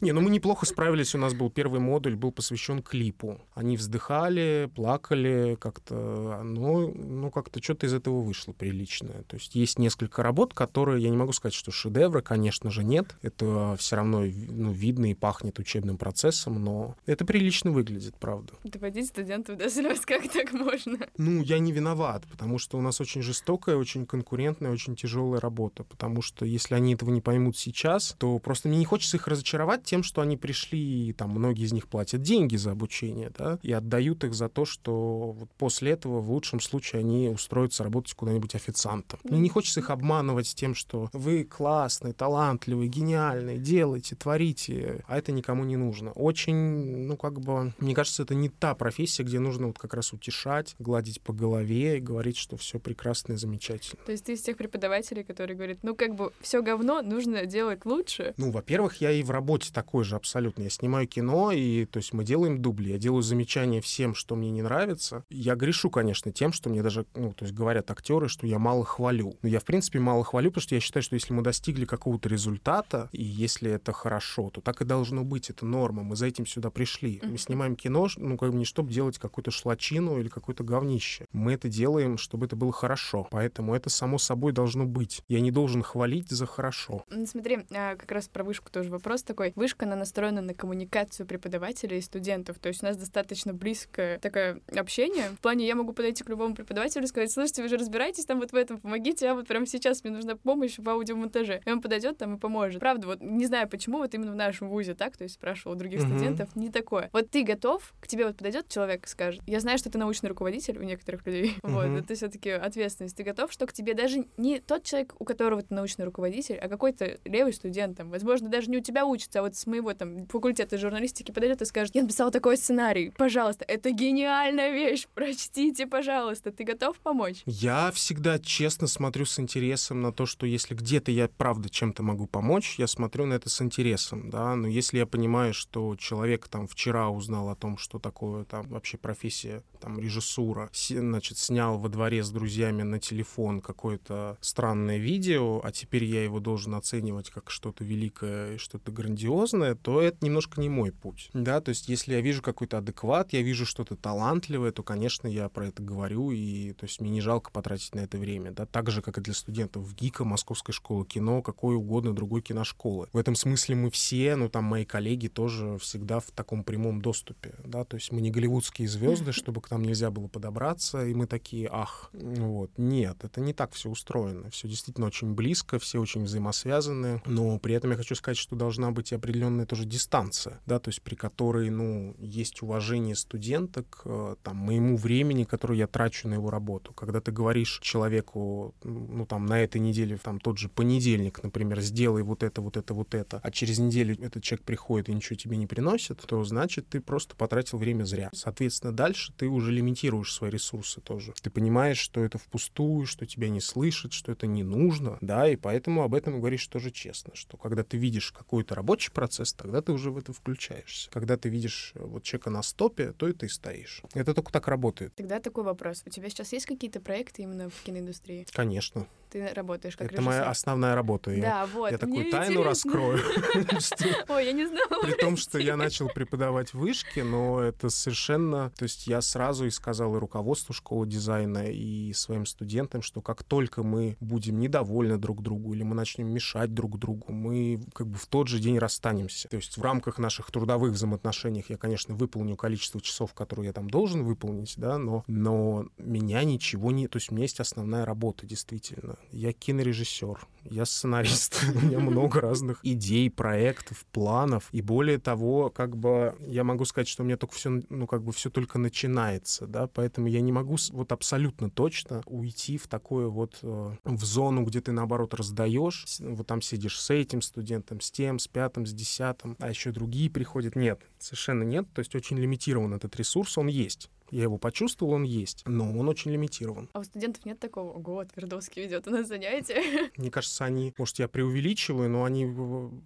Не, 0.00 0.12
ну 0.12 0.20
мы 0.20 0.30
неплохо 0.30 0.66
справились. 0.66 1.14
У 1.14 1.18
нас 1.18 1.34
был 1.34 1.50
первый 1.50 1.80
модуль, 1.80 2.16
был 2.16 2.32
посвящен 2.32 2.82
клипу. 2.82 3.40
Они 3.54 3.76
вздыхали, 3.76 4.70
плакали 4.74 5.56
как-то. 5.60 6.40
Ну, 6.44 6.94
ну 6.94 7.30
как-то 7.30 7.62
что-то 7.62 7.86
из 7.86 7.94
этого 7.94 8.20
вышло 8.20 8.52
приличное. 8.52 9.22
То 9.24 9.36
есть 9.36 9.54
есть 9.54 9.78
несколько 9.78 10.22
работ, 10.22 10.54
которые, 10.54 11.02
я 11.02 11.10
не 11.10 11.16
могу 11.16 11.32
сказать, 11.32 11.54
что 11.54 11.70
шедевры, 11.70 12.22
конечно 12.22 12.70
же, 12.70 12.84
нет. 12.84 13.16
Это 13.22 13.76
все 13.78 13.96
равно 13.96 14.20
ну, 14.20 14.70
видно 14.70 15.10
и 15.10 15.14
пахнет 15.14 15.58
учебным 15.58 15.98
процессом, 15.98 16.62
но 16.62 16.96
это 17.06 17.24
прилично 17.24 17.70
выглядит, 17.70 18.14
правда. 18.16 18.52
Доводить 18.64 19.08
студентов 19.08 19.58
до 19.58 19.68
слез, 19.68 20.00
как 20.06 20.30
так 20.30 20.52
можно? 20.52 20.98
Ну, 21.16 21.42
я 21.42 21.58
не 21.58 21.72
виноват, 21.72 22.24
потому 22.30 22.58
что 22.58 22.78
у 22.78 22.80
нас 22.80 23.00
очень 23.00 23.22
жестокая, 23.22 23.76
очень 23.76 24.06
конкурентная, 24.06 24.70
очень 24.70 24.96
тяжелая 24.96 25.40
работа. 25.40 25.84
Потому 25.84 26.22
что 26.22 26.44
если 26.44 26.74
они 26.74 26.94
этого 26.94 27.10
не 27.10 27.20
поймут 27.20 27.56
сейчас, 27.56 28.14
то 28.18 28.38
просто 28.38 28.68
мне 28.68 28.78
не 28.78 28.84
хочется 28.84 29.16
их 29.16 29.26
разочаровать 29.26 29.82
тем, 29.88 30.02
что 30.02 30.20
они 30.20 30.36
пришли, 30.36 31.08
и 31.08 31.12
там 31.14 31.30
многие 31.30 31.64
из 31.64 31.72
них 31.72 31.88
платят 31.88 32.20
деньги 32.20 32.56
за 32.56 32.72
обучение, 32.72 33.32
да, 33.36 33.58
и 33.62 33.72
отдают 33.72 34.22
их 34.24 34.34
за 34.34 34.50
то, 34.50 34.66
что 34.66 35.32
вот 35.32 35.50
после 35.56 35.92
этого 35.92 36.20
в 36.20 36.30
лучшем 36.30 36.60
случае 36.60 37.00
они 37.00 37.30
устроятся 37.30 37.84
работать 37.84 38.12
куда-нибудь 38.12 38.54
официантом. 38.54 39.18
Мне 39.24 39.40
не 39.40 39.48
хочется 39.48 39.80
их 39.80 39.88
обманывать 39.88 40.54
тем, 40.54 40.74
что 40.74 41.08
вы 41.14 41.44
классный, 41.44 42.12
талантливый, 42.12 42.88
гениальный, 42.88 43.56
делайте, 43.56 44.14
творите, 44.14 45.04
а 45.08 45.16
это 45.16 45.32
никому 45.32 45.64
не 45.64 45.76
нужно. 45.76 46.12
Очень, 46.12 47.06
ну, 47.06 47.16
как 47.16 47.40
бы, 47.40 47.72
мне 47.78 47.94
кажется, 47.94 48.24
это 48.24 48.34
не 48.34 48.50
та 48.50 48.74
профессия, 48.74 49.22
где 49.22 49.38
нужно 49.38 49.68
вот 49.68 49.78
как 49.78 49.94
раз 49.94 50.12
утешать, 50.12 50.74
гладить 50.78 51.22
по 51.22 51.32
голове 51.32 51.96
и 51.96 52.00
говорить, 52.00 52.36
что 52.36 52.58
все 52.58 52.78
прекрасно 52.78 53.32
и 53.32 53.36
замечательно. 53.36 54.02
То 54.04 54.12
есть 54.12 54.26
ты 54.26 54.34
из 54.34 54.42
тех 54.42 54.58
преподавателей, 54.58 55.24
которые 55.24 55.56
говорят, 55.56 55.78
ну, 55.82 55.94
как 55.94 56.14
бы, 56.14 56.32
все 56.42 56.62
говно, 56.62 57.00
нужно 57.00 57.46
делать 57.46 57.86
лучше? 57.86 58.34
Ну, 58.36 58.50
во-первых, 58.50 59.00
я 59.00 59.12
и 59.12 59.22
в 59.22 59.30
работе 59.30 59.72
такой 59.78 60.02
же 60.02 60.16
абсолютно. 60.16 60.64
Я 60.64 60.70
снимаю 60.70 61.06
кино, 61.06 61.52
и 61.52 61.84
то 61.84 61.98
есть 61.98 62.12
мы 62.12 62.24
делаем 62.24 62.60
дубли, 62.60 62.90
я 62.90 62.98
делаю 62.98 63.22
замечания 63.22 63.80
всем, 63.80 64.12
что 64.12 64.34
мне 64.34 64.50
не 64.50 64.60
нравится. 64.60 65.24
Я 65.30 65.54
грешу, 65.54 65.88
конечно, 65.88 66.32
тем, 66.32 66.52
что 66.52 66.68
мне 66.68 66.82
даже, 66.82 67.06
ну, 67.14 67.32
то 67.32 67.44
есть 67.44 67.54
говорят 67.54 67.88
актеры, 67.92 68.28
что 68.28 68.44
я 68.48 68.58
мало 68.58 68.84
хвалю. 68.84 69.36
Но 69.40 69.48
я, 69.48 69.60
в 69.60 69.64
принципе, 69.64 70.00
мало 70.00 70.24
хвалю, 70.24 70.50
потому 70.50 70.62
что 70.62 70.74
я 70.74 70.80
считаю, 70.80 71.04
что 71.04 71.14
если 71.14 71.32
мы 71.32 71.42
достигли 71.42 71.84
какого-то 71.84 72.28
результата, 72.28 73.08
и 73.12 73.22
если 73.22 73.70
это 73.70 73.92
хорошо, 73.92 74.50
то 74.50 74.60
так 74.60 74.82
и 74.82 74.84
должно 74.84 75.22
быть, 75.22 75.48
это 75.48 75.64
норма, 75.64 76.02
мы 76.02 76.16
за 76.16 76.26
этим 76.26 76.44
сюда 76.44 76.70
пришли. 76.70 77.20
Мы 77.22 77.38
снимаем 77.38 77.76
кино, 77.76 78.08
ну, 78.16 78.36
как 78.36 78.50
бы 78.50 78.58
не 78.58 78.64
чтобы 78.64 78.92
делать 78.92 79.18
какую-то 79.18 79.52
шлачину 79.52 80.18
или 80.18 80.28
какое-то 80.28 80.64
говнище. 80.64 81.26
Мы 81.32 81.52
это 81.52 81.68
делаем, 81.68 82.18
чтобы 82.18 82.46
это 82.46 82.56
было 82.56 82.72
хорошо. 82.72 83.28
Поэтому 83.30 83.76
это 83.76 83.90
само 83.90 84.18
собой 84.18 84.50
должно 84.52 84.86
быть. 84.86 85.22
Я 85.28 85.40
не 85.40 85.52
должен 85.52 85.84
хвалить 85.84 86.30
за 86.30 86.46
хорошо. 86.46 87.04
Смотри, 87.26 87.60
а, 87.70 87.94
как 87.94 88.10
раз 88.10 88.26
про 88.26 88.42
вышку 88.42 88.72
тоже 88.72 88.90
вопрос 88.90 89.22
такой. 89.22 89.52
Вышка, 89.68 89.84
она 89.84 89.96
настроена 89.96 90.40
на 90.40 90.54
коммуникацию 90.54 91.26
преподавателей 91.26 91.98
и 91.98 92.00
студентов. 92.00 92.58
То 92.58 92.68
есть 92.68 92.82
у 92.82 92.86
нас 92.86 92.96
достаточно 92.96 93.52
близкое 93.52 94.18
такое 94.18 94.62
общение. 94.74 95.24
В 95.36 95.40
плане 95.40 95.66
я 95.66 95.74
могу 95.74 95.92
подойти 95.92 96.24
к 96.24 96.28
любому 96.30 96.54
преподавателю 96.54 97.04
и 97.04 97.06
сказать, 97.06 97.30
слушайте, 97.30 97.62
вы 97.62 97.68
же 97.68 97.76
разбираетесь 97.76 98.24
там 98.24 98.38
вот 98.38 98.52
в 98.52 98.54
этом, 98.54 98.78
помогите, 98.78 99.28
а 99.28 99.34
вот 99.34 99.46
прямо 99.46 99.66
сейчас 99.66 100.04
мне 100.04 100.14
нужна 100.14 100.36
помощь 100.36 100.78
в 100.78 100.88
аудиомонтаже. 100.88 101.60
И 101.66 101.70
он 101.70 101.82
подойдет 101.82 102.16
там 102.16 102.36
и 102.36 102.38
поможет. 102.38 102.80
Правда, 102.80 103.08
вот 103.08 103.20
не 103.20 103.44
знаю 103.44 103.68
почему, 103.68 103.98
вот 103.98 104.14
именно 104.14 104.32
в 104.32 104.36
нашем 104.36 104.70
вузе 104.70 104.94
так, 104.94 105.18
то 105.18 105.24
есть 105.24 105.34
спрашивал 105.34 105.76
у 105.76 105.78
других 105.78 106.00
mm-hmm. 106.00 106.16
студентов, 106.16 106.56
не 106.56 106.70
такое. 106.70 107.10
Вот 107.12 107.28
ты 107.28 107.42
готов, 107.44 107.92
к 108.00 108.08
тебе 108.08 108.24
вот 108.26 108.38
подойдет 108.38 108.70
человек 108.70 109.04
и 109.04 109.08
скажет, 109.08 109.42
я 109.46 109.60
знаю, 109.60 109.76
что 109.76 109.90
ты 109.90 109.98
научный 109.98 110.30
руководитель 110.30 110.78
у 110.78 110.82
некоторых 110.82 111.26
людей, 111.26 111.56
mm-hmm. 111.62 111.70
вот, 111.94 112.04
это 112.04 112.14
все-таки 112.14 112.48
ответственность. 112.48 113.18
Ты 113.18 113.22
готов, 113.22 113.52
что 113.52 113.66
к 113.66 113.74
тебе 113.74 113.92
даже 113.92 114.24
не 114.38 114.60
тот 114.60 114.84
человек, 114.84 115.14
у 115.18 115.26
которого 115.26 115.60
ты 115.60 115.74
научный 115.74 116.06
руководитель, 116.06 116.56
а 116.56 116.68
какой-то 116.68 117.18
левый 117.26 117.52
студент, 117.52 117.98
там, 117.98 118.08
возможно, 118.08 118.48
даже 118.48 118.70
не 118.70 118.78
у 118.78 118.80
тебя 118.80 119.04
учится, 119.04 119.40
а 119.40 119.42
вот 119.42 119.57
с 119.58 119.66
моего 119.66 119.92
там 119.94 120.26
факультета 120.26 120.78
журналистики 120.78 121.32
подойдет 121.32 121.62
и 121.62 121.64
скажет, 121.64 121.94
я 121.94 122.02
написал 122.02 122.30
такой 122.30 122.56
сценарий, 122.56 123.12
пожалуйста, 123.16 123.64
это 123.66 123.90
гениальная 123.90 124.72
вещь, 124.72 125.06
прочтите, 125.14 125.86
пожалуйста, 125.86 126.52
ты 126.52 126.64
готов 126.64 126.98
помочь? 126.98 127.42
Я 127.46 127.90
всегда 127.92 128.38
честно 128.38 128.86
смотрю 128.86 129.24
с 129.24 129.38
интересом 129.38 130.00
на 130.00 130.12
то, 130.12 130.26
что 130.26 130.46
если 130.46 130.74
где-то 130.74 131.10
я 131.10 131.28
правда 131.28 131.68
чем-то 131.68 132.02
могу 132.02 132.26
помочь, 132.26 132.76
я 132.78 132.86
смотрю 132.86 133.26
на 133.26 133.34
это 133.34 133.50
с 133.50 133.60
интересом, 133.60 134.30
да, 134.30 134.54
но 134.54 134.68
если 134.68 134.98
я 134.98 135.06
понимаю, 135.06 135.54
что 135.54 135.96
человек 135.96 136.48
там 136.48 136.68
вчера 136.68 137.08
узнал 137.08 137.48
о 137.50 137.56
том, 137.56 137.78
что 137.78 137.98
такое 137.98 138.44
там 138.44 138.68
вообще 138.68 138.96
профессия, 138.96 139.62
там 139.80 139.98
режиссура, 139.98 140.70
значит, 140.88 141.38
снял 141.38 141.78
во 141.78 141.88
дворе 141.88 142.22
с 142.22 142.30
друзьями 142.30 142.82
на 142.82 142.98
телефон 143.00 143.60
какое-то 143.60 144.36
странное 144.40 144.98
видео, 144.98 145.60
а 145.62 145.72
теперь 145.72 146.04
я 146.04 146.22
его 146.22 146.40
должен 146.40 146.74
оценивать 146.74 147.30
как 147.30 147.50
что-то 147.50 147.84
великое 147.84 148.58
что-то 148.58 148.92
грандиозное, 148.92 149.47
то 149.82 150.00
это 150.00 150.24
немножко 150.24 150.60
не 150.60 150.68
мой 150.68 150.92
путь. 150.92 151.30
Да, 151.32 151.60
то 151.60 151.70
есть 151.70 151.88
если 151.88 152.14
я 152.14 152.20
вижу 152.20 152.42
какой-то 152.42 152.78
адекват, 152.78 153.32
я 153.32 153.42
вижу 153.42 153.66
что-то 153.66 153.96
талантливое, 153.96 154.72
то, 154.72 154.82
конечно, 154.82 155.28
я 155.28 155.48
про 155.48 155.68
это 155.68 155.82
говорю, 155.82 156.30
и 156.30 156.72
то 156.72 156.84
есть 156.84 157.00
мне 157.00 157.10
не 157.10 157.20
жалко 157.20 157.50
потратить 157.50 157.94
на 157.94 158.00
это 158.00 158.18
время. 158.18 158.50
Да, 158.52 158.66
так 158.66 158.90
же, 158.90 159.02
как 159.02 159.18
и 159.18 159.20
для 159.20 159.34
студентов 159.34 159.84
в 159.84 159.94
ГИКа, 159.94 160.24
Московской 160.24 160.72
школы 160.72 161.04
кино, 161.04 161.42
какой 161.42 161.76
угодно 161.76 162.14
другой 162.14 162.42
киношколы. 162.42 163.08
В 163.12 163.16
этом 163.16 163.34
смысле 163.34 163.74
мы 163.74 163.90
все, 163.90 164.36
ну 164.36 164.48
там 164.48 164.64
мои 164.64 164.84
коллеги 164.84 165.28
тоже 165.28 165.78
всегда 165.78 166.20
в 166.20 166.30
таком 166.32 166.64
прямом 166.64 167.00
доступе. 167.00 167.54
Да, 167.64 167.84
то 167.84 167.96
есть 167.96 168.12
мы 168.12 168.20
не 168.20 168.30
голливудские 168.30 168.88
звезды, 168.88 169.32
чтобы 169.32 169.60
к 169.60 169.70
нам 169.70 169.82
нельзя 169.82 170.10
было 170.10 170.28
подобраться, 170.28 171.04
и 171.04 171.14
мы 171.14 171.26
такие, 171.26 171.68
ах, 171.70 172.10
вот. 172.12 172.70
Нет, 172.76 173.24
это 173.24 173.40
не 173.40 173.52
так 173.52 173.72
все 173.72 173.90
устроено. 173.90 174.50
Все 174.50 174.68
действительно 174.68 175.06
очень 175.06 175.34
близко, 175.34 175.78
все 175.78 176.00
очень 176.00 176.24
взаимосвязаны, 176.24 177.22
но 177.26 177.58
при 177.58 177.74
этом 177.74 177.90
я 177.90 177.96
хочу 177.96 178.14
сказать, 178.14 178.38
что 178.38 178.56
должна 178.56 178.90
быть 178.90 179.12
и 179.12 179.14
определенная 179.38 179.66
тоже 179.66 179.84
дистанция, 179.84 180.60
да, 180.66 180.78
то 180.78 180.88
есть 180.88 181.02
при 181.02 181.14
которой, 181.14 181.70
ну, 181.70 182.16
есть 182.18 182.62
уважение 182.62 183.14
студента 183.14 183.84
к 183.84 184.02
э, 184.04 184.36
там, 184.42 184.56
моему 184.56 184.96
времени, 184.96 185.44
которое 185.44 185.78
я 185.78 185.86
трачу 185.86 186.28
на 186.28 186.34
его 186.34 186.50
работу. 186.50 186.92
Когда 186.92 187.20
ты 187.20 187.30
говоришь 187.30 187.78
человеку, 187.82 188.74
ну, 188.82 189.26
там, 189.26 189.46
на 189.46 189.60
этой 189.60 189.80
неделе, 189.80 190.18
там, 190.18 190.40
тот 190.40 190.58
же 190.58 190.68
понедельник, 190.68 191.42
например, 191.42 191.80
сделай 191.80 192.22
вот 192.22 192.42
это, 192.42 192.60
вот 192.60 192.76
это, 192.76 192.94
вот 192.94 193.14
это, 193.14 193.40
а 193.42 193.50
через 193.50 193.78
неделю 193.78 194.16
этот 194.20 194.42
человек 194.42 194.64
приходит 194.64 195.08
и 195.08 195.14
ничего 195.14 195.36
тебе 195.36 195.56
не 195.56 195.66
приносит, 195.66 196.20
то 196.26 196.42
значит, 196.44 196.88
ты 196.88 197.00
просто 197.00 197.36
потратил 197.36 197.78
время 197.78 198.04
зря. 198.04 198.30
Соответственно, 198.32 198.92
дальше 198.92 199.32
ты 199.36 199.46
уже 199.46 199.72
лимитируешь 199.72 200.32
свои 200.32 200.50
ресурсы 200.50 201.00
тоже. 201.00 201.32
Ты 201.40 201.50
понимаешь, 201.50 201.98
что 201.98 202.24
это 202.24 202.38
впустую, 202.38 203.06
что 203.06 203.26
тебя 203.26 203.48
не 203.48 203.60
слышат, 203.60 204.12
что 204.12 204.32
это 204.32 204.46
не 204.46 204.64
нужно, 204.64 205.18
да, 205.20 205.48
и 205.48 205.56
поэтому 205.56 206.02
об 206.02 206.14
этом 206.14 206.40
говоришь 206.40 206.66
тоже 206.66 206.90
честно, 206.90 207.34
что 207.34 207.56
когда 207.56 207.84
ты 207.84 207.96
видишь 207.96 208.32
какой-то 208.32 208.74
рабочий 208.74 209.12
процесс, 209.18 209.52
тогда 209.52 209.82
ты 209.82 209.90
уже 209.90 210.12
в 210.12 210.18
это 210.18 210.32
включаешься. 210.32 211.10
Когда 211.10 211.36
ты 211.36 211.48
видишь 211.48 211.90
э, 211.96 212.04
вот 212.04 212.22
человека 212.22 212.50
на 212.50 212.62
стопе, 212.62 213.12
то 213.12 213.26
и 213.26 213.32
ты 213.32 213.48
стоишь. 213.48 214.02
Это 214.14 214.32
только 214.32 214.52
так 214.52 214.68
работает. 214.68 215.12
Тогда 215.16 215.40
такой 215.40 215.64
вопрос. 215.64 216.04
У 216.06 216.10
тебя 216.10 216.30
сейчас 216.30 216.52
есть 216.52 216.66
какие-то 216.66 217.00
проекты 217.00 217.42
именно 217.42 217.68
в 217.68 217.82
киноиндустрии? 217.82 218.46
Конечно. 218.52 219.08
Ты 219.30 219.48
работаешь 219.54 219.96
как 219.96 220.06
Это 220.06 220.16
режиссер. 220.16 220.30
моя 220.30 220.50
основная 220.50 220.94
работа. 220.94 221.30
Да, 221.30 221.36
я, 221.36 221.66
вот. 221.66 221.90
Я 221.90 221.98
такую 221.98 222.30
тайну 222.30 222.60
интересно. 222.60 222.64
раскрою. 222.64 223.18
Ой, 224.28 224.46
я 224.46 224.52
не 224.52 224.66
знала. 224.66 225.02
При 225.02 225.12
том, 225.12 225.36
что 225.36 225.58
я 225.58 225.76
начал 225.76 226.08
преподавать 226.08 226.74
вышки, 226.74 227.20
но 227.20 227.60
это 227.60 227.90
совершенно... 227.90 228.70
То 228.70 228.84
есть 228.84 229.06
я 229.06 229.20
сразу 229.20 229.66
и 229.66 229.70
сказал 229.70 230.16
и 230.16 230.18
руководству 230.18 230.72
школы 230.72 231.06
дизайна, 231.06 231.66
и 231.66 232.12
своим 232.12 232.46
студентам, 232.46 233.02
что 233.02 233.20
как 233.20 233.42
только 233.44 233.82
мы 233.82 234.16
будем 234.20 234.58
недовольны 234.58 235.18
друг 235.18 235.42
другу 235.42 235.74
или 235.74 235.82
мы 235.82 235.94
начнем 235.94 236.28
мешать 236.28 236.72
друг 236.72 236.98
другу, 236.98 237.32
мы 237.32 237.80
как 237.92 238.06
бы 238.06 238.16
в 238.16 238.26
тот 238.26 238.48
же 238.48 238.58
день 238.58 238.78
расстанемся. 238.78 239.48
То 239.48 239.56
есть 239.56 239.76
в 239.76 239.82
рамках 239.82 240.18
наших 240.18 240.50
трудовых 240.50 240.92
взаимоотношений 240.92 241.64
я, 241.68 241.76
конечно, 241.76 242.14
выполню 242.14 242.56
количество 242.56 243.00
часов, 243.00 243.34
которые 243.34 243.66
я 243.66 243.72
там 243.72 243.90
должен 243.90 244.24
выполнить, 244.24 244.74
да, 244.76 244.98
но, 244.98 245.24
но 245.26 245.86
меня 245.98 246.44
ничего 246.44 246.90
не... 246.92 247.08
То 247.08 247.16
есть 247.18 247.30
у 247.30 247.34
меня 247.34 247.44
есть 247.44 247.60
основная 247.60 248.04
работа, 248.04 248.46
действительно. 248.46 249.17
Я 249.30 249.52
кинорежиссер, 249.52 250.38
я 250.64 250.84
сценарист, 250.84 251.64
у 251.74 251.80
меня 251.80 251.98
много 251.98 252.40
разных 252.40 252.80
идей, 252.82 253.30
проектов, 253.30 254.04
планов. 254.12 254.68
И 254.72 254.82
более 254.82 255.18
того, 255.18 255.70
как 255.70 255.96
бы 255.96 256.36
я 256.46 256.64
могу 256.64 256.84
сказать, 256.84 257.08
что 257.08 257.22
у 257.22 257.26
меня 257.26 257.36
только 257.36 257.54
все, 257.54 257.82
ну, 257.88 258.06
как 258.06 258.22
бы 258.22 258.32
все 258.32 258.50
только 258.50 258.78
начинается, 258.78 259.66
да, 259.66 259.86
поэтому 259.86 260.28
я 260.28 260.40
не 260.40 260.52
могу 260.52 260.76
вот 260.92 261.12
абсолютно 261.12 261.70
точно 261.70 262.22
уйти 262.26 262.78
в 262.78 262.88
такое 262.88 263.28
вот, 263.28 263.58
э, 263.62 263.96
в 264.04 264.24
зону, 264.24 264.64
где 264.64 264.80
ты, 264.80 264.92
наоборот, 264.92 265.34
раздаешь, 265.34 266.06
вот 266.20 266.46
там 266.46 266.62
сидишь 266.62 267.00
с 267.00 267.10
этим 267.10 267.42
студентом, 267.42 268.00
с 268.00 268.10
тем, 268.10 268.38
с 268.38 268.48
пятым, 268.48 268.86
с 268.86 268.92
десятым, 268.92 269.56
а 269.58 269.68
еще 269.68 269.92
другие 269.92 270.30
приходят. 270.30 270.76
Нет, 270.76 271.00
совершенно 271.18 271.62
нет. 271.62 271.86
То 271.92 272.00
есть 272.00 272.14
очень 272.14 272.38
лимитирован 272.38 272.94
этот 272.94 273.14
ресурс, 273.16 273.58
он 273.58 273.68
есть. 273.68 274.10
Я 274.30 274.42
его 274.42 274.58
почувствовал, 274.58 275.12
он 275.12 275.22
есть, 275.22 275.62
но 275.66 275.96
он 275.96 276.08
очень 276.08 276.30
лимитирован. 276.30 276.88
А 276.92 277.00
у 277.00 277.04
студентов 277.04 277.44
нет 277.44 277.58
такого, 277.58 277.92
ого, 277.92 278.24
Твердовский 278.24 278.82
ведет 278.82 279.06
у 279.06 279.10
нас 279.10 279.28
занятия. 279.28 280.10
Мне 280.16 280.30
кажется, 280.30 280.64
они, 280.64 280.94
может, 280.98 281.18
я 281.18 281.28
преувеличиваю, 281.28 282.10
но 282.10 282.24
они, 282.24 282.46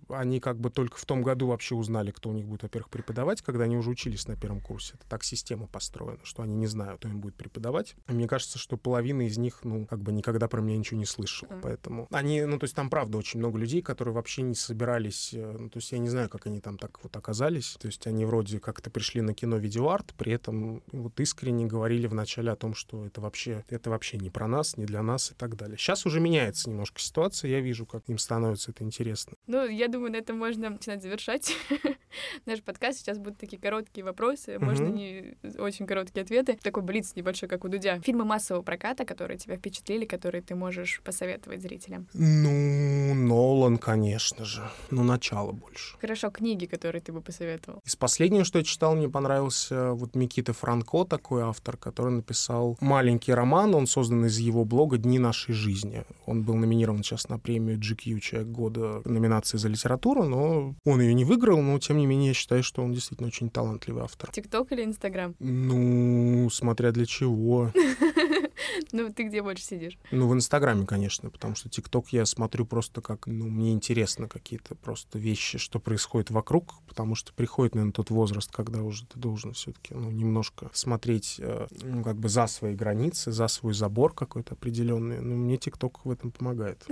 они 0.09 0.41
как 0.41 0.59
бы 0.59 0.71
только 0.71 0.99
в 0.99 1.05
том 1.05 1.23
году 1.23 1.47
вообще 1.49 1.75
узнали, 1.75 2.11
кто 2.11 2.31
у 2.31 2.33
них 2.33 2.47
будет, 2.47 2.63
во-первых, 2.63 2.91
преподавать, 2.91 3.43
когда 3.43 3.65
они 3.65 3.77
уже 3.77 3.91
учились 3.91 4.27
на 4.29 4.37
первом 4.37 4.61
курсе. 4.61 4.95
Это 4.95 5.07
так 5.09 5.25
система 5.25 5.67
построена, 5.67 6.21
что 6.25 6.43
они 6.43 6.55
не 6.55 6.67
знают, 6.67 6.99
кто 6.99 7.09
им 7.09 7.21
будет 7.21 7.35
преподавать. 7.37 7.95
И 8.09 8.13
мне 8.13 8.27
кажется, 8.27 8.59
что 8.59 8.77
половина 8.77 9.23
из 9.23 9.39
них, 9.39 9.61
ну, 9.65 9.87
как 9.87 10.01
бы 10.01 10.13
никогда 10.13 10.49
про 10.49 10.61
меня 10.61 10.79
ничего 10.79 10.99
не 10.99 11.07
слышала. 11.07 11.51
Mm. 11.51 11.61
Поэтому 11.63 12.09
они, 12.11 12.43
ну, 12.43 12.59
то 12.59 12.65
есть 12.65 12.75
там, 12.75 12.91
правда, 12.91 13.19
очень 13.19 13.39
много 13.39 13.59
людей, 13.59 13.83
которые 13.83 14.15
вообще 14.15 14.43
не 14.43 14.55
собирались, 14.55 15.33
э, 15.35 15.57
ну, 15.59 15.69
то 15.69 15.79
есть 15.79 15.93
я 15.93 15.99
не 15.99 16.09
знаю, 16.09 16.29
как 16.29 16.47
они 16.47 16.61
там 16.61 16.79
так 16.79 17.03
вот 17.03 17.17
оказались. 17.17 17.77
То 17.81 17.87
есть 17.87 18.07
они 18.07 18.25
вроде 18.25 18.61
как-то 18.61 18.91
пришли 18.91 19.21
на 19.21 19.35
кино-видеоарт, 19.35 20.15
при 20.15 20.33
этом 20.33 20.83
вот 20.93 21.12
вот 21.13 21.21
искренне 21.21 21.67
говорили 21.67 22.07
вначале 22.07 22.51
о 22.51 22.57
том, 22.57 22.75
что 22.75 23.05
это 23.05 23.21
вообще, 23.21 23.65
это 23.69 23.91
вообще 23.91 24.17
не 24.19 24.31
про 24.31 24.49
нас, 24.49 24.77
не 24.77 24.87
для 24.87 25.03
нас 25.03 25.31
и 25.31 25.35
так 25.35 25.57
далее. 25.57 25.77
Сейчас 25.77 26.07
уже 26.07 26.21
меняется 26.21 26.71
немножко 26.71 27.01
ситуация, 27.01 27.51
я 27.51 27.61
вижу, 27.61 27.85
как 27.87 28.05
им 28.09 28.19
становится 28.19 28.71
это 28.71 28.83
интересно. 28.85 29.37
Ну, 29.47 29.67
я 29.67 29.89
думаю, 29.89 30.13
на 30.13 30.17
этом 30.17 30.39
можно 30.39 30.71
начинать 30.71 31.03
завершать 31.03 31.55
наш 32.47 32.63
подкаст. 32.63 32.99
Сейчас 32.99 33.19
будут 33.19 33.39
такие 33.39 33.61
короткие 33.61 34.05
вопросы, 34.05 34.59
можно 34.59 34.87
не 34.87 35.37
очень 35.59 35.87
короткие 35.87 36.23
ответы. 36.23 36.59
Такой 36.63 36.83
блиц 36.83 37.15
небольшой, 37.15 37.49
как 37.49 37.65
у 37.65 37.69
Дудя. 37.69 38.01
Фильмы 38.01 38.25
массового 38.25 38.63
проката, 38.63 39.05
которые 39.05 39.39
тебя 39.39 39.57
впечатлили, 39.57 40.07
которые 40.07 40.43
ты 40.43 40.55
можешь 40.55 41.03
посоветовать 41.05 41.61
зрителям? 41.61 42.09
Ну, 42.15 43.15
Нолан, 43.15 43.77
конечно 43.77 44.45
же. 44.45 44.63
Ну, 44.91 45.05
начало 45.05 45.53
больше. 45.53 45.99
Хорошо, 46.01 46.31
книги, 46.31 46.67
которые 46.67 47.03
ты 47.03 47.13
бы 47.13 47.21
посоветовал? 47.21 47.81
Из 47.85 47.97
последнего, 47.97 48.45
что 48.45 48.59
я 48.59 48.65
читал, 48.65 48.95
мне 48.95 49.09
понравился 49.09 49.93
вот 49.93 50.15
Микита 50.15 50.53
Франко 50.53 51.02
такой 51.05 51.43
автор, 51.43 51.77
который 51.77 52.13
написал 52.13 52.77
маленький 52.81 53.33
роман, 53.33 53.75
он 53.75 53.87
создан 53.87 54.27
из 54.27 54.39
его 54.39 54.65
блога 54.65 54.99
«Дни 54.99 55.19
нашей 55.19 55.55
жизни». 55.55 56.05
Он 56.27 56.43
был 56.43 56.55
номинирован 56.57 57.03
сейчас 57.03 57.29
на 57.29 57.39
премию 57.39 57.79
GQ 57.79 58.21
«Человек 58.21 58.51
года» 58.51 59.03
номинации 59.05 59.59
за 59.59 59.69
литературу, 59.69 60.25
но 60.25 60.75
он 60.85 61.01
ее 61.01 61.15
не 61.15 61.25
выиграл, 61.25 61.61
но 61.61 61.79
тем 61.79 61.99
не 61.99 62.07
менее 62.07 62.29
я 62.29 62.35
считаю, 62.35 62.63
что 62.63 62.83
он 62.83 62.93
действительно 62.93 63.29
очень 63.29 63.51
талантливый 63.51 64.05
автор. 64.05 64.31
ТикТок 64.31 64.73
или 64.73 64.85
Инстаграм? 64.85 65.35
Ну, 65.39 66.49
смотря 66.51 66.93
для 66.93 67.07
чего. 67.07 67.71
Ну, 68.93 69.11
ты 69.13 69.25
где 69.25 69.43
больше 69.43 69.65
сидишь? 69.65 69.99
Ну, 70.11 70.29
в 70.29 70.35
Инстаграме, 70.35 70.87
конечно, 70.87 71.31
потому 71.31 71.55
что 71.55 71.69
ТикТок 71.69 72.09
я 72.11 72.27
смотрю 72.27 72.67
просто 72.67 73.01
как, 73.01 73.27
ну, 73.27 73.47
мне 73.47 73.73
интересно 73.73 74.29
какие-то 74.29 74.75
просто 74.75 75.19
вещи, 75.19 75.59
что 75.59 75.79
происходит 75.79 76.31
вокруг, 76.31 76.75
потому 76.87 77.15
что 77.15 77.33
приходит, 77.33 77.75
наверное, 77.75 77.93
тот 77.93 78.11
возраст, 78.11 78.51
когда 78.53 78.83
уже 78.83 79.07
ты 79.07 79.19
должен 79.19 79.53
все-таки, 79.55 79.95
ну, 79.95 80.11
немножко 80.11 80.71
смотреть, 80.73 81.37
э, 81.39 81.67
ну, 81.83 82.03
как 82.03 82.17
бы 82.17 82.29
за 82.29 82.47
свои 82.47 82.75
границы, 82.75 83.33
за 83.33 83.49
свой 83.49 83.73
забор 83.73 84.15
какой-то 84.15 84.55
определенный. 84.55 85.21
Ну, 85.21 85.37
мне 85.37 85.57
ТикТок 85.57 86.05
в 86.05 86.11
этом 86.11 86.31
помогает. 86.31 86.85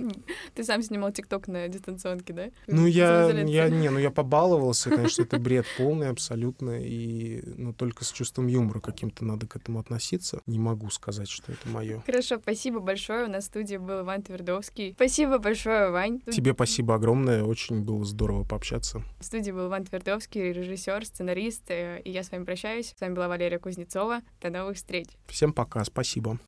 Ты 0.54 0.64
сам 0.64 0.82
снимал 0.82 1.12
ТикТок 1.12 1.48
на 1.48 1.66
дистанционке, 1.68 2.32
да? 2.32 2.50
Ну, 2.66 2.86
я, 2.86 3.30
я, 3.30 3.68
не, 3.68 3.90
ну, 3.90 3.98
я 3.98 4.10
побаловался, 4.10 4.90
конечно, 4.90 5.22
это 5.22 5.38
бред 5.38 5.66
полный 5.76 6.08
абсолютно, 6.08 6.80
и, 6.80 7.42
ну, 7.56 7.72
только 7.72 8.04
с 8.04 8.12
чувством 8.12 8.46
юмора 8.46 8.80
каким-то 8.80 9.24
надо 9.24 9.46
к 9.46 9.56
этому 9.56 9.80
относиться. 9.80 10.42
Не 10.46 10.58
могу 10.58 10.90
сказать, 10.90 11.09
что 11.12 11.52
это 11.52 11.68
мое. 11.68 12.02
Хорошо, 12.06 12.38
спасибо 12.38 12.80
большое. 12.80 13.26
У 13.26 13.28
нас 13.28 13.44
в 13.44 13.46
студии 13.48 13.76
был 13.76 14.02
Иван 14.02 14.22
Твердовский. 14.22 14.92
Спасибо 14.94 15.38
большое, 15.38 15.90
Вань. 15.90 16.20
Тебе 16.30 16.52
спасибо 16.52 16.94
огромное. 16.94 17.42
Очень 17.42 17.82
было 17.82 18.04
здорово 18.04 18.44
пообщаться. 18.44 19.02
В 19.18 19.24
студии 19.24 19.50
был 19.50 19.68
Иван 19.68 19.84
Твердовский, 19.84 20.52
режиссер, 20.52 21.04
сценарист. 21.04 21.70
Э, 21.70 22.00
и 22.04 22.10
я 22.10 22.22
с 22.22 22.30
вами 22.30 22.44
прощаюсь. 22.44 22.94
С 22.96 23.00
вами 23.00 23.14
была 23.14 23.28
Валерия 23.28 23.58
Кузнецова. 23.58 24.20
До 24.40 24.50
новых 24.50 24.76
встреч. 24.76 25.08
Всем 25.26 25.52
пока. 25.52 25.84
Спасибо. 25.84 26.38